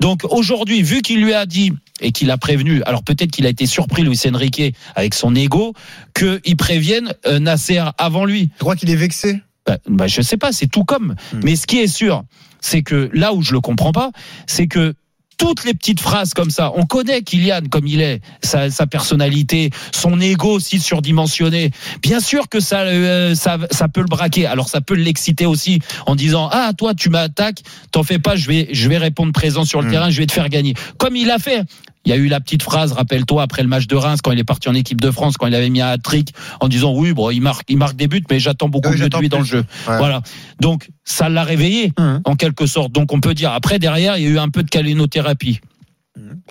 [0.00, 3.48] Donc aujourd'hui, vu qu'il lui a dit et qu'il a prévenu, alors peut-être qu'il a
[3.48, 5.74] été surpris Luis Enrique avec son ego,
[6.14, 8.48] qu'il prévienne euh, Nasser avant lui.
[8.48, 9.40] Tu crois qu'il est vexé?
[9.66, 11.14] Bah, bah, je sais pas, c'est tout comme.
[11.32, 11.40] Hmm.
[11.42, 12.24] Mais ce qui est sûr,
[12.60, 14.10] c'est que là où je le comprends pas,
[14.46, 14.94] c'est que
[15.38, 19.70] toutes les petites phrases comme ça, on connaît Kylian comme il est, sa, sa personnalité,
[19.92, 21.70] son ego aussi surdimensionné.
[22.02, 24.46] Bien sûr que ça, euh, ça, ça peut le braquer.
[24.46, 27.62] Alors ça peut l'exciter aussi en disant ah toi tu m'attaques,
[27.92, 30.32] t'en fais pas, je vais, je vais répondre présent sur le terrain, je vais te
[30.32, 30.74] faire gagner.
[30.98, 31.62] Comme il a fait.
[32.08, 34.38] Il y a eu la petite phrase, rappelle-toi, après le match de Reims, quand il
[34.38, 37.12] est parti en équipe de France, quand il avait mis un hat-trick, en disant oui,
[37.12, 39.40] bon, il marque, il marque des buts, mais j'attends beaucoup Oui, mieux de lui dans
[39.40, 39.62] le jeu.
[39.86, 39.98] Ouais.
[39.98, 40.22] Voilà.
[40.58, 42.22] Donc ça l'a réveillé Mhm.
[42.24, 42.92] en quelque sorte.
[42.92, 45.60] Donc on peut dire après derrière il y a eu un peu de calénothérapie.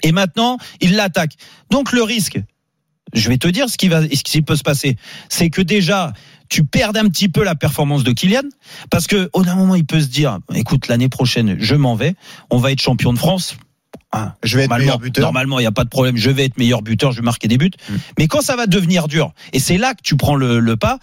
[0.03, 1.33] Et maintenant il l'attaque.
[1.71, 2.39] Donc le risque,
[3.13, 4.95] je vais te dire ce qui va, ce qui peut se passer,
[5.27, 6.13] c'est que déjà
[6.49, 8.43] tu perds un petit peu la performance de Kylian
[8.91, 12.13] parce que au d'un moment il peut se dire écoute l'année prochaine je m'en vais,
[12.51, 13.57] on va être champion de France.
[14.13, 15.21] Ah, Je vais être normalement, meilleur buteur.
[15.25, 16.15] Normalement, il n'y a pas de problème.
[16.15, 17.71] Je vais être meilleur buteur, je vais marquer des buts.
[17.89, 17.93] Mm.
[18.17, 20.97] Mais quand ça va devenir dur, et c'est là que tu prends le, le pas,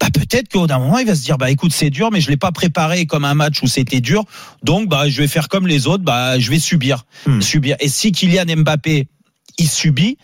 [0.00, 2.30] bah peut-être qu'au d'un moment, il va se dire, bah écoute, c'est dur, mais je
[2.30, 4.24] l'ai pas préparé comme un match où c'était dur.
[4.62, 7.42] Donc, bah je vais faire comme les autres, bah je vais subir, Mm.
[7.42, 7.76] subir.
[7.80, 9.06] Et si Kylian Mbappé,
[9.58, 10.16] il subit.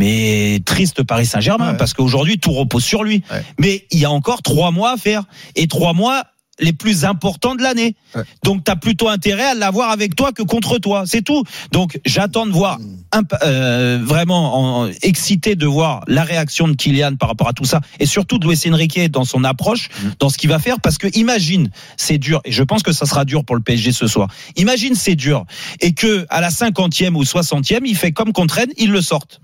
[0.00, 1.76] Mais triste Paris Saint-Germain Ouais.
[1.76, 3.22] parce qu'aujourd'hui tout repose sur lui.
[3.30, 3.44] Ouais.
[3.60, 5.22] Mais il y a encore trois mois à faire
[5.54, 6.24] et trois mois
[6.60, 7.96] les plus importants de l'année.
[8.44, 11.42] Donc tu as plutôt intérêt à l'avoir avec toi que contre toi, c'est tout.
[11.72, 12.78] Donc j'attends de voir
[13.12, 17.64] imp- euh, vraiment en- excité de voir la réaction de Kylian par rapport à tout
[17.64, 19.88] ça et surtout de Luis Enrique dans son approche,
[20.20, 23.06] dans ce qu'il va faire parce que imagine, c'est dur et je pense que ça
[23.06, 24.28] sera dur pour le PSG ce soir.
[24.56, 25.44] Imagine c'est dur
[25.80, 29.40] et que à la 50e ou 60e, il fait comme contre Rennes, il le sortent.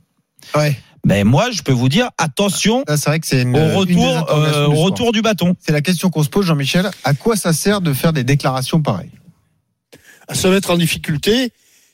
[0.55, 0.79] Ouais.
[1.05, 4.69] Ben moi, je peux vous dire attention C'est vrai que c'est une, au retour, euh,
[4.69, 5.55] du retour du bâton.
[5.61, 6.91] C'est la question qu'on se pose, Jean-Michel.
[7.05, 9.11] À quoi ça sert de faire des déclarations pareilles?
[10.29, 11.53] À se mettre en difficulté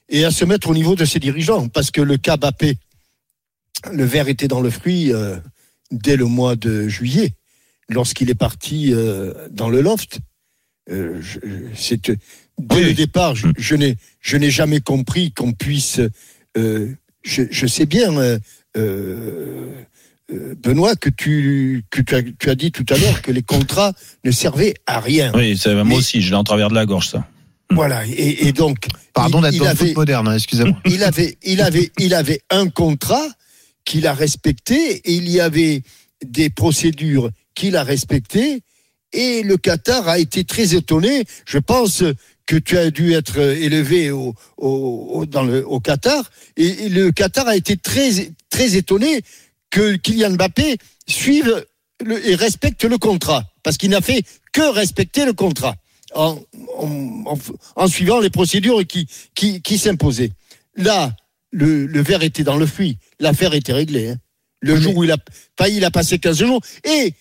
[0.08, 1.68] et à se mettre au niveau de ses dirigeants.
[1.68, 2.78] Parce que le cas Bappé,
[3.92, 5.36] le verre était dans le fruit euh,
[5.90, 7.34] dès le mois de juillet,
[7.88, 10.18] lorsqu'il est parti euh, dans le loft.
[10.90, 11.20] Euh,
[11.74, 12.10] c'est,
[12.58, 16.00] dès le départ, je, je n'ai, je n'ai jamais compris qu'on puisse.
[16.56, 16.92] euh,
[17.22, 18.12] je, je sais bien,
[20.62, 23.92] Benoît, que tu, que tu as, tu as dit tout à l'heure que les contrats
[24.24, 25.30] ne servaient à rien.
[25.34, 27.28] Oui, c'est- moi aussi, je l'ai en travers de la gorge ça.
[27.70, 28.86] Voilà, et, et donc.
[29.14, 30.78] Pardon il- d'être dans le avait- foot moderne, hein, excusez-moi.
[30.84, 33.26] il avait, il avait, il avait un contrat
[33.84, 34.74] qu'il a respecté
[35.04, 35.82] et il y avait
[36.24, 38.62] des procédures qu'il a respectées
[39.12, 41.24] et le Qatar a été très étonné.
[41.46, 42.02] Je pense
[42.46, 46.88] que tu as dû être élevé au, au, au- dans le, au Qatar et, et
[46.88, 48.10] le Qatar a été très,
[48.50, 49.22] très étonné
[49.70, 50.78] que Kylian Mbappé
[51.08, 51.66] suive
[52.04, 54.22] le- et respecte le contrat parce qu'il n'a fait
[54.52, 55.74] que respecter le contrat
[56.14, 56.38] en,
[57.76, 60.30] en, suivant les procédures qui, qui, qui s'imposaient.
[60.76, 61.14] Là,
[61.50, 62.98] le, le verre était dans le fruit.
[63.18, 64.10] L'affaire était réglée.
[64.10, 64.16] hein.
[64.60, 65.18] Le jour où il a,
[65.56, 66.60] pas, il a passé 15 jours.
[66.84, 67.12] Et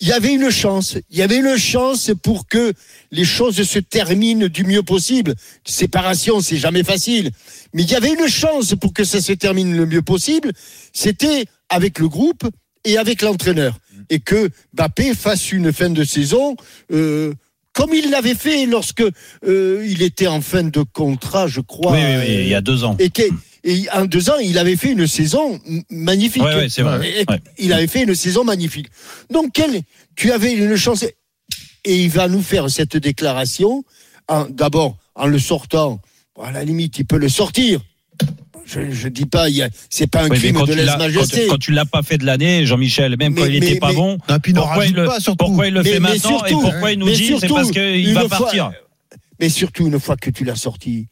[0.00, 0.96] il y avait une chance.
[1.10, 2.72] Il y avait une chance pour que
[3.10, 5.34] les choses se terminent du mieux possible.
[5.64, 7.30] Séparation, c'est jamais facile.
[7.72, 10.52] Mais il y avait une chance pour que ça se termine le mieux possible.
[10.92, 12.44] C'était avec le groupe
[12.84, 13.78] et avec l'entraîneur.
[14.10, 16.56] Et que Bappé fasse une fin de saison,
[16.92, 17.32] euh,
[17.72, 19.02] comme il l'avait fait lorsque
[19.46, 21.92] euh, il était en fin de contrat, je crois.
[21.92, 22.96] Oui, oui, oui, il y a deux ans.
[22.98, 23.10] Et,
[23.66, 25.60] et en deux ans, il avait fait une saison
[25.90, 26.42] magnifique.
[26.42, 27.06] Ouais, ouais, c'est vrai.
[27.08, 27.40] Et- et- Ouais.
[27.58, 28.86] Il avait fait une saison magnifique.
[29.30, 29.82] Donc, quel,
[30.14, 31.04] tu avais une chance.
[31.84, 33.84] Et il va nous faire cette déclaration,
[34.50, 36.00] d'abord en le sortant.
[36.42, 37.80] À la limite, il peut le sortir.
[38.66, 40.78] Je ne dis pas, il y a- c'est pas un Oui, crime quand de tu
[40.78, 41.46] l'as- lèse-majesté.
[41.46, 43.78] quand, quand tu l'as pas fait de l'année, Jean-Michel, même Mais- quand il mais- était
[43.78, 45.44] pas mais- bon, Non, puis n'en pourquoi, il le, pas, surtout.
[45.44, 47.54] pourquoi il le Mais- fait mais maintenant et surtout- pourquoi il nous dit c'est surtout,
[47.54, 48.72] parce qu'il va fois- partir?
[49.38, 51.06] Mais surtout, une fois que tu l'as sorti,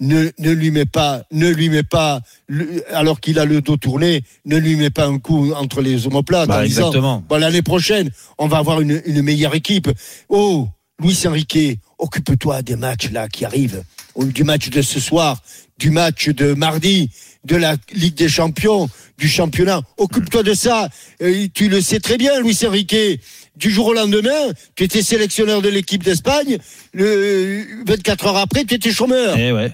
[0.00, 2.20] ne, ne lui mets pas, ne lui mets pas,
[2.92, 6.48] alors qu'il a le dos tourné, ne lui mets pas un coup entre les omoplates
[6.48, 7.24] Bah, en disant, exactement.
[7.28, 9.90] bon, l'année prochaine, on va avoir une, une meilleure équipe.
[10.28, 10.68] Oh,
[11.00, 13.82] Luis Enrique, occupe-toi des matchs là qui arrivent,
[14.16, 15.40] du match de ce soir,
[15.78, 17.10] du match de mardi,
[17.44, 19.80] de la Ligue des Champions, du championnat.
[19.96, 20.88] Occupe-toi de ça.
[21.22, 22.96] Euh, tu le sais très bien, Luis Enrique.
[23.58, 26.58] Du jour au lendemain, tu étais sélectionneur de l'équipe d'Espagne.
[26.92, 29.36] Le 24 heures après, tu étais chômeur.
[29.38, 29.72] Eh ouais.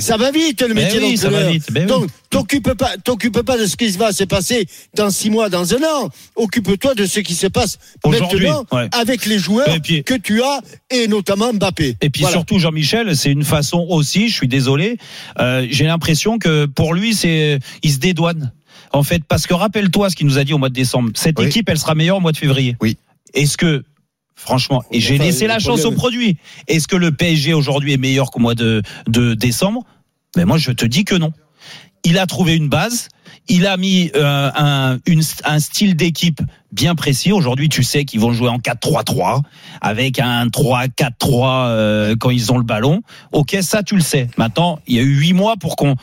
[0.00, 1.86] Ça va vite, le Mais métier oui, ça va vite, ben oui.
[1.86, 5.74] Donc, t'occupe pas, t'occupe pas de ce qui va se passer dans six mois, dans
[5.74, 6.08] un an.
[6.34, 8.88] Occupe-toi de ce qui se passe maintenant ouais.
[8.92, 10.60] avec les joueurs puis- que tu as
[10.90, 11.96] et notamment Mbappé.
[12.00, 12.36] Et puis Voilà.
[12.36, 14.98] surtout Jean-Michel, c'est une façon aussi, je suis désolé,
[15.40, 18.52] euh, j'ai l'impression que pour lui c'est il se dédouane.
[18.92, 21.10] En fait, parce que rappelle-toi ce qu'il nous a dit au mois de décembre.
[21.14, 21.46] Cette Oui.
[21.46, 22.76] équipe, elle sera meilleure au mois de février.
[22.80, 22.96] Oui.
[23.34, 23.84] Est-ce que
[24.34, 26.36] franchement, et j'ai laissé la chance au produit.
[26.68, 29.82] Est-ce que le PSG aujourd'hui est meilleur qu'au mois de, de décembre?
[30.36, 31.32] Mais moi, je te dis que non.
[32.04, 33.08] Il a trouvé une base.
[33.48, 37.32] Il a mis euh, un, une- un style d'équipe bien précis.
[37.32, 39.40] Aujourd'hui, tu sais qu'ils vont jouer en 4-3-3
[39.80, 43.00] avec un 3-4-3 euh, quand ils ont le ballon.
[43.32, 44.28] Ok, ça tu le sais.
[44.36, 45.96] Maintenant, il y a eu huit mois pour qu'on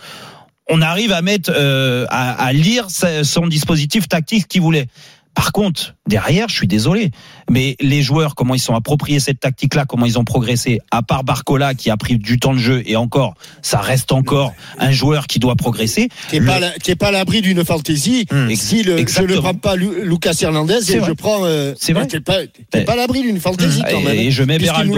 [0.69, 4.87] on arrive à mettre euh, à, à lire son dispositif tactique qu'il voulait.
[5.35, 7.09] Par contre, derrière, je suis désolé,
[7.49, 11.23] mais les joueurs, comment ils sont appropriés cette tactique-là, comment ils ont progressé, à part
[11.23, 15.25] Barcola qui a pris du temps de jeu, et encore, ça reste encore un joueur
[15.25, 16.09] qui doit progresser.
[16.29, 16.45] T'es Le-
[16.95, 20.91] pas, à l'abri d'une fantaisie Hum, si le, je ne prends pas Lu- Lucas Hernandez
[20.93, 21.07] et vrai.
[21.09, 21.43] je prends.
[21.45, 22.05] euh, C'est vrai.
[22.07, 22.37] T'es pas,
[22.75, 22.81] Eh.
[22.81, 24.15] pas à l'abri d'une fantaisie quand et, même.
[24.17, 24.95] et je mets Beraldo.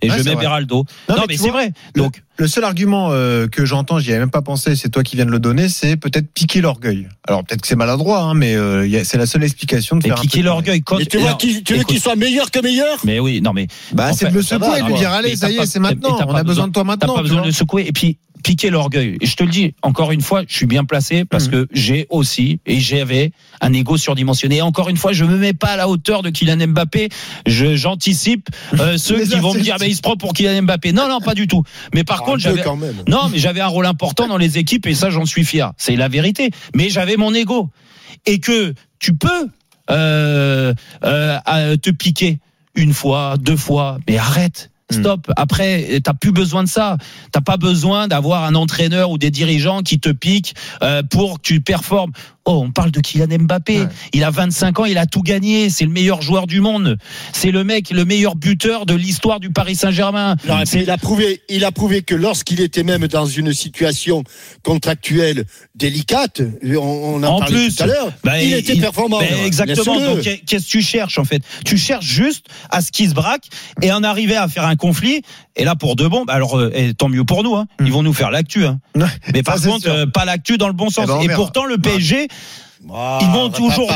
[0.00, 0.34] Et je mets.
[0.36, 0.84] Beraldo.
[1.08, 1.72] Non, Non, mais mais, c'est vrai.
[1.94, 5.14] Donc, le seul argument euh, que j'entends, j'y avais même pas pensé, c'est toi qui
[5.16, 7.06] viens de le donner, c'est peut-être piquer l'orgueil.
[7.28, 10.02] Alors peut-être que c'est maladroit, hein, mais euh, y a- c'est la seule explication de
[10.02, 10.82] faire un piquer l'orgueil.
[10.82, 12.98] Quand, Mais tu, vois tu veux qu'il soit meilleur que meilleur?
[13.04, 13.68] Mais oui, non, mais.
[13.92, 15.58] Bah, c'est de le secouer et de lui dire mais allez, t'as ça y est,
[15.58, 17.14] pas- c'est mais maintenant, t'as on pas a besoin de toi T'as maintenant.
[17.14, 17.84] pas tu besoin de secouer.
[17.86, 19.16] Et puis, piquer l'orgueil.
[19.20, 21.50] Et je te le dis, encore une fois, je suis bien placé parce Mhm.
[21.50, 24.56] que j'ai aussi, et j'avais un ego surdimensionné.
[24.58, 27.08] Et encore une fois, je me mets pas à la hauteur de Kylian Mbappé.
[27.46, 30.92] Je, j'anticipe euh, ceux qui vont me dire, mais il se prend pour Kylian Mbappé.
[30.92, 31.64] Non, non, pas du tout.
[31.94, 32.62] Mais par Ah, contre, j'avais,
[33.08, 35.72] non, mais j'avais un rôle important dans les équipes et ça, j'en suis fier.
[35.78, 36.50] C'est la vérité.
[36.76, 37.70] Mais j'avais mon ego.
[38.26, 39.48] Et que tu peux
[39.90, 40.74] euh,
[41.04, 42.38] euh, te piquer.
[42.76, 44.70] une fois, deux fois, mais arrête.
[44.90, 45.30] Stop.
[45.36, 46.98] Après, t'as plus besoin de ça.
[47.32, 51.42] T'as pas besoin d'avoir un entraîneur ou des dirigeants qui te piquent euh, pour que
[51.42, 52.12] tu performes.
[52.46, 53.86] Oh, on parle de Kylian Mbappé.
[54.12, 55.70] Il a 25 ans, il a tout gagné.
[55.70, 56.98] C'est le meilleur joueur du monde.
[57.32, 60.36] C'est le mec, le meilleur buteur de l'histoire du Paris Saint-Germain.
[60.74, 64.24] Et il a prouvé, il a prouvé que lorsqu'il était même dans une situation
[64.62, 69.20] contractuelle délicate, on, on en, En plus, tout à l'heure, bah, il, était performant.
[69.20, 69.98] ben, exactement.
[69.98, 71.42] Donc, qu'est-ce que tu cherches en fait?
[71.64, 73.48] Tu cherches juste à ce qu'ils se braquent
[73.80, 75.22] et en arriver à faire un conflit.
[75.56, 77.54] Et là, pour de bon, bah, alors euh, et tant mieux pour nous.
[77.54, 77.66] Hein.
[77.80, 78.66] Ils vont nous faire l'actu.
[78.66, 78.80] Hein.
[79.32, 81.06] Mais par contre, euh, pas l'actu dans le bon sens.
[81.06, 81.38] ben, on et verra.
[81.38, 82.28] pourtant, le PSG,
[82.92, 83.88] Ah, ils vont toujours.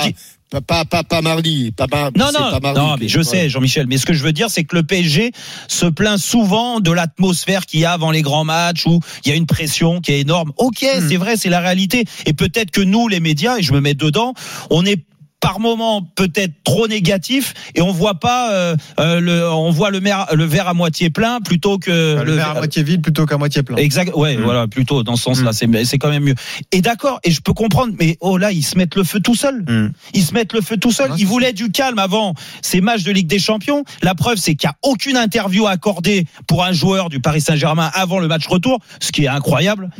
[1.76, 3.50] Pas, pas- Non, non, pas non, mais je sais.
[3.50, 3.86] Jean-Michel.
[3.86, 5.32] Mais ce que je veux dire, c'est que le PSG
[5.68, 9.32] se plaint souvent de l'atmosphère qu'il y a avant les grands matchs où il y
[9.32, 10.52] a une pression qui est énorme.
[10.56, 11.06] Ok, Hmm.
[11.06, 12.04] c'est vrai, c'est la réalité.
[12.24, 14.32] Et peut-être que nous, les médias, et je me mets dedans,
[14.70, 15.04] on est
[15.40, 20.00] par moment peut-être trop négatif et on voit pas euh, euh, le on voit le,
[20.00, 23.36] mer- le verre à moitié plein plutôt que Le verre à moitié vide plutôt qu'à
[23.38, 23.76] moitié plein.
[23.76, 26.34] Exact, ouais, voilà, plutôt dans ce sens-là, c'est c'est quand même mieux.
[26.72, 29.34] Et d'accord, et je peux comprendre, mais oh là, ils se mettent le feu tout
[29.36, 29.64] seuls.
[30.12, 31.10] Ils se mettent le feu tout seuls.
[31.18, 33.84] Ils voulaient du calme avant ces matchs de Ligue des Champions.
[34.02, 37.90] La preuve, c'est qu'il n'y a aucune interview accordée pour un joueur du Paris Saint-Germain
[37.94, 39.90] avant le match retour, ce qui est incroyable.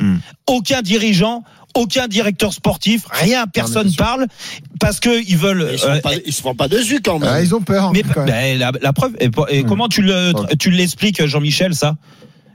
[0.47, 1.43] Aucun dirigeant.
[1.75, 4.25] Aucun directeur sportif, rien, personne parle
[4.79, 5.69] parce que ils veulent.
[5.73, 7.29] Ils se euh, font pas- ils se font pas dessus quand même.
[7.31, 7.91] Ah, ils ont peur.
[7.93, 8.29] mais quand même.
[8.29, 11.95] ben, la, la preuve, et, et comment tu le tu l'expliques, Jean-Michel, ça?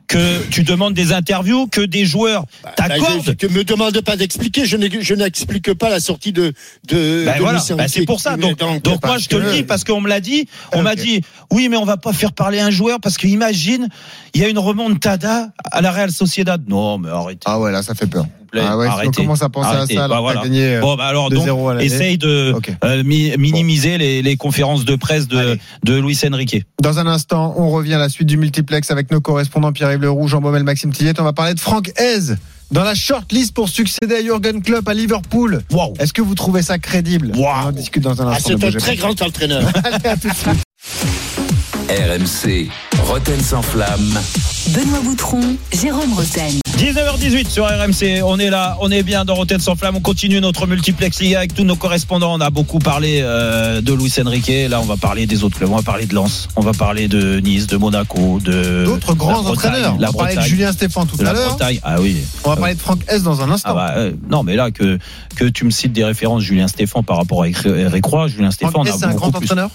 [0.06, 3.22] Que tu demandes des interviews, que des joueurs Bah, t'accordent.
[3.24, 4.66] je- Tu me demandes pas d'expliquer.
[4.66, 6.52] Je n'explique pas la sortie de.
[6.88, 7.88] de Ben de voilà, ben Enrique.
[7.90, 8.36] c'est pour ça.
[8.36, 10.46] Donc, donc moi, je te le dis parce qu'on me l'a dit.
[10.74, 13.88] On m'a dit, oui, mais on va pas faire parler un joueur parce que imagine,
[14.34, 16.62] il y a une remontada à la Real Sociedad.
[16.68, 17.40] Non, mais arrêtez.
[17.46, 18.26] Ah ouais, là, ça fait peur.
[18.62, 19.94] Ah ouais, si on commence à penser Arrêtez.
[19.94, 20.40] à ça, alors Bah voilà.
[20.40, 21.86] a gagné euh, Bon, bah alors, 2-0 donc, à l'année.
[21.86, 26.64] essaye de euh, mi- minimiser les, les conférences de presse de, de Luis Enrique.
[26.82, 30.28] Dans un instant, on revient à la suite du multiplex avec nos correspondants Pierre-Yves Leroux,
[30.28, 31.18] Jean Baumel, Maxime Tillet.
[31.20, 32.34] On va parler de Franck Hez
[32.70, 35.62] dans la shortlist pour succéder à Jürgen Klopp à Liverpool.
[36.00, 37.32] Est-ce que vous trouvez ça crédible?
[37.36, 38.57] On en discute dans un Ah, instant.
[38.59, 39.02] c'est ne un très pas.
[39.02, 39.62] grand entraîneur.
[39.84, 40.62] Allez, à tout de suite.
[41.88, 42.68] RMC,
[43.02, 44.18] Roten sans flamme.
[44.70, 46.50] Benoît Boutron, Jérôme Roten.
[46.78, 50.40] 19h18 sur RMC, on est là, on est bien dans Rotten sans flamme, on continue
[50.40, 52.32] notre multiplex Liga avec tous nos correspondants.
[52.34, 55.70] On a beaucoup parlé euh, de Luis Enrique, là on va parler des autres clubs,
[55.70, 59.42] on va parler de Lens, on va parler de Nice, de Monaco, de D'autres grands
[59.42, 59.96] Bretagne, entraîneurs.
[59.98, 61.48] La on va parler de Bretagne, Julien Stéphane tout à la l'heure.
[61.50, 61.80] Bretagne.
[61.82, 62.16] Ah oui.
[62.44, 63.68] On va parler de Franck Hez dans un instant.
[63.72, 64.98] Ah bah, euh, non mais là que
[65.36, 68.82] que tu me cites des références Julien Stéphane par rapport à Eric Roy, Julien Stéphane
[68.86, 69.44] c'est un grand plus.
[69.44, 69.70] entraîneur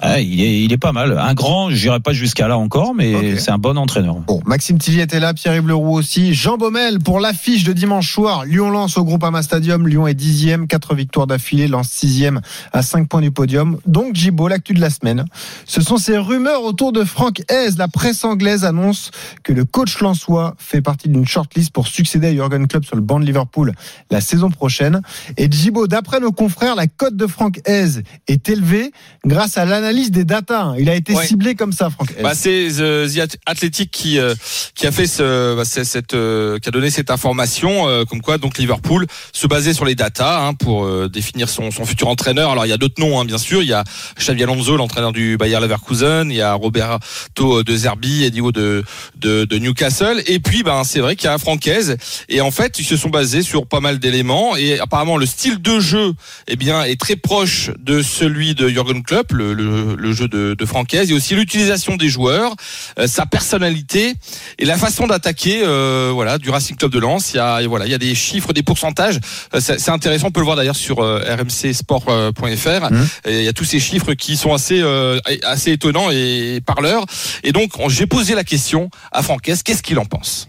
[0.00, 3.36] Ah, il est il est pas mal, un grand, j'irai pas jusqu'à là encore, mais
[3.36, 4.16] c'est un bon entraîneur.
[4.16, 6.34] Bon, Maxime Tilly était là, Pierre-Yves Leroux aussi.
[6.34, 8.44] Jean Baumel pour l'affiche de dimanche soir.
[8.44, 9.88] Lyon lance au Groupama Stadium.
[9.88, 11.66] Lyon est dixième, quatre victoires d'affilée.
[11.66, 12.40] Lance sixième
[12.72, 13.78] à cinq points du podium.
[13.86, 15.24] Donc, Gibo, l'actu de la semaine.
[15.64, 17.70] Ce sont ces rumeurs autour de Franck Hez.
[17.76, 19.10] La presse anglaise annonce
[19.42, 23.02] que le coach lançois fait partie d'une shortlist pour succéder à Jurgen Klopp sur le
[23.02, 23.72] banc de Liverpool
[24.10, 25.00] la saison prochaine.
[25.36, 28.92] Et Gibo, d'après nos confrères, la cote de Franck Hez est élevée
[29.24, 30.74] grâce à l'analyse des datas.
[30.78, 31.26] Il a été Ouais.
[31.26, 32.14] ciblé comme ça, Franck.
[32.22, 34.34] Bah, c'est The, The Athletic qui euh,
[34.74, 38.20] qui a fait ce bah, c'est- cette euh, qui a donné cette information euh, comme
[38.20, 42.08] quoi donc Liverpool se basait sur les datas hein, pour euh, définir son, son futur
[42.08, 42.50] entraîneur.
[42.52, 43.84] Alors il y a d'autres noms hein, bien sûr, il y a
[44.18, 48.84] Xavi Alonso l'entraîneur du Bayer Leverkusen, il y a Roberto De Zerbi et Dio de,
[49.16, 51.96] de de Newcastle et puis ben c'est vrai qu'il y a Francaise
[52.28, 55.60] et en fait ils se sont basés sur pas mal d'éléments et apparemment le style
[55.60, 56.12] de jeu
[56.46, 60.54] eh bien est très proche de celui de Jurgen Klopp le, le, le jeu de,
[60.54, 61.10] de Francaise.
[61.10, 62.54] Et aussi l'utilisation des joueurs
[62.98, 64.14] euh, sa personnalité
[64.58, 67.32] et la façon d'attaquer euh, voilà du Racing Club de Lens.
[67.32, 69.18] Il y a voilà il y a des chiffres des pourcentages.
[69.54, 72.92] Euh, c'est intéressant on peut le voir d'ailleurs sur rmcsport.fr
[73.24, 74.82] et il y a tous ces chiffres qui sont assez
[75.44, 77.04] assez étonnants et parleurs.
[77.42, 80.48] Et donc on- j'ai posé la question à Francaise qu'est-ce qu'il en pense?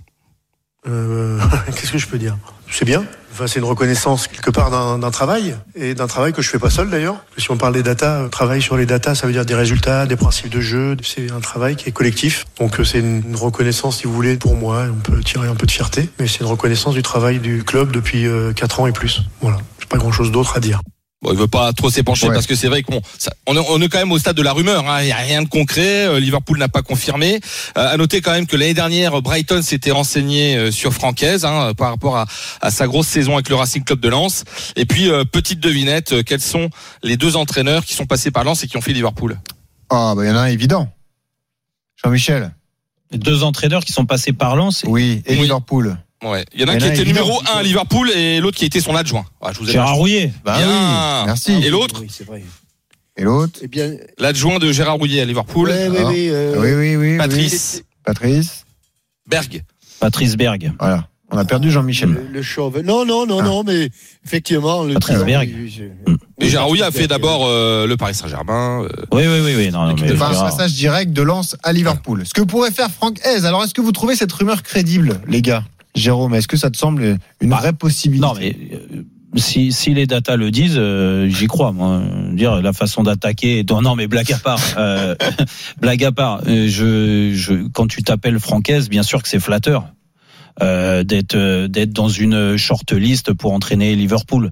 [0.86, 2.38] Qu'est-ce que je peux dire?
[2.72, 3.06] C'est bien.
[3.48, 6.90] C'est une reconnaissance quelque part d'un travail et d'un travail que je fais pas seul
[6.90, 7.24] d'ailleurs.
[7.38, 10.06] Si on parle des datas, euh, travail sur les datas, ça veut dire des résultats,
[10.06, 10.98] des principes de jeu.
[11.04, 12.46] C'est un travail qui est collectif.
[12.60, 14.86] Donc euh, c'est une reconnaissance, si vous voulez, pour moi.
[14.92, 17.92] On peut tirer un peu de fierté, mais c'est une reconnaissance du travail du club
[17.92, 19.22] depuis euh, 4 ans et plus.
[19.42, 19.58] Voilà.
[19.80, 20.82] J'ai pas grand chose d'autre à dire.
[21.22, 22.34] Bon, il veut pas trop s'épancher Ouais.
[22.34, 23.02] parce que c'est vrai qu'on
[23.46, 24.90] on, est, on est quand même au stade de la rumeur.
[24.90, 25.02] hein.
[25.02, 26.08] Il y a rien de concret.
[26.08, 27.42] Euh, Liverpool n'a pas confirmé.
[27.78, 31.74] Euh, à noter quand même que l'année dernière, Brighton s'était renseigné euh, sur Francaise hein,
[31.78, 32.26] par rapport à,
[32.62, 34.46] à sa grosse saison avec le Racing Club de Lens.
[34.78, 36.70] Et puis euh, petite devinette, euh, quels sont
[37.04, 39.38] les deux entraîneurs qui sont passés par Lens et qui ont fait Liverpool?
[39.90, 40.88] Ah, bah, il y en a un évident.
[42.02, 42.54] Jean-Michel.
[43.12, 44.84] Les deux entraîneurs qui sont passés par Lens.
[44.88, 45.98] Oui, et Liverpool.
[46.24, 46.44] Ouais.
[46.54, 47.22] Il y en a un qui était évident.
[47.22, 49.26] numéro 1 à Liverpool et l'autre qui était son adjoint.
[49.40, 49.96] Voilà, je vous ai Gérard.
[49.96, 50.32] Rouillet.
[50.44, 50.68] Bah Bien.
[50.68, 51.54] oui, merci.
[51.54, 52.44] Et l'autre Oui, c'est vrai.
[53.18, 55.70] Et l'autre Eh bien, L'adjoint de Gérard Rouillet à Liverpool.
[55.70, 57.18] ouais, oui, Alors, oui, euh, Oui, oui, oui.
[57.18, 57.84] Patrice oui.
[58.04, 58.66] Patrice.
[59.28, 59.64] Berg.
[60.00, 60.72] Patrice Berg.
[60.80, 61.08] Voilà.
[61.32, 62.10] On a perdu Jean-Michel.
[62.10, 62.80] le, le chauve.
[62.82, 63.44] Non, non, non, Ah.
[63.44, 63.90] non, mais
[64.26, 65.54] effectivement, le Patrice Berg.
[65.68, 65.84] je-
[66.44, 68.84] Et Gérard Rouillet a fait d'abord euh, le Paris Saint-Germain.
[68.84, 69.70] euh, Oui, oui, oui, oui.
[69.72, 72.24] Non, non, mais un passage direct de Lens à Liverpool.
[72.26, 73.46] Ce que pourrait faire Franck Hez.
[73.46, 75.64] Alors, est-ce que vous trouvez cette rumeur crédible, les gars?
[75.96, 79.04] Jérôme, est-ce que ça te semble une Bah, vraie possibilité Non, mais euh,
[79.36, 81.72] si, si les datas le disent, euh, j'y crois.
[81.72, 82.02] Moi,
[82.34, 83.64] dire la façon d'attaquer.
[83.70, 84.60] Non, mais blague à part.
[84.78, 85.16] euh,
[85.82, 86.42] blague à part.
[86.46, 89.88] je, je, quand tu t'appelles Francaise, bien sûr que c'est flatteur
[90.62, 94.52] euh, d'être d'être dans une short list pour entraîner Liverpool.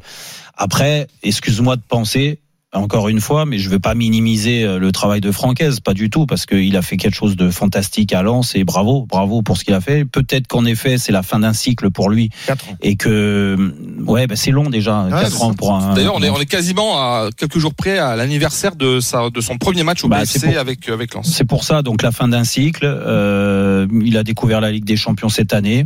[0.55, 2.39] Après, excuse-moi de penser.
[2.73, 6.10] Encore une fois, mais je veux pas minimiser euh, le travail de Francaise, pas du
[6.10, 9.56] tout, parce qu'il a fait quelque chose de fantastique à Lens et bravo, bravo pour
[9.56, 10.03] ce qu'il a fait.
[10.03, 12.77] Peut-être qu'en effet, c'est la fin d'un cycle pour lui Quatre ans.
[12.81, 13.73] et que
[14.06, 15.56] ouais, bah, c'est long déjà, Ouais, quatre c'est ans ça.
[15.57, 15.94] pour un.
[15.94, 19.39] D'ailleurs, on est, on est quasiment à quelques jours près à l'anniversaire de, sa, de
[19.39, 21.31] son premier match au Bah, BFC c'est pour- avec, avec Lens.
[21.34, 22.84] C'est pour ça, donc la fin d'un cycle.
[22.84, 25.85] Euh, il a découvert la Ligue des Champions cette année.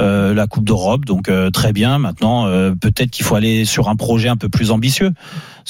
[0.00, 1.98] euh, la Coupe d'Europe, donc euh, très bien.
[1.98, 5.10] Maintenant, euh, peut-être qu'il faut aller sur un projet un peu plus ambitieux.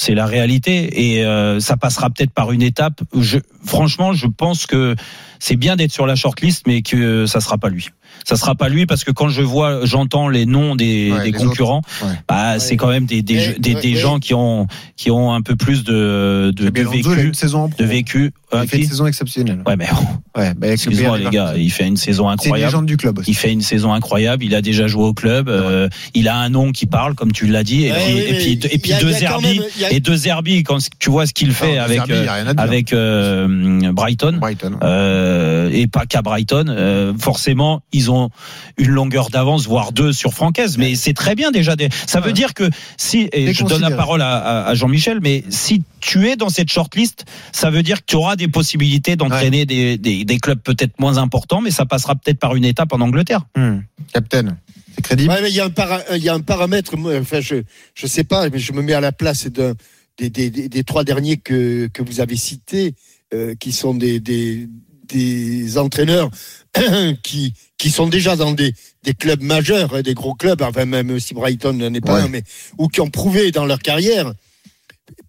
[0.01, 3.01] C'est la réalité, et euh, ça passera peut-être par une étape.
[3.19, 4.95] Je, franchement, je pense que
[5.39, 7.89] c'est bien d'être sur la shortlist, mais que ça sera pas lui.
[8.25, 11.31] Ça sera pas lui parce que quand je vois, j'entends les noms des, Ouais, des
[11.31, 12.09] les concurrents, Ouais.
[12.27, 14.67] bah, c'est quand même des, des, des, des gens qui ont
[14.97, 17.81] qui ont un peu plus de de, Alonso, il a vécu, une saison en pro.
[17.81, 18.31] de vécu.
[18.51, 19.61] Il Euh, fait une saison exceptionnelle.
[19.65, 19.93] Ouais, mais Ouais,
[20.35, 22.67] bah, avec le excuse-moi PL les gars, il fait une saison C'est une incroyable.
[22.71, 23.29] légende du club aussi.
[23.31, 24.43] Il fait une saison incroyable.
[24.43, 25.47] Il a déjà joué au club.
[25.49, 27.85] euh, il a un nom qui parle, comme tu l'as dit.
[27.85, 30.63] Et Ouais, puis, oui, et puis, et puis deux il et deux Zerbi.
[30.63, 34.37] Quand tu vois ce qu'il fait Non, avec Zerbi, euh, avec euh, Brighton.
[34.39, 34.77] Brighton.
[34.83, 36.65] Euh, et pas qu'à Brighton.
[36.69, 38.29] euh, forcément, ils ont
[38.77, 40.77] une longueur d'avance, voire deux sur Francaise.
[40.77, 41.75] Mais c'est très bien déjà.
[41.75, 41.89] Des...
[42.07, 45.43] Ça veut dire que si, et je donne la parole à, à- à Jean-Michel, mais
[45.49, 49.65] si tu es dans cette shortlist, ça veut dire que tu auras des possibilités d'entraîner
[49.65, 53.01] des, des, des clubs peut-être moins importants, mais ça passera peut-être par une étape en
[53.01, 53.41] Angleterre.
[53.57, 53.79] Hmm.
[54.13, 54.57] Captain,
[54.99, 55.31] c'est crédible.
[55.31, 56.95] Ouais, mais il y a un para- il y a un paramètre.
[56.97, 57.55] Enfin, je
[57.93, 59.73] je sais pas, mais je me mets à la place des,
[60.17, 62.93] des, des, des trois derniers que que vous avez cités,
[63.33, 64.67] euh, qui sont des des
[65.07, 66.29] des entraîneurs
[67.23, 68.73] qui qui sont déjà dans des
[69.03, 70.61] des clubs majeurs, hein, des gros clubs.
[70.61, 72.21] Enfin, même si Brighton n'en est pas Ouais.
[72.21, 72.43] un, mais
[72.77, 74.33] ou qui ont prouvé dans leur carrière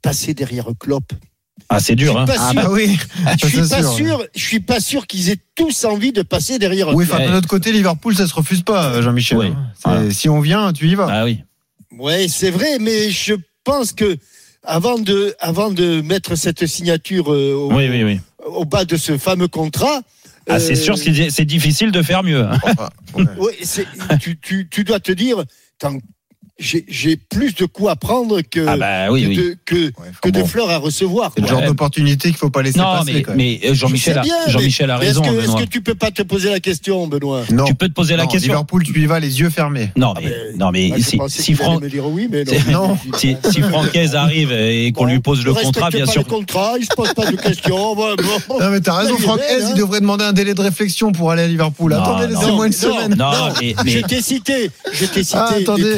[0.03, 1.13] passer derrière Klopp.
[1.73, 2.25] Ah, c'est dur, hein.
[2.27, 2.63] Je suis pas Ah sûr.
[2.63, 2.99] bah oui.
[3.41, 4.27] Je suis pas sûr.
[4.35, 6.89] Je suis pas sûr qu'ils aient tous envie de passer derrière.
[6.95, 9.39] Oui, enfin, de l'autre côté, Liverpool, ça se refuse pas, Jean-Michel.
[9.39, 9.53] Oui.
[9.85, 10.11] hein.
[10.11, 11.07] Si on vient, tu y vas.
[11.09, 11.45] Ah oui.
[11.97, 14.17] Ouais, c'est vrai, mais je pense que
[14.65, 18.21] avant de, avant de mettre cette signature euh, au, Oui, oui, oui.
[18.47, 20.01] au bas de ce fameux contrat.
[20.49, 22.43] Ah, c'est euh, sûr, c'est c'est difficile de faire mieux.
[22.43, 22.59] hein.
[22.65, 22.89] Enfin,
[23.39, 23.59] ouais.
[24.21, 25.45] tu, tu, tu dois te dire,
[26.61, 29.37] j'ai plus de coups à prendre que, Ah bah oui, que, oui.
[29.37, 31.33] de, que, Ouais, que de fleurs à recevoir.
[31.35, 33.13] C'est le genre d'opportunité qu'il faut pas laisser Non, passer.
[33.15, 33.39] mais, quand même.
[33.39, 35.61] mais euh, Jean-Michel Je a, sais bien, Jean-Michel a mais raison, Est-ce que, Benoît.
[35.63, 37.43] que tu peux pas te poser la question, Benoît?
[37.51, 37.65] Non.
[37.65, 38.53] Tu peux te poser la question.
[38.53, 39.91] Liverpool, tu y vas les yeux fermés.
[39.97, 42.29] Non, Ah, mais, mais- non, mais je si, si, qu'il allait Fran- me dire oui,
[42.31, 42.53] mais non.
[42.53, 42.99] C'est- Non.
[43.17, 46.23] si, si Francaise arrive et qu'on Bon, lui pose le contrat, bien pas sûr.
[46.23, 47.95] le contrat, il se pose pas de questions.
[47.97, 48.17] bon.
[48.61, 49.69] Non, mais t'as raison, est Franck Hez, hein.
[49.71, 51.95] il devrait demander un délai de réflexion pour aller à Liverpool.
[51.95, 52.41] Attendez, non.
[52.41, 53.15] laissez-moi une Non, semaine.
[53.17, 55.97] Non, mais, mais t'ai cité, je t'ai cité Ah, attendez.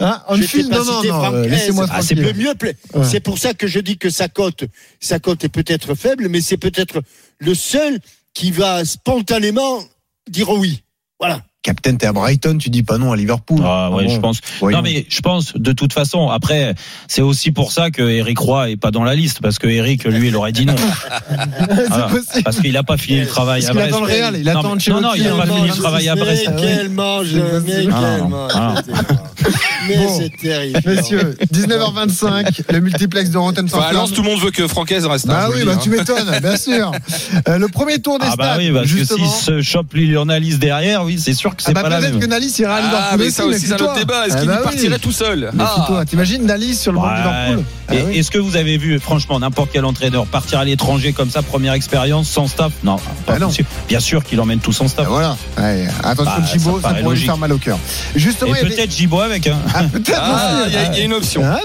[0.00, 2.14] Hein, on file Non, non, non, euh, laissez-moi Ah, c'est.
[2.14, 2.54] Le mieux,
[2.94, 3.04] Ouais.
[3.04, 4.64] c'est pour ça que je dis que sa cote,
[4.98, 7.02] sa cote est peut-être faible, mais c'est peut-être
[7.38, 7.98] le seul
[8.32, 9.82] qui va spontanément
[10.28, 10.82] dire oui.
[11.18, 11.42] Voilà.
[11.62, 13.60] Captain, t'es à Brighton, tu dis pas non à Liverpool.
[13.62, 14.14] Ah ouais, bon.
[14.14, 14.40] je pense.
[14.60, 14.78] Voyons.
[14.78, 16.30] Non mais je pense de toute façon.
[16.30, 16.74] Après,
[17.06, 20.04] c'est aussi pour ça que Eric Roy est pas dans la liste parce que Eric
[20.04, 20.74] lui il aurait dit non.
[21.28, 22.08] Voilà.
[22.08, 22.42] C'est possible.
[22.44, 23.94] Parce qu'il a pas fini le travail Parce à qu'il Brest.
[23.94, 26.08] attend le Real, il non, attend mais- non, non, il a pas fini le travail
[26.08, 26.50] à Mais Brest.
[26.58, 27.36] quel mange, C'est
[27.86, 28.52] mais Ah, quel mange.
[28.54, 28.74] ah.
[29.88, 30.18] Mais Bon.
[30.18, 30.80] c'est terrible.
[30.86, 35.28] Messieurs, 19h25, le multiplex de Rotten à Lens, tout le monde veut que Francaise reste.
[35.28, 35.98] hein, Ah oui, bah dis, tu hein.
[35.98, 36.92] m'étonnes, bien sûr.
[37.48, 39.28] Euh, le premier tour des Ah bah stades, oui, parce que justement.
[39.30, 42.18] si se chope Lionel derrière, oui, c'est sûr que c'est Ah bah pas la peut-être
[42.18, 44.26] que Nalis ira à Liverpool Ah, mais ça aussi, c'est un autre débat.
[44.26, 44.64] Est-ce Ah qu'il bah oui.
[44.64, 45.50] partirait tout seul?
[45.58, 46.04] Ah.
[46.08, 47.16] T'imagines Nalis sur le banc de.
[47.16, 47.64] Liverpool?
[47.88, 48.18] Ah oui.
[48.18, 51.72] Est-ce que vous avez vu, franchement, n'importe quel entraîneur partir à l'étranger comme ça, première
[51.72, 52.70] expérience, sans staff?
[52.84, 52.96] Non,
[53.26, 53.48] pas non.
[53.48, 53.68] possible.
[53.88, 55.06] Bien sûr qu'il emmène tout son staff.
[55.08, 55.36] Voilà.
[55.58, 57.78] Ouais, attention, Bah, Chibo, ça ça, pourrait lui faire mal au cœur.
[58.14, 59.46] Justement, Et il y a des- peut-être Gibo avec.
[59.48, 59.58] Hein.
[59.74, 61.42] Ah, peut-être Ah, il y, a- il y a une option.
[61.42, 61.60] Bah.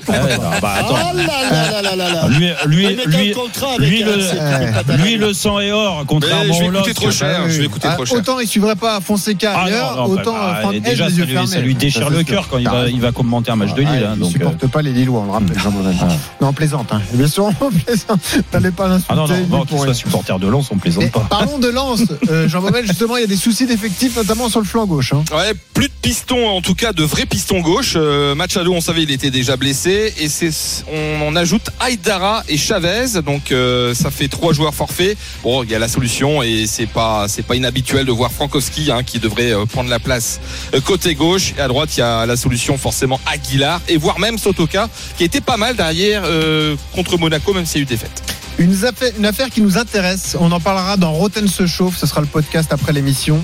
[4.97, 8.17] Lui, le, sang est or, contrairement je vais au Je vais écouter trop cher.
[8.17, 11.47] Autant il suivrait pas Fonseca Ah, autant bah, Hez, déjà, les ça yeux lui, fermés.
[11.47, 12.91] ça lui déchire Ça, le cœur quand il va, raison.
[12.95, 14.03] il va commenter un match de Ah, Lille.
[14.05, 15.95] hein, il donc, euh, supporte pas les Lillois, on le rappelle, Jean Bonnet.
[16.41, 16.91] Non, on plaisante.
[16.91, 17.01] Hein.
[17.13, 18.19] Bien sûr, on plaisante.
[18.51, 19.07] T'allais pas l'insulter.
[19.13, 21.27] Ah non, non, qu'il soit supporter de Lens, on plaisante pas.
[21.29, 24.59] parlons de Lens, euh, Jean Bobel, justement, il y a des soucis d'effectifs, notamment sur
[24.59, 25.13] le flanc gauche.
[25.13, 25.23] Hein.
[25.35, 27.93] Ouais, plus de pistons, en tout cas de vrais pistons gauche.
[27.95, 30.49] Euh, match à deux, on savait il était déjà blessé et c'est
[30.91, 33.53] on, on ajoute Aydara et Chavez, donc
[33.93, 35.17] ça fait trois joueurs forfaits.
[35.43, 39.03] Bon, il y a la solution et c'est pas pas inhabituel de voir Frankowski hein,
[39.03, 40.39] qui devrait prendre la place
[40.85, 44.37] côté gauche et à droite il y a la solution forcément Aguilar et voire même
[44.37, 48.23] Sotoka qui était pas mal derrière euh, contre Monaco même s'il y a eu défaite.
[48.57, 52.07] Une affaire, une affaire qui nous intéresse, on en parlera dans Roten se chauffe, ce
[52.07, 53.43] sera le podcast après l'émission.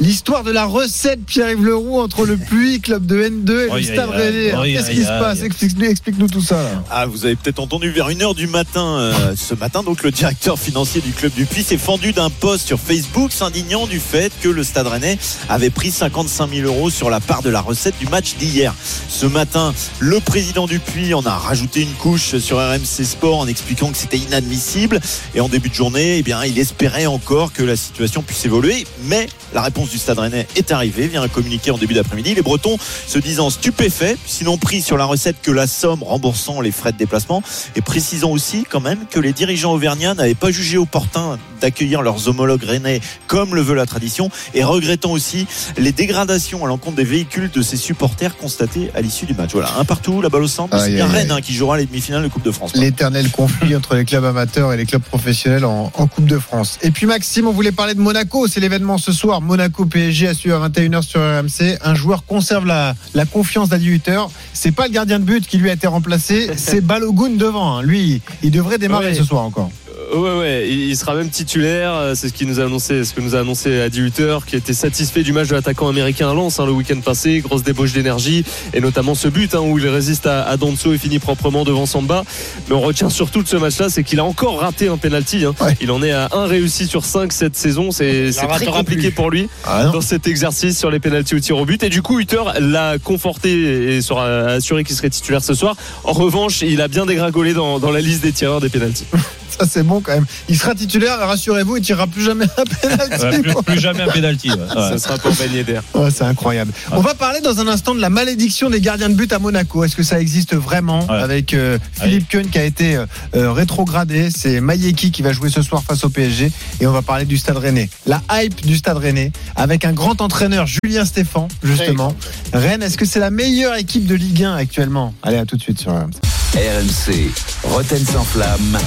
[0.00, 4.10] L'histoire de la recette Pierre-Yves Leroux entre le Puy, club de N2 et le Stade.
[4.10, 4.52] Rennais.
[4.72, 6.56] Qu'est-ce qui se passe Explique-nous tout ça.
[6.56, 6.82] là.
[6.90, 10.58] Ah, vous avez peut-être entendu vers 1h du matin euh, ce matin, donc le directeur
[10.58, 14.48] financier du club du Puy s'est fendu d'un post sur Facebook s'indignant du fait que
[14.48, 18.06] le Stade Rennais avait pris 55 000 euros sur la part de la recette du
[18.06, 18.74] match d'hier.
[19.08, 23.46] Ce matin, le président du Puy en a rajouté une couche sur RMC Sport en
[23.46, 25.00] expliquant que c'était inadmissible
[25.36, 28.84] et en début de journée, eh bien, il espérait encore que la situation puisse évoluer,
[29.04, 32.34] mais la réponse du Stade Rennais est arrivée via un communiqué en début d'après-midi.
[32.34, 32.76] Les Bretons
[33.06, 36.98] se disant stupéfaits, sinon pris sur la recette que la somme remboursant les frais de
[36.98, 37.42] déplacement
[37.76, 42.28] et précisant aussi quand même que les dirigeants auvergnats n'avaient pas jugé opportun d'accueillir leurs
[42.28, 45.46] homologues rennais comme le veut la tradition et regrettant aussi
[45.78, 49.50] les dégradations à l'encontre des véhicules de ses supporters constatées à l'issue du match.
[49.52, 52.22] Voilà, un partout, la balle au centre, c'est bien Rennes hein, qui jouera les demi-finales
[52.22, 52.74] de Coupe de France.
[52.74, 56.78] L'éternel conflit entre les clubs amateurs et les clubs professionnels en, en Coupe de France.
[56.82, 58.46] Et puis Maxime, on voulait parler de Monaco.
[58.46, 59.40] C'est l'événement ce soir.
[59.40, 61.78] Monaco PSG à suivre à 21h sur RMC.
[61.82, 64.28] Un joueur conserve la, la confiance d'un 18h.
[64.52, 66.50] C'est pas le gardien de but qui lui a été remplacé.
[66.56, 67.78] C'est Balogun devant.
[67.78, 67.82] hein.
[67.82, 69.14] Lui, il devrait démarrer Ouais.
[69.14, 69.70] ce soir encore.
[70.12, 71.94] Ouais, ouais, il sera même titulaire.
[71.94, 74.56] euh, C'est ce qu'il nous a annoncé, ce que nous a annoncé à 18h, qui
[74.56, 77.40] était satisfait du match de l'attaquant américain à Lens hein, le week-end passé.
[77.40, 78.44] Grosse débauche d'énergie
[78.74, 82.24] et notamment ce but hein, où il résiste à, à et finit proprement devant Samba.
[82.68, 85.44] Mais on retient surtout de ce match-là, c'est qu'il a encore raté un penalty.
[85.44, 85.54] hein.
[85.80, 87.90] Il en est à un réussi sur 5 cette saison.
[87.90, 89.12] C'est très compliqué plus.
[89.12, 91.82] pour lui Ah dans cet exercice sur les pénaltys au tir au but.
[91.82, 95.74] Et du coup, Hutter l'a conforté et sera assuré qu'il serait titulaire ce soir.
[96.04, 99.06] En revanche, il a bien dégringolé dans, dans la liste des tireurs des pénaltys.
[99.58, 100.26] Ça, c'est bon quand même.
[100.48, 103.22] Il sera titulaire, rassurez-vous, il tirera plus jamais un penalty.
[103.24, 104.50] Ouais, plus, plus jamais un pénalty.
[104.50, 104.56] ouais.
[104.56, 104.66] Ouais.
[104.74, 105.82] Ça sera pour baigner d'air.
[105.94, 106.72] Ouais, c'est incroyable.
[106.90, 109.84] On va parler dans un instant de la malédiction des gardiens de but à Monaco.
[109.84, 113.06] Est-ce que ça existe vraiment avec euh, Philippe Keun qui a été euh,
[113.36, 116.50] euh, rétrogradé C'est Mayeki qui va jouer ce soir face au PSG
[116.80, 117.88] et on va parler du Stade Rennais.
[118.06, 122.14] La hype du Stade Rennais avec un grand entraîneur Julien Stéphan justement.
[122.52, 125.14] Rennes, est-ce que c'est la meilleure équipe de Ligue 1 actuellement?
[125.22, 126.10] Allez, à tout de suite sur RMC.
[126.54, 127.30] RMC,
[127.64, 128.78] Roten sans flamme.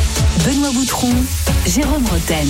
[0.45, 1.09] Benoît Boutron,
[1.65, 2.47] Jérôme Roten.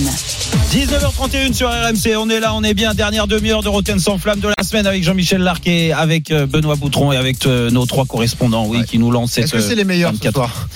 [0.70, 4.40] 19h31 sur RMC, on est là, on est bien, dernière demi-heure de Roten sans flamme
[4.40, 8.04] de la semaine avec Jean-Michel Larquet, avec euh, Benoît Boutron et avec euh, nos trois
[8.04, 10.68] correspondants, oui, qui nous lancent cette Est-ce que c'est les meilleurs ce 24 soir?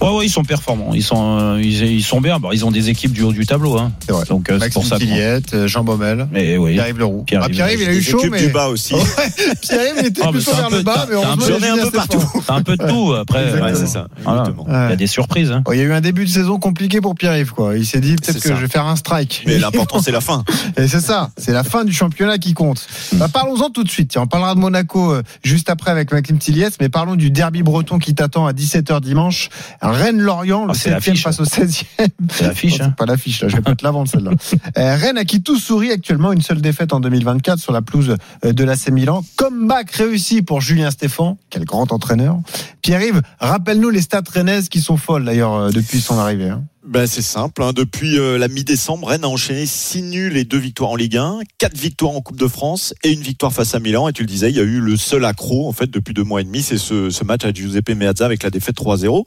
[0.00, 2.38] Ouais, ouais, ils sont performants, ils sont, euh, ils, ils sont bien.
[2.38, 3.92] Bon, ils ont des équipes du haut du tableau, hein.
[4.04, 4.24] C'est vrai.
[4.28, 4.98] Donc euh, c'est Maxime pour ça.
[4.98, 6.74] Tilliette, euh, Jean Baumel, Mais oui.
[6.74, 7.22] Pierre-Yves Leroux.
[7.26, 8.94] Pierre-Yves Ah, Pierre-Yves, il a eu chaud, mais du bas aussi.
[8.94, 11.58] Ouais, Pierre-Yves, il était Ah, plutôt vers peu- le bas, t'as- mais on peu- J'en
[11.66, 12.22] ai un peu partout.
[12.46, 13.52] T'as un peu de tout après.
[13.60, 13.74] Ouais.
[13.74, 14.66] c'est ça, exactement.
[14.68, 15.50] Il y a des surprises.
[15.50, 15.62] Hein.
[15.72, 17.76] Il y a eu un début de saison compliqué pour Pierre-Yves, quoi.
[17.76, 19.44] Il s'est dit peut-être que je vais faire un strike.
[19.46, 20.44] Mais l'important c'est la fin.
[20.76, 22.86] Et c'est ça, c'est la fin du championnat qui compte.
[23.14, 24.16] Bah, parlons-en tout de suite.
[24.18, 27.98] On parlera de Monaco euh, juste après avec Maxime Tilliès, mais parlons du derby breton
[27.98, 29.48] qui t'attend à 17h dimanche.
[29.90, 31.22] Rennes-Lorient, le Ah, c'est 7e l'affiche.
[31.22, 31.84] face au 16e.
[32.30, 32.78] C'est l'affiche.
[32.80, 32.90] Non, Hein.
[32.96, 33.48] pas l'affiche, là.
[33.48, 34.30] Je vais pas te la vendre, celle-là.
[34.78, 38.16] Euh, Rennes à qui tout sourit actuellement, une seule défaite en 2024 sur la pelouse
[38.44, 39.24] euh, de l'AC Milan.
[39.36, 41.38] Comeback réussi pour Julien Stéphan.
[41.50, 42.38] Quel grand entraîneur.
[42.82, 46.50] Pierre-Yves, rappelle-nous les stats rennaises qui sont folles, d'ailleurs, euh, depuis son arrivée.
[46.50, 46.62] hein.
[46.86, 47.64] Ben, c'est simple.
[47.64, 47.72] hein.
[47.72, 51.40] Depuis euh, la mi-décembre, Rennes a enchaîné 6 nuls et 2 victoires en Ligue 1,
[51.58, 54.06] 4 victoires en Coupe de France et une victoire face à Milan.
[54.06, 56.22] Et tu le disais, il y a eu le seul accro en fait depuis deux
[56.22, 59.24] mois et demi, c'est ce, ce match à Giuseppe Meazza avec la défaite 3-0.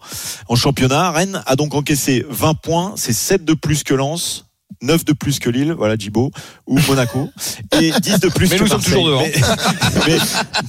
[0.48, 4.46] En championnat, Rennes a donc encaissé 20 points, c'est 7 de plus que Lens.
[4.82, 6.32] 9 de plus que Lille, voilà Djibo,
[6.68, 7.30] ou Monaco,
[7.82, 8.94] et 10 de plus Mais que nous sommes Marseille.
[8.94, 9.24] toujours devant.
[10.08, 10.18] Mais,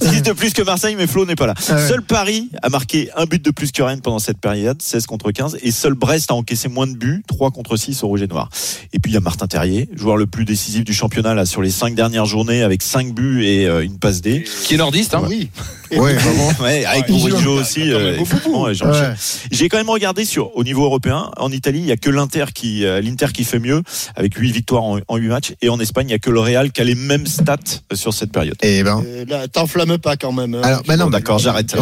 [0.01, 1.53] mais 10 de plus que Marseille, mais Flo n'est pas là.
[1.69, 1.87] Ah ouais.
[1.87, 5.31] Seul Paris a marqué un but de plus que Rennes pendant cette période, 16 contre
[5.31, 8.27] 15, et seul Brest a encaissé moins de buts, 3 contre 6 au Rouge et
[8.27, 8.49] Noir.
[8.93, 11.61] Et puis il y a Martin Terrier, joueur le plus décisif du championnat là, sur
[11.61, 14.43] les 5 dernières journées avec 5 buts et euh, une passe D.
[14.65, 15.23] Qui est nordiste, hein.
[15.27, 15.49] Oui.
[15.99, 16.51] Ouais, vraiment.
[16.61, 17.91] Ouais, avec Mourinho aussi.
[17.91, 18.17] euh, et.
[19.51, 21.29] J'ai quand même regardé sur au niveau européen.
[21.37, 23.81] En Italie, il y a que l'Inter qui euh, l'Inter qui fait mieux
[24.15, 25.53] avec 8 victoires en, en 8 matchs.
[25.61, 27.57] Et en Espagne, il y a que le Real qui a les mêmes stats
[27.91, 28.55] euh, sur cette période.
[28.61, 29.03] Eh ben.
[29.51, 30.55] T'enflamme pas quand même.
[30.55, 30.61] hein.
[30.63, 31.75] Alors, bah non, d'accord, j'arrête.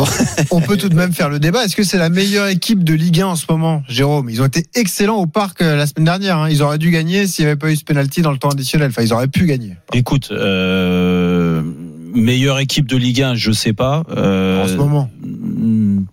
[0.51, 1.65] On, on peut tout de même faire le débat.
[1.65, 4.29] Est-ce que c'est la meilleure équipe de Ligue 1 en ce moment, Jérôme?
[4.29, 6.37] Ils ont été excellents au parc euh, la semaine dernière.
[6.37, 6.49] hein.
[6.49, 8.89] Ils auraient dû gagner s'il n'y avait pas eu ce penalty dans le temps additionnel.
[8.89, 9.73] Enfin, ils auraient pu gagner.
[9.93, 11.61] Écoute, euh,
[12.19, 14.03] meilleure équipe de Ligue 1, je sais pas.
[14.15, 15.09] Euh, En ce moment.
[15.23, 16.03] hmm,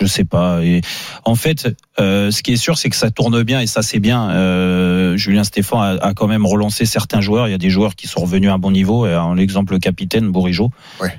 [0.00, 0.62] Je sais pas.
[0.62, 0.80] Et
[1.24, 1.68] en fait,
[1.98, 4.28] euh, ce qui est sûr, c'est que ça tourne bien et ça c'est bien.
[4.30, 4.74] Euh,
[5.14, 7.46] euh, Julien Stéphan a, a quand même relancé certains joueurs.
[7.48, 9.06] Il y a des joueurs qui sont revenus à un bon niveau.
[9.06, 10.70] En l'exemple, le capitaine Bourigeau,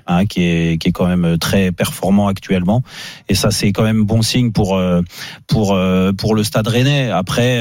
[0.07, 2.83] hein, qui est qui est quand même très performant actuellement.
[3.29, 5.01] Et ça, c'est quand même bon signe pour euh,
[5.47, 7.09] pour euh, pour le Stade Rennais.
[7.09, 7.59] Après.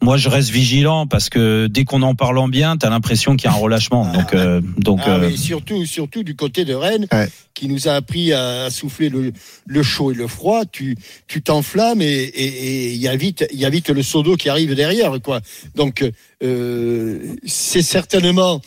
[0.00, 3.50] Moi, je reste vigilant parce que dès qu'on en parle en bien, t'as l'impression qu'il
[3.50, 4.10] y a un relâchement.
[4.12, 7.06] Donc, euh, donc, Ah, euh, mais surtout, surtout du côté de Rennes,
[7.54, 9.32] qui nous a appris à, souffler le,
[9.66, 10.64] le chaud et le froid.
[10.70, 10.96] Tu,
[11.26, 12.44] tu t'enflammes et et-
[12.88, 15.12] et il y a vite, il y a vite le seau d'eau qui arrive derrière,
[15.22, 15.40] quoi.
[15.74, 16.04] Donc,
[16.44, 18.60] euh, c'est certainement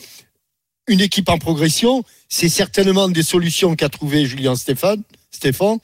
[0.87, 2.03] une équipe en progression.
[2.27, 5.01] C'est certainement des solutions qu'a trouvé Julien Stéphane,
[5.31, 5.79] Stéphane.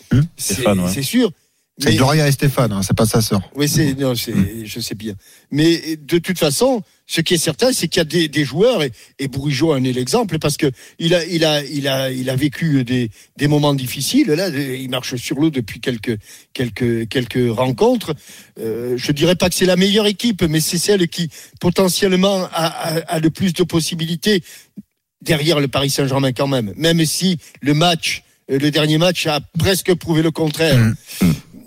[0.82, 0.92] Ouais.
[0.94, 1.32] c'est sûr.
[1.80, 3.42] C'est Gloria et Stéphane, hein, c'est pas sa sœur.
[3.56, 4.34] oui, c'est, non, c'est,
[4.66, 5.14] je sais bien.
[5.52, 8.82] Mais de toute façon, ce qui est certain, c'est qu'il y a des, des joueurs,
[8.82, 12.32] et, et Bourigeau en est l'exemple, parce que il a, il a, il a, il
[12.32, 14.28] a vécu des, des moments difficiles.
[14.30, 16.18] Là, il marche sur l'eau depuis quelques,
[16.54, 18.16] quelques, quelques rencontres.
[18.60, 21.30] Euh, je dirais pas que c'est la meilleure équipe, mais c'est celle qui
[21.60, 24.44] potentiellement a, a, a le plus de possibilités
[25.22, 26.74] derrière le Paris Saint-Germain quand même.
[26.76, 30.94] Même si le match, euh, le dernier match a presque prouvé le contraire.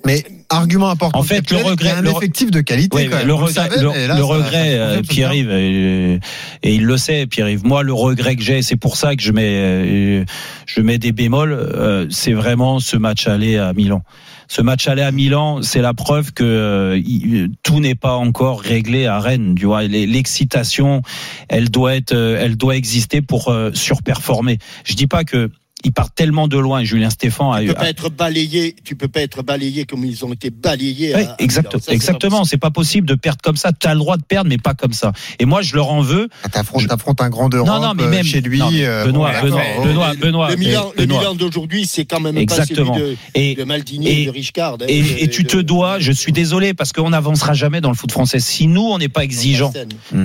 [0.05, 1.19] Mais argument important.
[1.19, 3.09] En fait, le regret, un le effectif de qualité.
[3.09, 3.27] Quand même.
[3.27, 6.19] le regret, savait, le, là, regret, euh, Pierre-Yves, euh,
[6.63, 7.65] et il le sait, Pierre-Yves.
[7.65, 10.25] Moi, le regret que j'ai, c'est pour ça que je mets, euh,
[10.67, 11.53] je mets des bémols.
[11.53, 14.03] euh, c'est vraiment ce match aller à Milan.
[14.49, 19.07] Ce match aller à Milan, c'est la preuve que euh, tout n'est pas encore réglé
[19.07, 19.55] à Rennes.
[19.57, 21.03] Tu vois, l'excitation,
[21.49, 24.59] elle doit être, elle doit exister pour surperformer.
[24.85, 25.51] Je dis pas que
[25.85, 26.85] ils partent tellement de loin.
[26.85, 27.69] Julien Stéphan a Tu eu.
[27.69, 31.15] peux pas être balayé, tu peux pas être balayé comme ils ont été balayés.
[31.15, 31.79] Ouais, à- exact-.
[31.81, 32.45] Ça, exactement.
[32.45, 33.73] C'est pas possible de perdre comme ça.
[33.73, 35.13] Tu as le droit de perdre, mais pas comme ça.
[35.39, 36.29] Et moi, je leur en veux.
[36.53, 38.59] T'affrontes, t'affrontes un grand d'Europe Non, non, mais euh, même- chez lui.
[38.59, 39.63] non, euh, Benoît, bon, Benoît.
[39.85, 41.21] Benoît, Benoît, Le Milan, le Benoît.
[41.21, 42.93] Milan d'aujourd'hui, c'est quand même Exactement.
[42.93, 44.75] pas celui de, Et- de Maldini et- et de Richcard.
[44.81, 47.91] hein, Et, de- et tu te dois, je suis désolé, parce qu'on n'avancera jamais dans
[47.91, 48.41] le foot français.
[48.41, 49.73] Si nous, on n'est pas exigeant,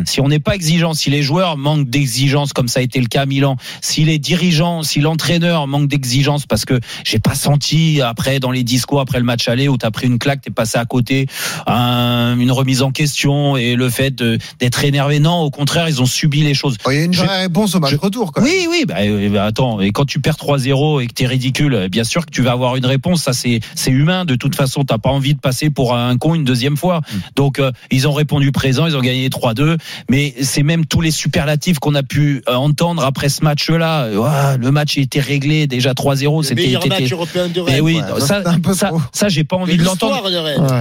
[0.06, 3.07] si on n'est pas exigeant, si les joueurs manquent d'exigence, comme ça a été le
[3.07, 8.02] cas à Milan, si les dirigeants, si l'entraîneur manque d'exigence, parce que j'ai pas senti
[8.02, 10.78] après dans les discours après le match aller où t'as pris une claque, t'es passé
[10.78, 11.28] à côté,
[11.68, 14.16] un- une remise en question et le fait
[14.60, 15.20] d'être énervé.
[15.20, 16.78] Non, au contraire, ils ont subi les choses.
[16.88, 18.32] Il y a une Je- vraie réponse au match retour.
[18.42, 21.74] Oui, oui, bah, euh, bah, attends, et quand tu perds 3-0 et que t'es ridicule,
[21.74, 24.56] euh, bien sûr que tu vas avoir une réponse, ça c'est c'est humain, de toute
[24.56, 27.02] façon, t'as pas envie de passer pour un con une deuxième fois.
[27.36, 29.78] Donc euh, ils ont répondu présent, ils ont gagné 3-2,
[30.10, 34.10] mais c'est même tous les superlatifs qu'on a pu entendre après ce match-là.
[34.58, 37.82] Le match était réglé déjà 3-0, Le c'était meilleur c'était- match européen de Rennes.
[37.82, 38.44] oui, Ouais, ça,
[38.74, 40.30] ça, ça, j'ai pas envie De de l'entendre.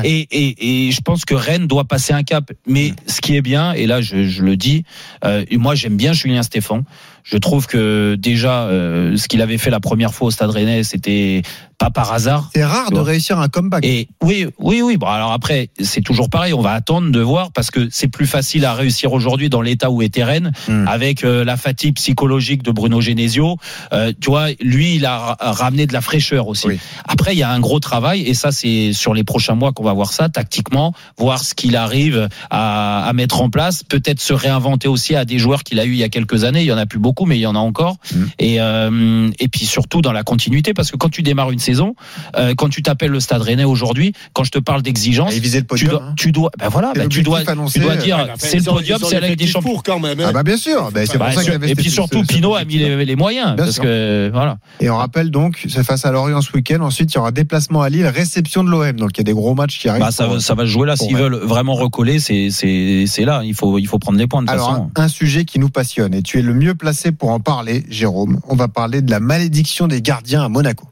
[0.05, 2.51] Et, et, et je pense que Rennes doit passer un cap.
[2.67, 4.85] Mais ce qui est bien, et là je, je le dis,
[5.25, 6.83] euh, et moi j'aime bien Julien Stéphan.
[7.23, 10.83] Je trouve que déjà euh, ce qu'il avait fait la première fois au Stade Rennais,
[10.85, 11.41] c'était
[11.79, 12.51] pas par hasard.
[12.55, 13.85] C'est rare de réussir un comeback.
[13.85, 14.97] Et oui, oui, oui.
[14.97, 16.53] Bon, alors après, c'est toujours pareil.
[16.55, 19.91] On va attendre de voir parce que c'est plus facile à réussir aujourd'hui dans l'état
[19.91, 20.87] où était Rennes, Hmm.
[20.89, 23.57] avec euh, la fatigue psychologique de Bruno Genesio.
[23.93, 26.69] Euh, tu vois, lui, il a ra- ramené de la fraîcheur aussi.
[27.07, 29.85] Après, il y a un gros travail et ça, c'est sur les prochains mois qu'on
[29.85, 34.33] va voir ça tactiquement, voir ce qu'il arrive à, à mettre en place, peut-être se
[34.33, 36.61] réinventer aussi à des joueurs qu'il a eu il y a quelques années.
[36.63, 37.97] Il y en a plus beaucoup, mais il y en a encore.
[38.39, 41.95] Et euh, et puis surtout dans la continuité, parce que quand tu démarres une saison,
[42.37, 45.33] euh, quand tu t'appelles le Stade Rennais aujourd'hui, quand je te parle d'exigence,
[45.77, 47.79] tu dois, tu dois, ben voilà, ben tu dois, l'objectif annoncé.
[47.81, 49.71] tu dois dire, Ouais, bah, c'est le podium, c'est la Ligue des Champions.
[49.73, 50.21] pour quand même.
[50.21, 50.27] hein.
[50.29, 52.33] Ah bah bien sûr, bah, c'est Bah, pour ça qu'il et puis surtout, ce- ce-
[52.35, 53.83] Pinot a mis les, les moyens, Bien parce sûr.
[53.83, 54.59] que voilà.
[54.81, 56.81] Et on rappelle donc, c'est face à Lorient ce week-end.
[56.83, 58.93] Ensuite, il y aura déplacement à Lille, réception de l'OM.
[58.97, 60.03] Donc il y a des gros matchs qui arrivent.
[60.03, 60.97] Bah, ça, pour- va- ça va se jouer là.
[60.97, 63.43] S'ils veulent vraiment recoller, c'est là.
[63.45, 64.91] Il faut il faut prendre les points de toute Alors, façon.
[64.97, 67.85] un, un sujet qui nous passionne et tu es le mieux placé pour en parler,
[67.89, 68.41] Jérôme.
[68.49, 70.87] On va parler de la malédiction des gardiens à Monaco.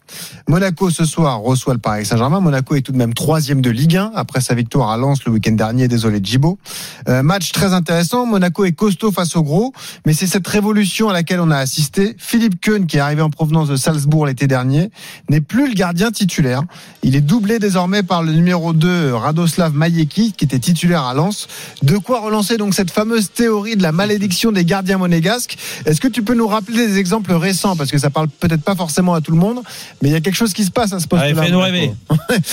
[0.49, 2.39] Monaco ce soir reçoit le Paris Saint-Germain.
[2.39, 5.33] Monaco est tout de même troisième de Ligue 1 après sa victoire à Lens le
[5.33, 5.89] week-end dernier.
[5.89, 6.59] Désolé Djibo.
[7.09, 8.27] Euh, match très intéressant.
[8.27, 9.73] Monaco est costaud face au gros,
[10.07, 12.15] mais c'est cette révolution à laquelle on a assisté.
[12.17, 14.91] Philippe Keun, qui est arrivé en provenance de Salzbourg l'été dernier,
[15.29, 16.63] n'est plus le gardien titulaire.
[17.03, 21.49] Il est doublé désormais par le numéro 2 Radoslav Majeki, qui était titulaire à Lens.
[21.83, 25.59] De quoi relancer donc cette fameuse théorie de la malédiction des gardiens monégasques.
[25.87, 27.75] Est-ce que tu peux nous rappeler des exemples récents?
[27.75, 29.61] Parce que ça parle peut-être pas forcément à tout le monde,
[30.01, 31.31] mais il y a quelque chose qui se passe à ce poste-là.
[31.31, 31.93] Allez, fais-nous rêver.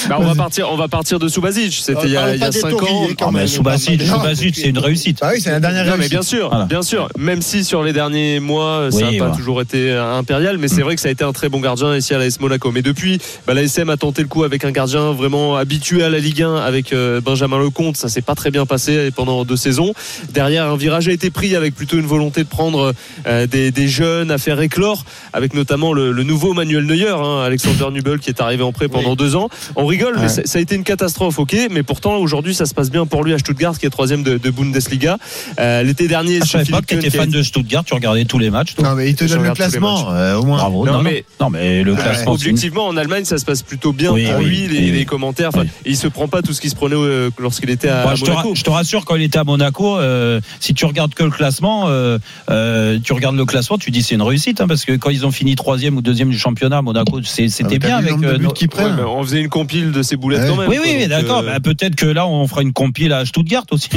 [0.07, 1.73] Bah, on va partir, on va partir de Subasic.
[1.73, 3.07] C'était il y a, il y a cinq ans.
[3.21, 5.19] Ah, mais Subasic, Subasic, c'est une réussite.
[5.21, 6.11] Ah oui, c'est la dernière Non, mais réussite.
[6.11, 6.65] bien sûr, Voilà.
[6.65, 7.09] bien sûr.
[7.17, 9.35] Même si sur les derniers mois, ça n'a pas voilà.
[9.35, 12.13] toujours été impérial, mais c'est vrai que ça a été un très bon gardien ici
[12.13, 12.71] à l'AS Monaco.
[12.71, 16.19] Mais depuis, bah, l'ASM a tenté le coup avec un gardien vraiment habitué à la
[16.19, 17.97] Ligue 1, avec euh, Benjamin Lecomte.
[17.97, 19.93] Ça s'est pas très bien passé pendant deux saisons.
[20.31, 22.93] Derrière, un virage a été pris avec plutôt une volonté de prendre euh,
[23.27, 25.03] euh, des, des jeunes, à faire éclore,
[25.33, 28.87] avec notamment le, le nouveau Manuel Neuer, hein, Alexander Nubel, qui est arrivé en prêt
[28.87, 29.49] pendant deux ans.
[29.75, 30.29] On rigole, mais Ouais.
[30.29, 33.23] ça, ça a été une catastrophe, ok, mais pourtant aujourd'hui ça se passe bien pour
[33.23, 35.17] lui à Stuttgart, qui est troisième de, de Bundesliga.
[35.59, 38.39] Euh, L'été dernier, Ah, je savais pas que t'étais fan de Stuttgart, tu regardais tous
[38.39, 38.75] les matchs.
[38.75, 38.89] toi.
[38.89, 40.57] Non, mais il te donne le classement, euh, au moins.
[40.57, 40.85] Bravo.
[40.85, 42.31] Non, Non, mais- non, mais le classement.
[42.33, 44.91] Objectivement, en Allemagne, ça se passe plutôt bien Oui, pour oui, lui, les, oui.
[44.91, 45.51] les commentaires.
[45.85, 48.15] Il se prend pas tout ce qui se prenait euh, lorsqu'il était à, Moi, à
[48.15, 48.55] je, te, Monaco.
[48.55, 51.85] je te rassure, quand il était à Monaco, euh, si tu regardes que le classement,
[51.87, 52.17] euh,
[52.49, 55.25] euh, tu regardes le classement, tu dis c'est une réussite, hein, parce que quand ils
[55.25, 58.11] ont fini troisième ou deuxième du championnat, Monaco, Ah, c'était bien avec.
[58.13, 60.47] euh, nos- Ouais, mais on faisait une compile de ces boulettes Ouais.
[60.49, 60.69] quand même.
[60.69, 60.85] Oui, quoi.
[60.85, 61.39] oui, d'accord.
[61.39, 63.89] euh, Bah, Peut-être que là, on fera une compile à Stuttgart aussi.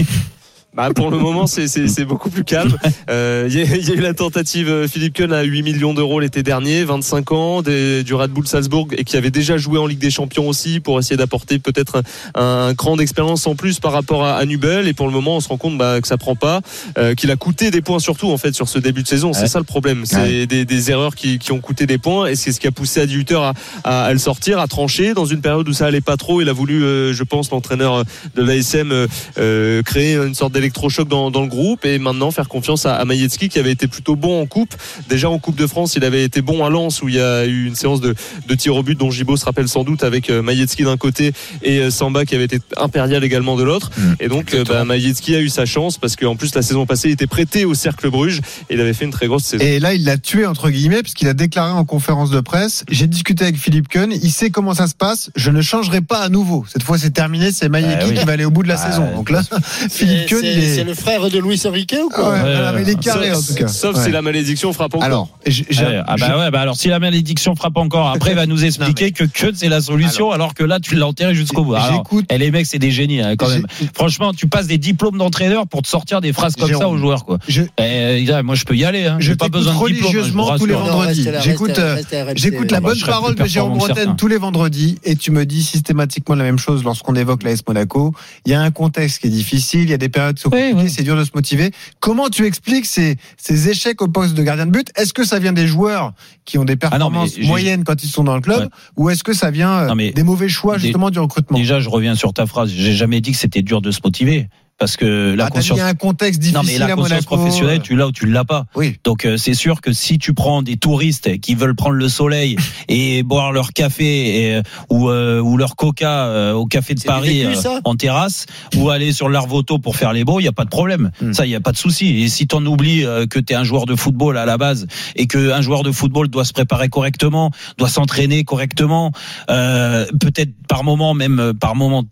[0.74, 2.76] Bah, pour le moment, c'est- beaucoup plus calme.
[3.10, 5.62] Euh, Il y, a- il y a eu la tentative euh, Philippe Kuhn à 8
[5.62, 9.58] millions d'euros l'été dernier, 25 ans, des, du Red Bull Salzbourg et qui avait déjà
[9.58, 12.02] joué en Ligue des Champions aussi pour essayer d'apporter peut-être
[12.34, 14.88] un, un cran d'expérience en plus par rapport à, à Nubel.
[14.88, 16.62] Et pour le moment, on se rend compte bah, que ça prend pas,
[16.96, 19.32] euh, qu'il a coûté des points surtout en fait sur ce début de saison.
[19.34, 20.04] C'est ça le problème.
[20.06, 20.46] C'est Ouais.
[20.46, 23.00] des, des erreurs qui, qui ont coûté des points et c'est ce qui a poussé
[23.00, 23.52] Adi Hutter à,
[23.84, 26.40] à, à le sortir, à trancher dans une période où ça allait pas trop.
[26.40, 28.04] Il a voulu, euh, je pense, l'entraîneur
[28.36, 29.06] de l'ASM euh,
[29.38, 33.04] euh, créer une sorte d'électrochoc dans, dans le groupe et maintenant faire confiance à, à
[33.04, 34.74] qui avait été plutôt bon en coupe.
[35.08, 37.44] Déjà en Coupe de France, il avait été bon à Lens où il y a
[37.44, 38.14] eu une séance de,
[38.48, 41.32] de tir au but dont Gibo se rappelle sans doute avec euh, Maïetski d'un côté
[41.62, 43.90] et euh, Samba qui avait été impérial également de l'autre.
[44.20, 47.12] Et donc euh, bah, a eu sa chance parce qu'en plus la saison passée il
[47.12, 48.40] était prêté au Cercle Bruges
[48.70, 49.64] et il avait fait une très grosse saison.
[49.64, 53.06] Et là, il l'a tué, entre guillemets, puisqu'il a déclaré en conférence de presse J'ai
[53.06, 56.28] discuté avec Philippe Kuhn, il sait comment ça se passe, je ne changerai pas à
[56.28, 56.64] nouveau.
[56.70, 58.14] Cette fois, c'est terminé, c'est Maïeki Ah oui.
[58.14, 59.14] qui va aller au bout de la Ah, saison.
[59.14, 59.42] Donc là,
[59.90, 60.74] Philippe Kuhn, C'est est.
[60.76, 63.30] c'est le frère de Luis Enrique ou Ah quoi ouais, voilà, mais il est carré,
[63.32, 63.68] en sauf tout cas.
[63.68, 64.04] sauf Ouais.
[64.04, 65.04] si la malédiction frappe encore.
[65.04, 68.46] Alors, Ouais, ah bah ouais, bah alors si la malédiction frappe encore, après il va
[68.46, 71.74] nous expliquer que que c'est la solution, alors, que là tu l'as enterré jusqu'au bout.
[71.74, 72.26] Alors, J'écoute.
[72.32, 73.66] Et les mecs, c'est des génies hein, quand même.
[73.94, 77.24] Franchement, tu passes des diplômes d'entraîneur pour te sortir des phrases comme ça aux joueurs,
[77.24, 77.38] quoi.
[77.48, 79.06] je, Et, là, moi, je peux y aller.
[79.06, 79.16] Hein.
[79.18, 81.28] je J'ai pas besoin de hein, religieusement tous les vendredis.
[81.42, 81.96] J'écoute, euh.
[82.36, 84.14] J'écoute la Ah bonne parole de Jérôme Bretagne certains.
[84.14, 88.12] tous les vendredis et tu me dis systématiquement la même chose lorsqu'on évoque l'AS Monaco.
[88.46, 91.02] Il y a un contexte qui est difficile, il y a des périodes Oui, c'est
[91.02, 91.70] dur de se motiver.
[92.00, 94.90] Comment tu expliques ces, ces échecs au poste de gardien de but?
[94.96, 96.12] Est-ce que ça vient des joueurs
[96.44, 98.68] qui ont des Ah non, performances moyennes quand ils sont dans le club Ouais.
[98.96, 101.56] ou est-ce que ça vient euh, Non, mais des mauvais choix des- justement du recrutement?
[101.58, 102.70] Déjà, je reviens sur ta phrase.
[102.70, 104.48] J'ai jamais dit que c'était dur de se motiver.
[104.82, 105.78] Parce que la Ah, conscience.
[105.78, 107.36] Il y a un contexte difficile Non, mais la à conscience Monaco.
[107.36, 108.64] professionnelle, tu l'as ou tu l'as pas.
[108.74, 108.96] Oui.
[109.04, 112.56] Donc euh, c'est sûr que si tu prends des touristes qui veulent prendre le soleil
[112.88, 117.00] et boire leur café et, euh, ou, euh, ou leur coca euh, au café de
[117.02, 118.46] Paris vécu, euh, en terrasse
[118.76, 121.12] ou aller sur l'Arvoto pour faire les beaux, il y a pas de problème.
[121.20, 121.32] Hmm.
[121.32, 122.20] Ça, il y a pas de souci.
[122.20, 125.28] Et si t'en oublies euh, que t'es un joueur de football à la base et
[125.28, 129.12] que un joueur de football doit se préparer correctement, doit s'entraîner correctement,
[129.48, 132.02] euh, peut-être par moment même euh, par moment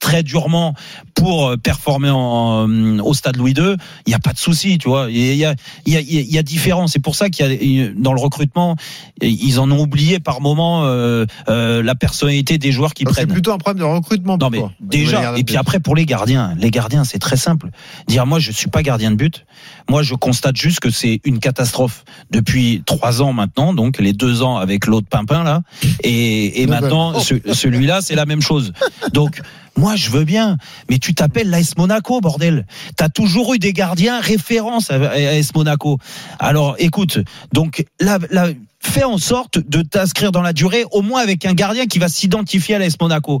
[0.00, 0.74] très durement
[1.14, 3.74] pour euh, performer en, en- au stade Louis II,
[4.06, 5.08] il n'y a pas de souci, tu vois.
[5.10, 5.54] Il y a,
[5.86, 6.86] il y a, il y a différent.
[6.86, 8.76] C'est pour ça qu'il y a dans le recrutement,
[9.20, 13.22] ils en ont oublié par moment euh, euh, la personnalité des joueurs qui Donc, C'est
[13.22, 13.32] prennent.
[13.34, 14.38] plutôt un problème de recrutement.
[14.38, 17.68] Non mais déjà et puis après pour les gardiens, les gardiens c'est très simple.
[18.06, 19.44] Dire moi je suis pas gardien de but,
[19.90, 24.42] moi je constate juste que c'est une catastrophe depuis trois ans maintenant, donc les deux
[24.42, 25.62] ans avec l'autre pimpin là,
[26.04, 28.72] et, et maintenant ce- celui-là c'est la même chose.
[29.12, 29.40] Donc
[29.78, 30.56] moi je veux bien,
[30.90, 32.66] mais tu t'appelles l'AS Monaco bordel.
[32.96, 35.98] T'as toujours eu des gardiens référence à AS Monaco.
[36.38, 37.18] Alors écoute,
[37.52, 38.48] donc là, là
[38.80, 42.08] fais en sorte de t'inscrire dans la durée, au moins avec un gardien qui va
[42.08, 43.40] s'identifier à l'AS Monaco.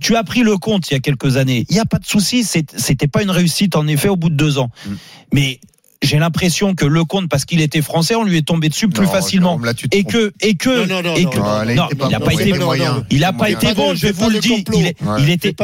[0.00, 1.64] Tu as pris le compte il y a quelques années.
[1.68, 2.44] Il n'y a pas de souci.
[2.44, 4.70] C'était pas une réussite en effet au bout de deux ans.
[4.86, 4.92] Mm.
[5.32, 5.60] Mais
[6.02, 9.06] j'ai l'impression que le compte, parce qu'il était français, on lui est tombé dessus plus
[9.06, 9.58] Non, facilement.
[9.58, 12.20] Là, Et que, et que, Non, non, non, et que, non, là, il pas n'a
[12.20, 12.64] pas été bon.
[12.66, 13.04] moyen.
[13.10, 14.64] Il n'a pas été bon, je vous le dis.
[14.72, 15.16] Il, est- Ouais.
[15.22, 15.54] il était,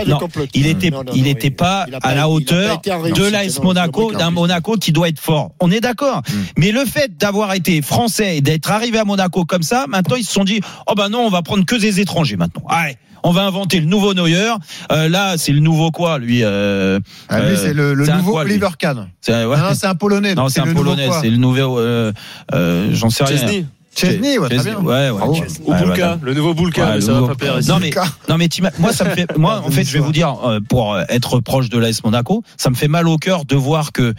[0.55, 4.77] il était, Non, non, il était pas à la hauteur de l'AS Monaco, d'un Monaco
[4.77, 5.53] qui doit être fort.
[5.61, 6.23] On est d'accord.
[6.29, 6.33] Mm.
[6.59, 10.25] Mais le fait d'avoir été français et d'être arrivé à Monaco comme ça, maintenant ils
[10.25, 12.65] se sont dit, oh ben non, on va prendre que des étrangers maintenant.
[12.69, 12.97] Allez.
[13.27, 14.53] On va inventer le nouveau Neuer.
[14.93, 18.43] Euh, là, c'est le nouveau quoi, lui euh, Ah, lui, euh, c'est le, nouveau quoi,
[18.43, 19.09] Oliver Kahn.
[19.23, 19.57] C'est ouais.
[19.59, 20.35] Ah non, c'est un Polonais.
[20.35, 21.09] Non, c'est un le nouveau Polonais.
[21.23, 21.79] C'est le nouveau.
[21.79, 22.13] Euh,
[22.55, 23.37] euh, J'en sais rien.
[23.39, 24.79] Chesney Chesney, ouais, très bien.
[24.81, 25.19] Ouais, ouais.
[25.19, 25.35] Bravo.
[25.37, 26.19] ou voilà.
[26.21, 27.69] le nouveau Bulka, Ouais, mais le ça nouveau- va pas plaire ici.
[27.71, 27.91] Non mais,
[28.29, 28.49] non mais
[28.81, 30.37] moi ça me fait moi en fait je vais vous dire
[30.69, 34.13] pour être proche de l'AS Monaco ça me fait mal au cœur de voir que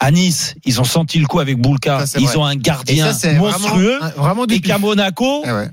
[0.00, 2.36] à Nice ils ont senti le coup avec Boulka Ça, ils vrai.
[2.38, 4.78] ont un gardien ça, c'est monstrueux Vraiment, vraiment du et qu'à.
[4.78, 5.70] Monaco Eh ouais.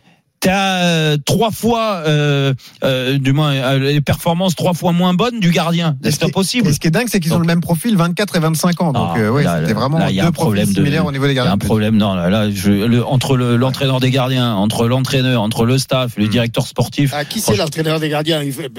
[0.47, 2.53] T'as euh, trois fois euh,
[2.83, 6.87] euh, du moins les performances trois fois moins bonnes du gardien c'est impossible ce qui
[6.87, 8.93] est dingue, c'est qu'ils ont le même profil, 24 et 25 ans.
[8.93, 11.05] Donc, Ah, euh, ouais, c'était vraiment là, y a deux un problème profils de- similaires
[11.05, 11.53] au niveau des Il y a gardiens.
[11.53, 11.97] un problème.
[11.97, 16.17] Non, là, là, je, le- entre le- l'entraîneur des gardiens, entre l'entraîneur, entre le staff,
[16.17, 16.21] Hmm.
[16.21, 17.11] le directeur sportif.
[17.15, 18.41] Ah, qui c'est l'entraîneur des gardiens?
[18.43, 18.69] Il fait-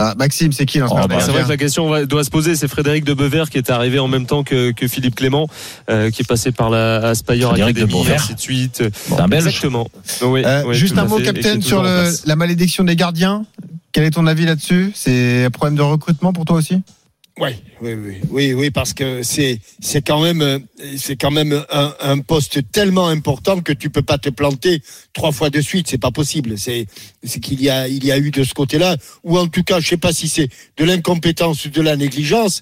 [0.00, 2.30] Ah, Maxime, c'est qui Oh, l'entraîneur bah, des c'est vrai que la question doit se
[2.30, 2.56] poser.
[2.56, 5.46] C'est Frédéric de Bever qui est arrivé en même temps que, que Philippe Clément,
[5.90, 8.14] euh, qui est passé par la Aspire Academy, Bever.
[8.14, 8.82] ainsi de suite.
[8.92, 9.46] C'est un Belge.
[9.46, 9.86] Exactement.
[10.22, 13.44] Oui, Euh, oui, juste un mot, toujours sur le, la malédiction des gardiens.
[13.92, 14.92] Quel est ton avis là-dessus?
[14.94, 16.80] C'est un problème de recrutement pour toi aussi?
[17.40, 20.58] Oui, oui, oui, oui, oui, parce que c'est c'est quand même euh,
[20.98, 24.82] c'est quand même un, un poste tellement important que tu peux pas te planter
[25.14, 26.58] trois fois de suite, c'est pas possible.
[26.58, 26.86] C'est
[27.22, 29.80] c'est qu'il y a il y a eu de ce côté-là, ou en tout cas,
[29.80, 32.60] je sais pas si c'est de l'incompétence ou de la négligence,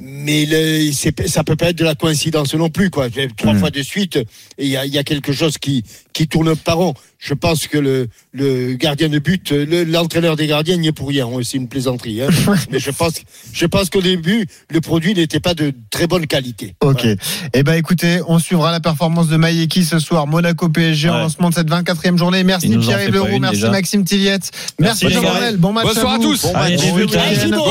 [0.00, 3.08] mais le, c'est ça peut pas être de la coïncidence non plus, quoi.
[3.36, 4.18] Trois fois de suite,
[4.58, 6.94] il y a il y a quelque chose qui qui tourne pas rond.
[7.18, 11.08] Je pense que le le gardien de but, le- l'entraîneur des gardiens n'y est pour
[11.08, 11.28] rien.
[11.42, 12.28] C'est une plaisanterie, hein.
[12.70, 13.14] mais je pense
[13.52, 16.74] je pense qu'au début, le produit n'était pas de très bonne qualité.
[16.80, 17.06] Ok.
[17.52, 20.26] Eh ben écoutez, on suivra la performance de Maïeki ce soir.
[20.26, 21.18] Monaco PSG en Ouais.
[21.20, 22.42] lancement de cette 24e journée.
[22.42, 23.70] Merci en Pierre-Yves Leroux, merci déjà.
[23.70, 25.10] Maxime Tilliette, merci.
[25.10, 25.56] Jean-Noël.
[25.58, 26.22] Bon match Bonsoir à vous.
[26.22, 26.42] tous.
[26.44, 27.20] Bon Allez, bon Bon week-end.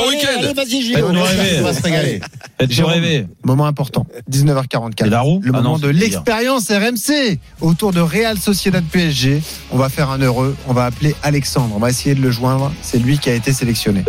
[0.10, 1.00] week-end.
[1.02, 1.60] Bon rêver.
[1.60, 2.22] on va se régaler.
[3.44, 5.08] Moment important, 19h44.
[5.08, 9.42] Et la roue Le Ah moment non, de l'expérience RMC autour de Real Sociedad PSG.
[9.72, 10.56] On va faire un heureux.
[10.68, 11.74] On va appeler Alexandre.
[11.76, 12.72] On va essayer de le joindre.
[12.82, 14.04] C'est lui qui a été sélectionné.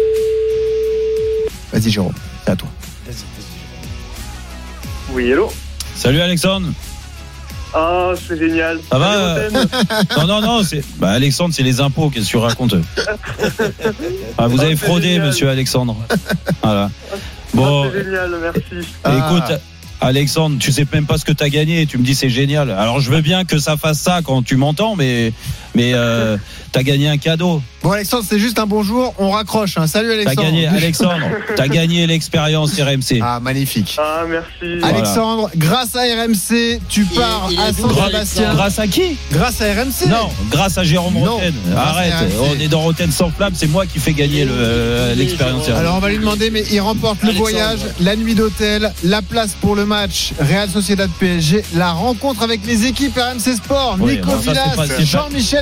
[1.72, 2.14] Vas-y, Jérôme.
[2.44, 2.68] C'est à toi.
[5.12, 5.51] Oui, hello.
[5.97, 6.68] Salut Alexandre.
[7.72, 8.80] Ah, c'est génial.
[8.90, 9.51] Ça va euh.
[10.18, 10.62] Non, non, non.
[10.64, 12.10] c'est- Bah, Alexandre, c'est les impôts.
[12.10, 12.74] Qu'est-ce que tu racontes
[14.38, 15.26] Ah, Vous Ah, avez fraudé, génial.
[15.28, 15.97] monsieur Alexandre.
[16.62, 16.90] Voilà.
[17.12, 17.16] Ah,
[17.55, 18.88] Bon, c'est génial, merci.
[19.05, 19.59] Ah.
[20.01, 22.70] Alexandre, tu sais même pas ce que tu as gagné, tu me dis c'est génial.
[22.70, 25.32] Alors je veux bien que ça fasse ça quand tu m'entends, mais
[25.74, 26.36] mais euh,
[26.72, 27.62] t'as gagné un cadeau.
[27.82, 29.14] Bon, Alexandre, c'est juste un bonjour.
[29.18, 29.78] On raccroche.
[29.78, 29.86] hein.
[29.86, 30.42] Salut, T'as Alexandre.
[30.42, 31.26] gagné, Alexandre.
[31.56, 33.20] T'as gagné l'expérience RMC.
[33.22, 33.97] Ah, magnifique.
[33.98, 34.78] Ah, merci.
[34.80, 34.94] Voilà.
[34.97, 38.55] Alexandre, grâce à RMC, tu pars il à Saint-Sébastien.
[38.55, 39.16] Grâce à qui?
[39.32, 41.55] Grâce à RMC Non, grâce à Jérôme Non, Roten.
[41.74, 45.66] Arrête, on est dans Roten sans flamme, c'est moi qui fais gagner le, euh, l'expérience
[45.66, 45.76] RMC.
[45.78, 47.51] Alors on va lui demander, mais il remporte le Alexandre.
[47.51, 52.60] voyage, la nuit d'hôtel, la place pour le match Real Sociedad PSG, la rencontre avec
[52.66, 54.86] les équipes RMC Sport, Oui, Nico bon, Villas, pas-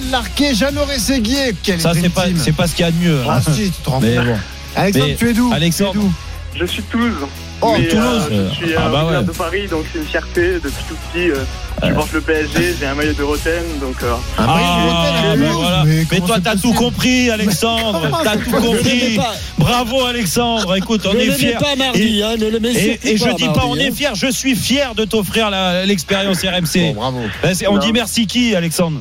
[0.01, 1.55] pas- Jean-Michel Larquet, Jeannot.
[1.63, 3.21] Quelle Ça c'est pas c'est pas ce qu'il y a de mieux.
[3.29, 3.53] Ah hein.
[3.53, 4.27] si, tu te rends Mais compte.
[4.27, 4.37] bon.
[4.77, 5.53] Alexandre, Mais- tu es d'où?
[5.53, 5.93] Alexandre.
[5.93, 6.13] Tu es d'où?
[6.61, 7.15] Je suis de Toulouse.
[7.61, 8.23] Oh, Mais, Toulouse.
[8.31, 9.25] euh, je suis Ah, bah ouais.
[9.25, 11.31] de Paris, donc c'est une fierté depuis tout petit.
[11.31, 11.45] euh,
[11.89, 13.97] Je porte le PSG, j'ai un maillot de Roten, donc.
[14.03, 15.57] euh, Ah, ben Toulouse?
[15.57, 15.83] voilà.
[15.85, 18.21] Mais Mais, toi, t'as tout compris, Alexandre.
[18.23, 19.11] T'as tout Ne le compris.
[19.11, 20.77] mets pas, Bravo, Alexandre.
[20.77, 21.55] Écoute, on ne est le mets fiers.
[21.59, 23.79] pas mardi, hein, ne le mets Et, et je pas dis pas, mardi, on hein.
[23.79, 24.15] est fiers.
[24.15, 25.51] Je suis fier de t'offrir
[25.85, 26.95] l'expérience RMC.
[26.95, 27.21] Bon, bravo.
[27.69, 27.79] On Non.
[27.79, 29.01] dit merci qui, Alexandre?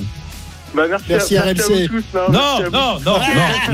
[0.73, 1.53] Bah, merci, Merci à, RMC.
[1.56, 2.03] merci à vous tous.
[2.14, 2.72] Non, Non, vous.
[2.72, 3.19] non, non,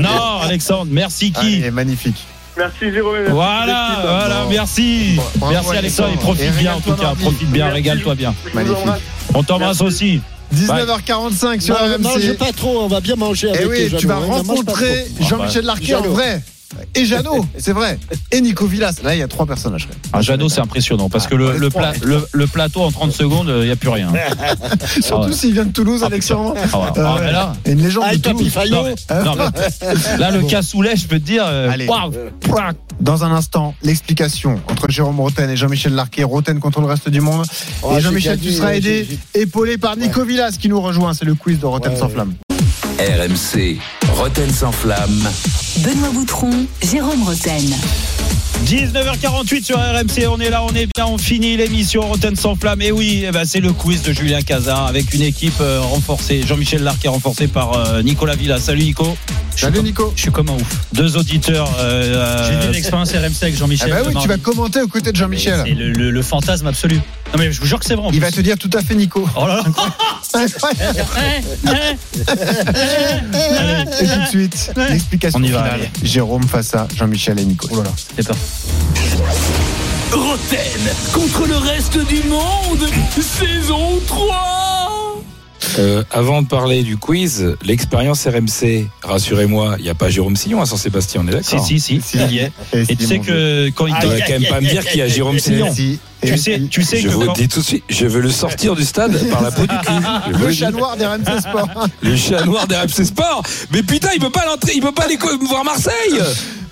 [0.00, 0.88] non, Alexandre.
[0.90, 2.16] Merci qui Allez, magnifique.
[2.56, 3.14] merci Jérôme.
[3.16, 4.50] Merci Voilà, voilà, Bon.
[4.50, 5.18] merci.
[5.36, 6.08] Bravo, Merci Alexandre.
[6.08, 6.20] Et Alexandre.
[6.20, 7.02] profite Et bien en tout cas.
[7.02, 7.22] mardi.
[7.22, 8.34] Profite bien, régale-toi bien.
[8.48, 8.86] Je Magnifique.
[9.34, 10.20] On t'embrasse aussi.
[10.54, 12.36] 19h45 sur Non, ne mange RMC.
[12.36, 15.06] pas trop, on va bien manger avec Et Eh oui, tu vas rencontrer.
[15.20, 16.42] Jean-Michel Larquet en vrai.
[16.94, 17.98] Et Jeannot, c'est vrai.
[18.30, 18.96] Et Nico Villas.
[19.02, 19.88] Là, il y a trois personnages.
[20.12, 23.48] Ah, Jeannot, c'est impressionnant parce que le, le, pla- le- le plateau en 30 secondes,
[23.60, 24.12] il n'y a plus rien.
[25.00, 25.32] Surtout Ah ouais.
[25.32, 26.54] s'il vient de Toulouse, Ah, Alexandre.
[26.72, 26.86] Ah, ouais.
[26.98, 28.52] Euh, Ah, mais là, Et une légende Ah, de Toulouse.
[28.70, 31.44] Non, mais- non, mais- là, le cassoulet, je peux te dire.
[31.46, 31.86] euh, Allez.
[33.00, 36.22] Dans un instant, l'explication entre Jérôme Roten et Jean-Michel Larquet.
[36.22, 37.44] Roten contre le reste du monde.
[37.82, 41.12] Oh, et Jean-Michel, tu seras aidé, épaulé par Nico Villas qui nous rejoint.
[41.12, 42.12] C'est le quiz de Roten Ouais, sans ouais.
[42.12, 42.34] flamme.
[42.98, 43.78] RMC,
[44.14, 45.28] Roten sans flamme.
[45.78, 47.74] Benoît Boutron, Jérôme Roten.
[48.64, 52.80] 19h48 sur RMC, on est là, on est bien, on finit l'émission Rotten sans flamme.
[52.80, 56.42] Et oui, eh ben, c'est le quiz de Julien Cazin avec une équipe euh, renforcée.
[56.46, 58.58] Jean-Michel Larquet renforcé par euh, Nicolas Villa.
[58.58, 59.16] Salut Nico.
[59.54, 60.12] Salut Nico.
[60.16, 60.80] Je suis comme un ouf.
[60.94, 61.70] Deux auditeurs.
[61.78, 63.90] euh, J'ai euh, vu l'expérience RMC avec Ah Jean-Michel.
[63.90, 65.62] bah de oui, tu vas commenter aux côtés de C'est Jean-Michel.
[65.76, 66.96] le, le- le fantasme absolu.
[66.96, 68.08] Non mais je vous jure que c'est vrai.
[68.12, 69.28] Il va te dire tout à fait Nico.
[69.36, 69.64] Oh là là.
[70.34, 70.46] Allez,
[74.00, 75.80] Et tout de suite, l'explication On y va, finale.
[75.80, 75.88] allez.
[76.02, 77.68] Jérôme face à Jean-Michel et Nico.
[77.70, 78.36] Oh là là, c'est peur.
[80.12, 80.80] Roten
[81.12, 82.88] contre le reste du monde,
[83.20, 85.22] saison 3
[85.78, 90.60] Euh, avant de parler du quiz, l'expérience RMC, rassurez-moi, il n'y a pas Jérôme Sillon
[90.62, 92.52] à Saint-Sébastien, on est Si, d'accord si, si, il y est.
[92.88, 95.02] Et tu sais que quand il Tu vas quand même pas me dire qu'il y
[95.02, 95.72] a Jérôme Sillon.
[95.74, 95.98] Si.
[96.22, 98.20] Tu Et- sais, tu sais Je que vous quand, dis tout de suite, je veux
[98.20, 100.38] le sortir du stade par la peau du cul.
[100.46, 101.68] Le chat noir des RMC Sport.
[102.02, 103.42] Le chat noir des RMC Sport.
[103.72, 105.18] Mais putain, il peut pas l'entrer, il peut pas aller
[105.48, 106.20] voir Marseille.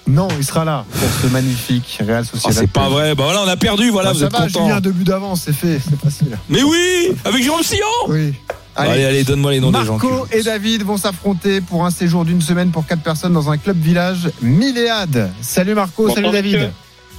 [0.07, 2.59] Non, il sera là pour ce magnifique Real Oh, Sociedad.
[2.59, 3.15] c'est pas vrai.
[3.15, 3.91] Bah voilà, on a perdu.
[3.91, 4.65] Voilà, Bah, vous ça êtes va, content.
[4.66, 6.37] Julien, deux buts d'avance, c'est fait, c'est facile.
[6.49, 7.87] Mais oui, avec Jérôme Sillon.
[8.09, 8.35] Oui.
[8.74, 9.93] Allez, allez, donne-moi les noms des gens.
[9.99, 13.59] Marco et David vont s'affronter pour un séjour d'une semaine pour quatre personnes dans un
[13.59, 15.31] club village Milléade.
[15.43, 16.70] Salut Marco, salut David.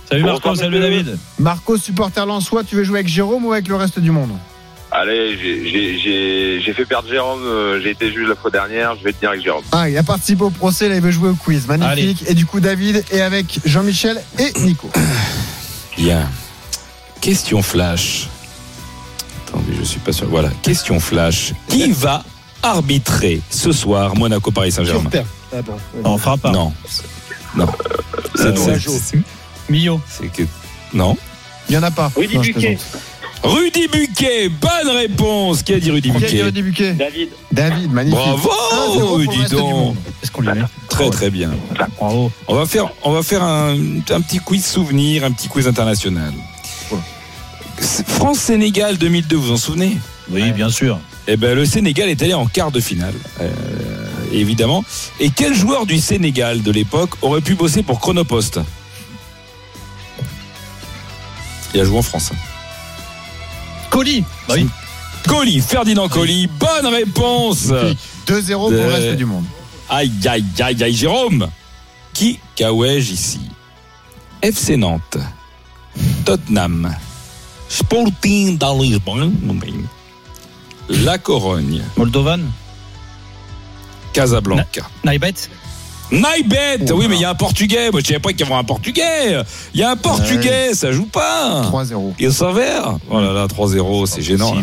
[0.10, 0.80] Salut Marco, salut.
[0.80, 1.18] David.
[1.40, 4.32] Marco, supporter lensois, tu veux jouer avec Jérôme ou avec le reste du monde?
[4.96, 8.96] Allez, j'ai- j'ai- j'ai j'ai fait perdre Jérôme, euh, j'ai été juge la fois dernière,
[8.96, 9.64] je vais tenir avec Jérôme.
[9.72, 11.66] Ah, il a participé au procès, là, il veut jouer au quiz.
[11.68, 12.24] Magnifique.
[12.28, 14.90] Et du coup, David est avec Jean-Michel et Nico.
[15.98, 16.30] Bien.
[17.22, 18.28] Question flash.
[19.48, 20.28] Attendez, je suis pas sûr.
[20.28, 21.54] Voilà, question flash.
[21.70, 22.24] Qui va
[22.62, 25.10] arbitrer ce soir Monaco-Paris Saint-Germain?
[25.56, 25.78] Ah bon.
[26.04, 26.52] On fera pas.
[26.52, 26.72] Non.
[27.56, 27.68] Non.
[28.36, 30.44] C'est- c'est- que.
[30.94, 31.18] Non.
[31.70, 32.12] Il n'y en a pas.
[32.16, 32.76] Rudy Non.
[33.44, 35.64] Rudy Buquet, bonne réponse.
[35.64, 37.30] Qui a dit Rudy Buquet Rudy Buquet David.
[37.52, 38.20] David, magnifique.
[38.20, 39.96] 1-0 Bravo, le dis donc.
[40.22, 41.52] Est-ce qu'on lui met Très très bien.
[42.00, 42.32] Bravo.
[42.48, 46.34] On va faire, on va faire un, un petit quiz souvenir, un petit quiz international.
[48.08, 49.98] France-Sénégal 2002, vous vous en souvenez
[50.32, 51.00] Oui, bien sûr.
[51.28, 53.50] Eh ben, le Sénégal est allé en quart de finale, euh,
[54.32, 54.86] évidemment.
[55.20, 58.60] Et quel joueur du Sénégal de l'époque aurait pu bosser pour Chronopost?
[61.74, 62.32] Il a joué en France.
[63.94, 64.24] Colis.
[64.48, 64.68] Bah oui.
[65.28, 69.46] Colli, Ferdinand Colli, bonne réponse 2-0 pour le Euh, reste du monde.
[69.88, 71.48] Aïe, aïe, aïe, aïe, Jérôme
[72.14, 73.40] Qui cahouège ici?
[74.42, 75.18] FC Nantes,
[76.26, 76.94] Tottenham,
[77.70, 79.34] Sporting dans Lisbonne,
[80.90, 82.42] La Corogne, Moldovan.
[84.12, 84.90] Casablanca.
[85.06, 85.50] Naibet.
[86.14, 87.90] Naibet Oui, mais il y a un Portugais.
[87.92, 89.38] Moi, je savais pas qu'il y avait un Portugais.
[89.74, 91.64] Il y a un Portugais, ça joue pas.
[91.72, 92.14] 3-0.
[92.20, 92.98] Il s'avère.
[93.10, 94.54] Oh là là, 3-0, c'est gênant.
[94.56, 94.62] là.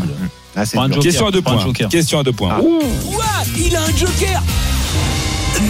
[0.56, 0.97] Ah, c'est Prends un dur.
[0.97, 1.02] joker.
[1.12, 1.72] Question à deux points.
[1.90, 2.55] Question à deux points.
[2.56, 2.60] Ah.
[2.62, 2.81] Ouh.
[3.12, 3.24] Quoi
[3.56, 4.43] Il a un joker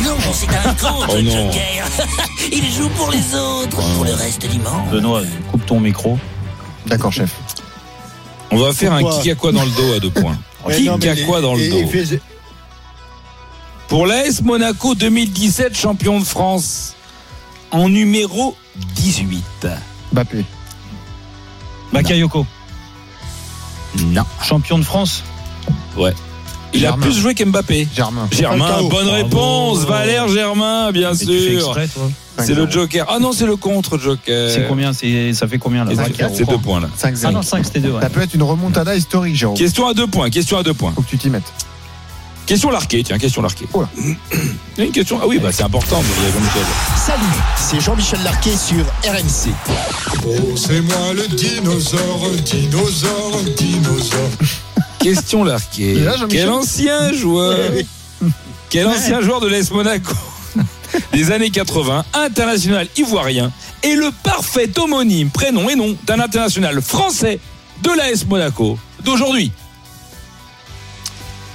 [0.04, 1.30] Non, c'est un contre Oh non.
[1.52, 1.86] joker.
[2.52, 4.90] Il joue pour les autres, pour le reste du monde.
[4.90, 6.18] Benoît, coupe ton micro.
[6.86, 7.30] D'accord, chef.
[8.50, 10.36] On va faire un qui a quoi dans le dos à deux points.
[10.74, 11.86] Qui non, les- quoi dans le et- dos
[13.90, 16.94] Pour l'AS Monaco 2017, champion de France,
[17.72, 18.54] en numéro
[18.94, 19.66] 18.
[20.12, 20.44] Bappé.
[21.92, 22.46] Bakayoko.
[23.98, 24.22] Non.
[24.44, 25.24] Champion de France.
[25.96, 26.14] Ouais.
[26.72, 26.98] Il Germain.
[26.98, 27.88] a plus joué qu'Mbappé.
[27.92, 28.28] Germain.
[28.30, 29.10] Germain, bonne Bravo.
[29.10, 29.78] réponse.
[29.80, 31.76] Valère Germain, bien Et tu fais sûr.
[31.76, 32.08] exprès, toi.
[32.38, 33.06] C'est le Joker.
[33.10, 34.50] Ah non, c'est le contre-Joker.
[34.52, 35.92] C'est combien c'est, Ça fait combien là
[36.32, 36.88] C'est deux points là.
[36.96, 37.24] 5-0.
[37.26, 37.90] Ah non, 5 c'était 2.
[37.90, 38.00] Ouais.
[38.00, 39.56] Ça peut être une remontada historique, Jérôme.
[39.56, 40.30] Question à deux points.
[40.30, 40.92] Question à deux points.
[40.94, 41.52] Faut que tu t'y mettes.
[42.50, 43.44] Question larquée, tiens, question.
[43.46, 44.16] Il
[44.76, 45.20] y a une question.
[45.22, 46.02] Ah oui, bah c'est important.
[46.02, 46.62] Jean-Michel.
[46.96, 47.22] Salut,
[47.56, 49.54] c'est Jean-Michel Larquet sur RMC.
[50.26, 54.30] Oh, c'est moi le dinosaure, dinosaure, dinosaure.
[54.98, 57.56] Question là, Jean-Michel Quel ancien joueur
[58.68, 60.16] Quel ancien joueur de l'AS Monaco
[61.12, 63.52] des années 80, international ivoirien,
[63.84, 67.38] est le parfait homonyme, prénom et nom d'un international français
[67.84, 69.52] de l'AS Monaco d'aujourd'hui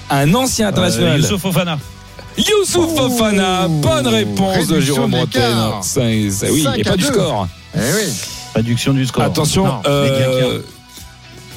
[0.09, 1.13] Un ancien international.
[1.13, 1.79] Euh, Youssouf Fofana.
[2.37, 5.55] Youssouf Oh, Fofana, bonne réponse de Jérôme de Bretagne.
[6.51, 7.47] oui, et pas du score.
[7.75, 8.13] Eh oui.
[8.55, 9.23] Réduction du score.
[9.23, 10.59] Attention, Non, euh,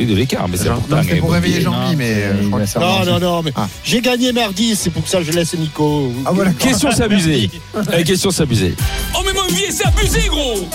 [0.00, 1.02] et de l'écart, mais c'est Non, important.
[1.02, 3.52] c'était pour mais- réveiller Jean-Mi, mais euh, je crois que ça Non, non, non, mais
[3.56, 3.66] Ah.
[3.84, 6.12] j'ai gagné mardi, c'est pour ça que je laisse Nico.
[6.24, 6.52] Ah voilà.
[6.52, 7.50] Question s'abuser.
[7.96, 8.74] Eh, question s'abuser.
[9.16, 10.68] Oh, mais mon vieil, c'est abusé, gros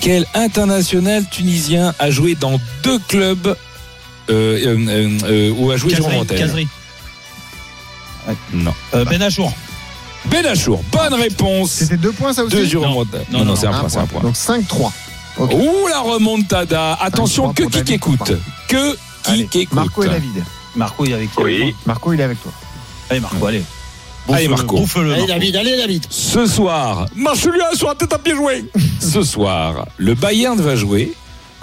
[0.00, 3.54] Quel international tunisien a joué dans deux clubs
[4.28, 6.68] où a joué Jérôme Kazri.
[8.52, 8.74] Non.
[8.94, 9.52] Euh, Ben Achour.
[10.24, 13.04] Benachour, bonne réponse C'était deux points, ça aussi de Jérôme Non.
[13.04, 14.22] Non, Non, non, non, c'est un point, c'est un point.
[14.22, 14.90] Donc 5-3.
[15.38, 15.52] Ok.
[15.54, 16.94] Ouh, la remontada.
[16.94, 18.32] Attention, que qui écoute
[18.68, 18.92] Que
[19.22, 20.42] qui Allez, écoute Marco et David.
[20.74, 21.44] Marco, il est avec toi.
[21.44, 21.74] Oui.
[21.86, 22.52] Marco, il est avec toi.
[23.10, 23.62] Allez, Marco, allez.
[24.28, 24.76] Allez, Bouffe-le, Marco.
[24.78, 25.26] bouffe-le, Allez, Marco.
[25.28, 26.06] David, allez, David.
[26.10, 28.64] Ce soir, Marcelien sur la tête à pied joué.
[29.00, 31.12] Ce soir, le Bayern va jouer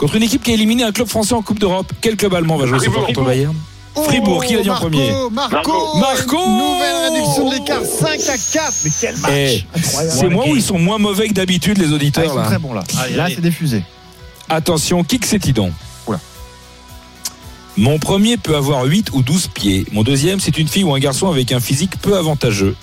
[0.03, 1.93] contre une équipe qui a éliminé un club français en Coupe d'Europe.
[2.01, 3.55] Quel club allemand va jouer ce soir contre le Bayern
[3.95, 8.73] Fribourg, qui l'a dit en premier Marco, Marco Nouvelle réduction de l'écart, 5 à 4.
[8.83, 9.63] Mais quel match Eh.
[10.09, 12.31] C'est moi où ils sont moins mauvais que d'habitude, les Ah, ils auditeurs.
[12.31, 12.43] sont là.
[12.45, 12.83] très bons là.
[12.99, 13.35] Allez, là, allez.
[13.35, 13.83] c'est diffusé.
[14.49, 15.71] Attention, kick c'est tidon.
[16.07, 16.19] Oula.
[17.77, 19.85] Mon premier peut avoir 8 ou 12 pieds.
[19.93, 22.75] Mon deuxième, c'est une fille ou un garçon avec un physique peu avantageux.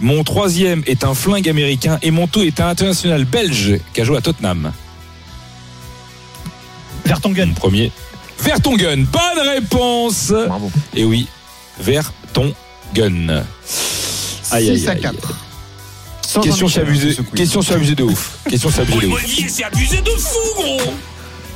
[0.00, 4.04] Mon troisième est un flingue américain et mon tout est un international belge qui a
[4.04, 4.72] joué à Tottenham.
[7.06, 7.54] Vertonghen.
[7.54, 7.90] Premier.
[8.38, 10.70] Vertonghen, bonne réponse Bravo.
[10.94, 11.26] Et oui,
[11.80, 13.44] Vertonghen.
[14.50, 15.00] Aïe, aïe, 6 à aïe.
[15.00, 15.14] 4.
[16.22, 17.16] Sans Question s'abuser.
[17.34, 18.38] Question s'abuser de ouf.
[18.48, 19.24] Question s'abuser de ouf.
[19.48, 20.92] c'est abusé de fou, gros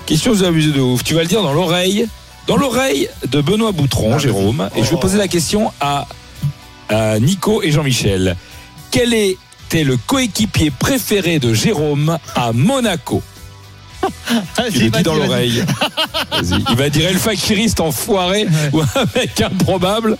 [0.06, 1.04] Question s'abuser de ouf.
[1.04, 2.06] Tu vas le dire dans l'oreille,
[2.46, 4.68] dans l'oreille de Benoît Boutron, Ah, Jérôme.
[4.76, 6.06] Et je vais poser la question à,
[6.88, 8.36] à Nico et Jean-Michel.
[8.90, 13.22] Quel était le coéquipier préféré de Jérôme à Monaco?
[14.56, 15.64] Vas-y, Tu le dis vas-y, dans l'oreille.
[16.70, 20.16] Il va dire El Fakiriste enfoiré ou un mec improbable.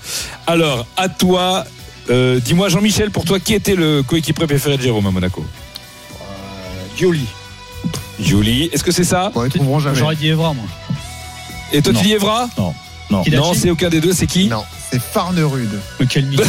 [0.47, 1.65] Alors, à toi,
[2.11, 5.45] euh, dis-moi Jean-Michel, pour toi, qui était le coéquipier préféré de Jérôme à Monaco?
[6.97, 7.25] Gioli.
[8.21, 9.33] Julie, est-ce que c'est ça?
[9.95, 10.65] J'aurais dit Evra, moi.
[11.73, 12.01] Et toi, Non.
[12.01, 12.49] tu dis Evra?
[12.59, 12.75] Non.
[13.11, 13.23] Non.
[13.33, 14.49] Non, c'est aucun des deux, c'est qui?
[14.49, 15.79] Non, c'est Farnerude.
[15.99, 16.45] Mais quel mytho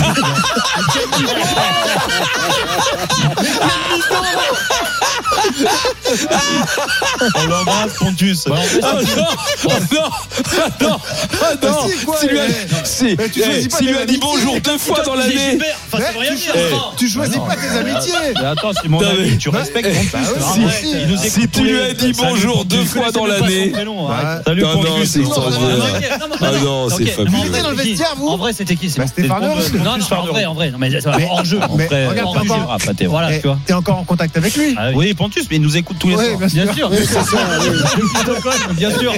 [7.36, 8.46] On l'embrasse, Pontus.
[8.46, 8.94] Bah, en fait, ah,
[10.82, 11.00] non, non, non,
[11.64, 12.46] non, si lui a,
[12.86, 15.60] si lui a dit bonjour deux fois dans l'année.
[16.98, 18.14] Tu choisis pas tes amitiés.
[18.36, 19.90] Mais Attends, c'est mon ami, tu respectes
[21.24, 23.72] Si tu lui as dit bonjour deux fois dans l'année.
[24.46, 25.18] Salut, Pontus.
[26.42, 27.38] Ah non, c'est fabuleux.
[27.38, 28.88] Vous dans le vestiaire, vous en vrai, c'était qui?
[28.98, 29.74] Bah, c'était Farnerud.
[29.84, 30.72] Non, non, en vrai, en vrai.
[30.72, 30.90] Non, mais
[31.30, 31.60] en jeu.
[31.76, 32.46] mais Après, regarde, en papa.
[32.80, 33.10] jeu, pas Théo.
[33.10, 33.60] Voilà, tu vois.
[33.66, 35.08] T'es encore en contact avec lui Ah oui.
[35.08, 36.50] Oui, Pontus, mais il nous écoute tous les Ouais, soirs.
[36.54, 36.90] bien sûr.
[38.76, 39.14] Bien sûr.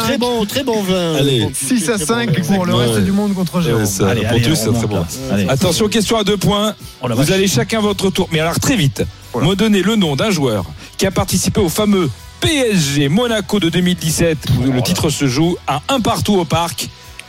[0.00, 1.14] Très bon, très bon vin.
[1.16, 1.48] Allez.
[1.52, 3.82] 6 à 5 pour le reste du monde contre Jérôme.
[3.82, 5.04] On c'est très bon.
[5.48, 6.74] Attention, question à deux points.
[7.02, 8.28] Oh Vous allez chacun votre tour.
[8.32, 10.64] Mais alors très vite, me donner le nom d'un joueur
[10.96, 12.10] qui a participé au fameux
[12.44, 16.88] PSG Monaco de 2017 où le titre se joue à un partout au parc.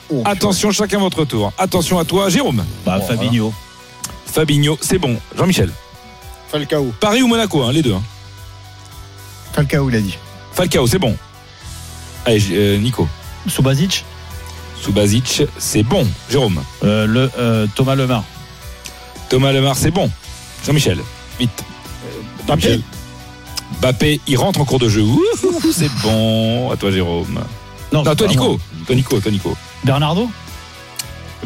[0.10, 1.52] Oh, Attention, chacun votre tour.
[1.58, 2.64] Attention à toi, Jérôme.
[2.86, 3.54] Bah, Fabinho.
[4.26, 5.18] Fabinho, c'est bon.
[5.38, 5.72] Jean-Michel.
[6.50, 6.94] Falcao.
[7.00, 7.94] Paris ou Monaco, hein, les deux.
[7.94, 8.04] hein.
[9.54, 10.18] Falcao, il a dit.
[10.54, 11.16] Falcao, c'est bon.
[12.26, 13.08] Allez, euh, Nico.
[13.48, 14.04] Subasic.
[14.82, 16.06] Subasic, c'est bon.
[16.30, 16.62] Jérôme.
[16.84, 18.24] Euh, le, euh, Thomas Lemar.
[19.30, 20.12] Thomas Lemar, c'est bon.
[20.66, 21.00] Jean-Michel,
[21.40, 21.64] vite.
[22.48, 22.82] Jean-Michel.
[23.82, 25.04] Bappé, il rentre en cours de jeu.
[25.72, 26.72] C'est bon.
[26.72, 27.40] À toi, Jérôme.
[27.92, 28.60] Non, Non, c'est toi, Nico.
[28.86, 29.56] Toi, Nico, toi, Nico.
[29.84, 30.30] Bernardo.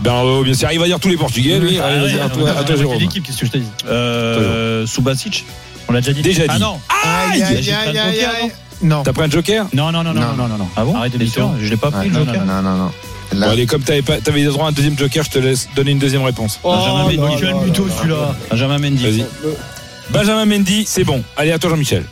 [0.01, 1.77] Bernardo, bien sûr, il va dire tous les Portugais, lui.
[1.79, 2.99] Allez, vas-y, à toi, à toi, Jérôme.
[2.99, 5.45] l'équipe, qu'est-ce que je te dis Euh, Subasic.
[5.87, 6.21] On l'a déjà dit.
[6.21, 6.61] Déjà Ah dit.
[6.61, 6.79] non.
[7.31, 8.51] Aïe, aïe, aïe, le aïe.
[8.81, 9.03] Non.
[9.03, 10.27] T'as pris un joker Non, non, non, non, Non.
[10.27, 10.67] non, non, non, non.
[10.77, 12.45] Ah bon Arrête de sûr Je l'ai pas pris, le non, joker.
[12.45, 12.91] non, non, non.
[13.33, 15.67] Là, Bon, allez, comme t'avais pas, t'avais droit à un deuxième joker, je te laisse
[15.75, 16.59] donner une deuxième réponse.
[16.63, 17.17] Benjamin Mendy.
[17.19, 18.35] Oh, quel mytho celui-là.
[18.49, 19.03] Benjamin Mendy.
[19.03, 19.25] Vas-y.
[20.11, 21.23] Benjamin Mendy, c'est bon.
[21.37, 22.05] Allez, à toi, Jean-Michel.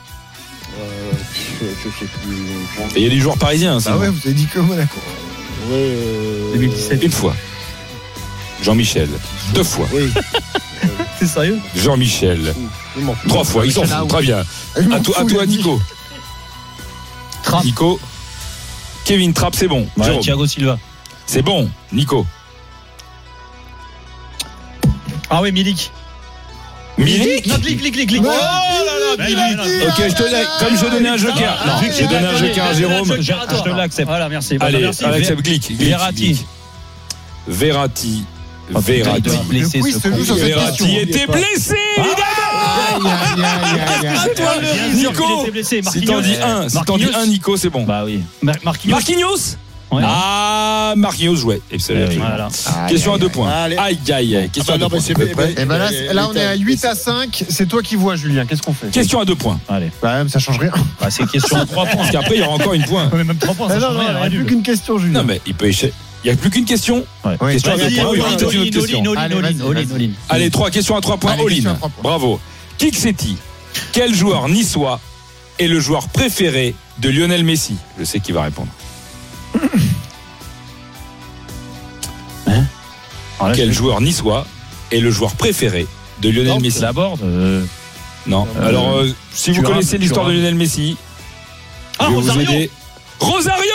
[0.80, 1.11] Euh,
[1.60, 2.95] je, je sais plus.
[2.95, 3.98] Et Il y a des joueurs parisiens, hein, bah sinon.
[3.99, 4.99] ouais, vous avez dit que Monaco.
[5.69, 7.03] Ouais, euh, 2017.
[7.03, 7.36] Une fois.
[8.61, 9.10] Jean-Michel.
[9.53, 9.88] Deux fois.
[9.91, 10.11] Oui.
[11.19, 11.60] C'est sérieux?
[11.76, 12.53] Jean-Michel.
[13.28, 13.65] Trois fois.
[13.65, 13.84] Ils s'en.
[13.90, 14.07] Aoui.
[14.07, 14.44] Très bien.
[14.88, 15.45] M'en À toi, à il toi.
[15.48, 15.82] Nico.
[17.44, 17.64] Trapp.
[17.64, 17.99] Nico.
[19.06, 19.88] Kevin Trapp, c'est bon.
[19.98, 20.19] Ouais.
[20.19, 20.78] Thiago Silva.
[21.26, 21.69] C'est bon.
[21.91, 22.26] Nico.
[25.30, 25.91] Ah oui, Milik.
[26.98, 28.30] Milik Non, clic, clic, clic, Ok,
[29.18, 30.48] je te laisse.
[30.60, 31.57] Comme je donnais un joker.
[31.60, 33.15] Ah, non, j'ai donné un joker à Jérôme.
[33.19, 34.07] Je te l'accepte.
[34.07, 34.57] Voilà, merci.
[34.60, 35.72] Allez, accepte, clic.
[35.78, 36.45] Verratti.
[37.48, 38.24] Verratti.
[38.74, 39.30] Oh, Verratti.
[40.36, 42.99] Verratti était blessé, évidemment ah,
[44.94, 45.24] Nico
[45.61, 47.84] Si t'en dis un, si t'en dis un, Nico, c'est bon.
[47.84, 48.22] Bah oui.
[48.41, 49.57] Marquinhos
[49.91, 50.01] Ouais.
[50.05, 51.61] Ah, Marquinhos jouait.
[52.18, 52.49] Voilà.
[52.89, 53.49] Question à deux points.
[53.49, 53.77] Allez.
[53.77, 54.49] Aïe, aïe, aïe.
[54.49, 55.45] Question Ah à bah deux non, points.
[55.57, 57.45] Et ben là, là, on est à 8 à 5.
[57.49, 58.45] C'est toi qui vois, Julien.
[58.45, 59.59] Qu'est-ce qu'on fait Question à deux points.
[59.69, 59.91] Allez.
[60.01, 60.72] Bah, même, ça change rien.
[60.99, 62.01] Bah, c'est question à trois points.
[62.01, 63.09] Parce qu'après, il y aura encore une point.
[63.14, 65.19] Ouais, Même 3 points, ça Ah non, rien, il n'y a plus qu'une question, Julien.
[65.19, 65.93] Non, mais il peut échec.
[66.23, 67.05] Il n'y a plus qu'une question.
[67.39, 68.18] Question à deux points.
[70.30, 71.35] Allez, trois questions à trois points.
[71.38, 71.91] Trois points.
[72.03, 72.39] Bravo.
[72.77, 73.38] Kixetti,
[73.93, 74.99] quel joueur niçois
[75.59, 77.76] est le joueur préféré de Lionel Messi?
[77.97, 78.68] Je sais qui va répondre.
[83.39, 84.45] Alors là, Quel joueur niçois
[84.91, 85.85] est le joueur préféré
[86.21, 87.19] de Lionel Non, Messi La board.
[87.23, 87.63] euh,
[88.25, 88.47] Non.
[88.57, 90.31] Euh, Alors, euh, si vous connaissez l'histoire de.
[90.34, 90.97] Lionel Messi,
[91.99, 92.71] Ah, je vais vous Rosario aider.
[93.19, 93.73] Rosario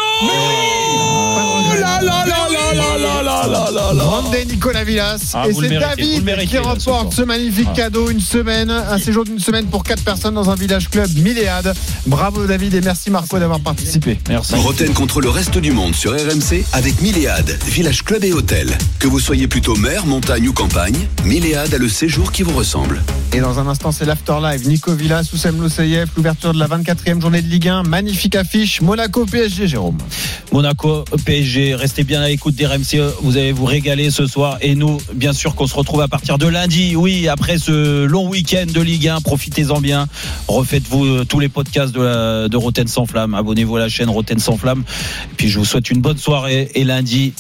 [2.98, 5.30] là là là là là Grande Nicolas Villas.
[5.34, 7.76] Ah, et c'est David méritez, qui là, ce remporte ce magnifique Ah.
[7.76, 11.74] cadeau, une semaine, un séjour d'une semaine pour quatre personnes dans un village club Milléade.
[12.06, 14.18] Bravo David et merci Marco d'avoir participé.
[14.28, 14.54] Merci.
[14.54, 18.68] Roten contre le reste du monde sur RMC avec Milléade, village club et hôtel.
[18.98, 23.02] Que vous soyez plutôt mer, montagne ou campagne, Milléade a le séjour qui vous ressemble.
[23.32, 24.68] Et dans un instant, c'est l'Afterlive.
[24.68, 27.82] Nico Villas, Oussem Lousseyev, l'ouverture de la 24e journée de Ligue 1.
[27.84, 28.80] Magnifique affiche.
[28.82, 29.96] Monaco PSG, Jérôme.
[30.52, 32.81] Monaco, PSG, restez bien à l'écoute des RMC,
[33.22, 34.58] vous allez vous régaler ce soir.
[34.60, 38.28] Et nous, bien sûr qu'on se retrouve à partir de lundi, oui, après ce long
[38.28, 40.06] week-end de Ligue 1, profitez-en bien.
[40.48, 44.10] Refaites-vous euh, tous les podcasts de, la- de Roten sans flamme, abonnez-vous à la chaîne
[44.10, 44.84] Roten sans flamme.
[45.32, 47.32] Et puis je vous souhaite une bonne soirée et lundi.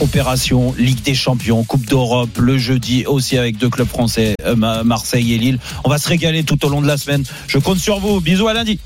[0.00, 4.82] Opération Ligue des Champions, Coupe d'Europe, le jeudi aussi avec deux clubs français, euh, Ma-
[4.82, 5.60] Marseille et Lille.
[5.84, 7.22] On va se régaler tout au long de la semaine.
[7.46, 8.20] Je compte sur vous.
[8.20, 8.80] Bisous à lundi.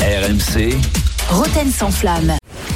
[0.00, 0.74] RMC,
[1.28, 2.32] Roten sans flamme.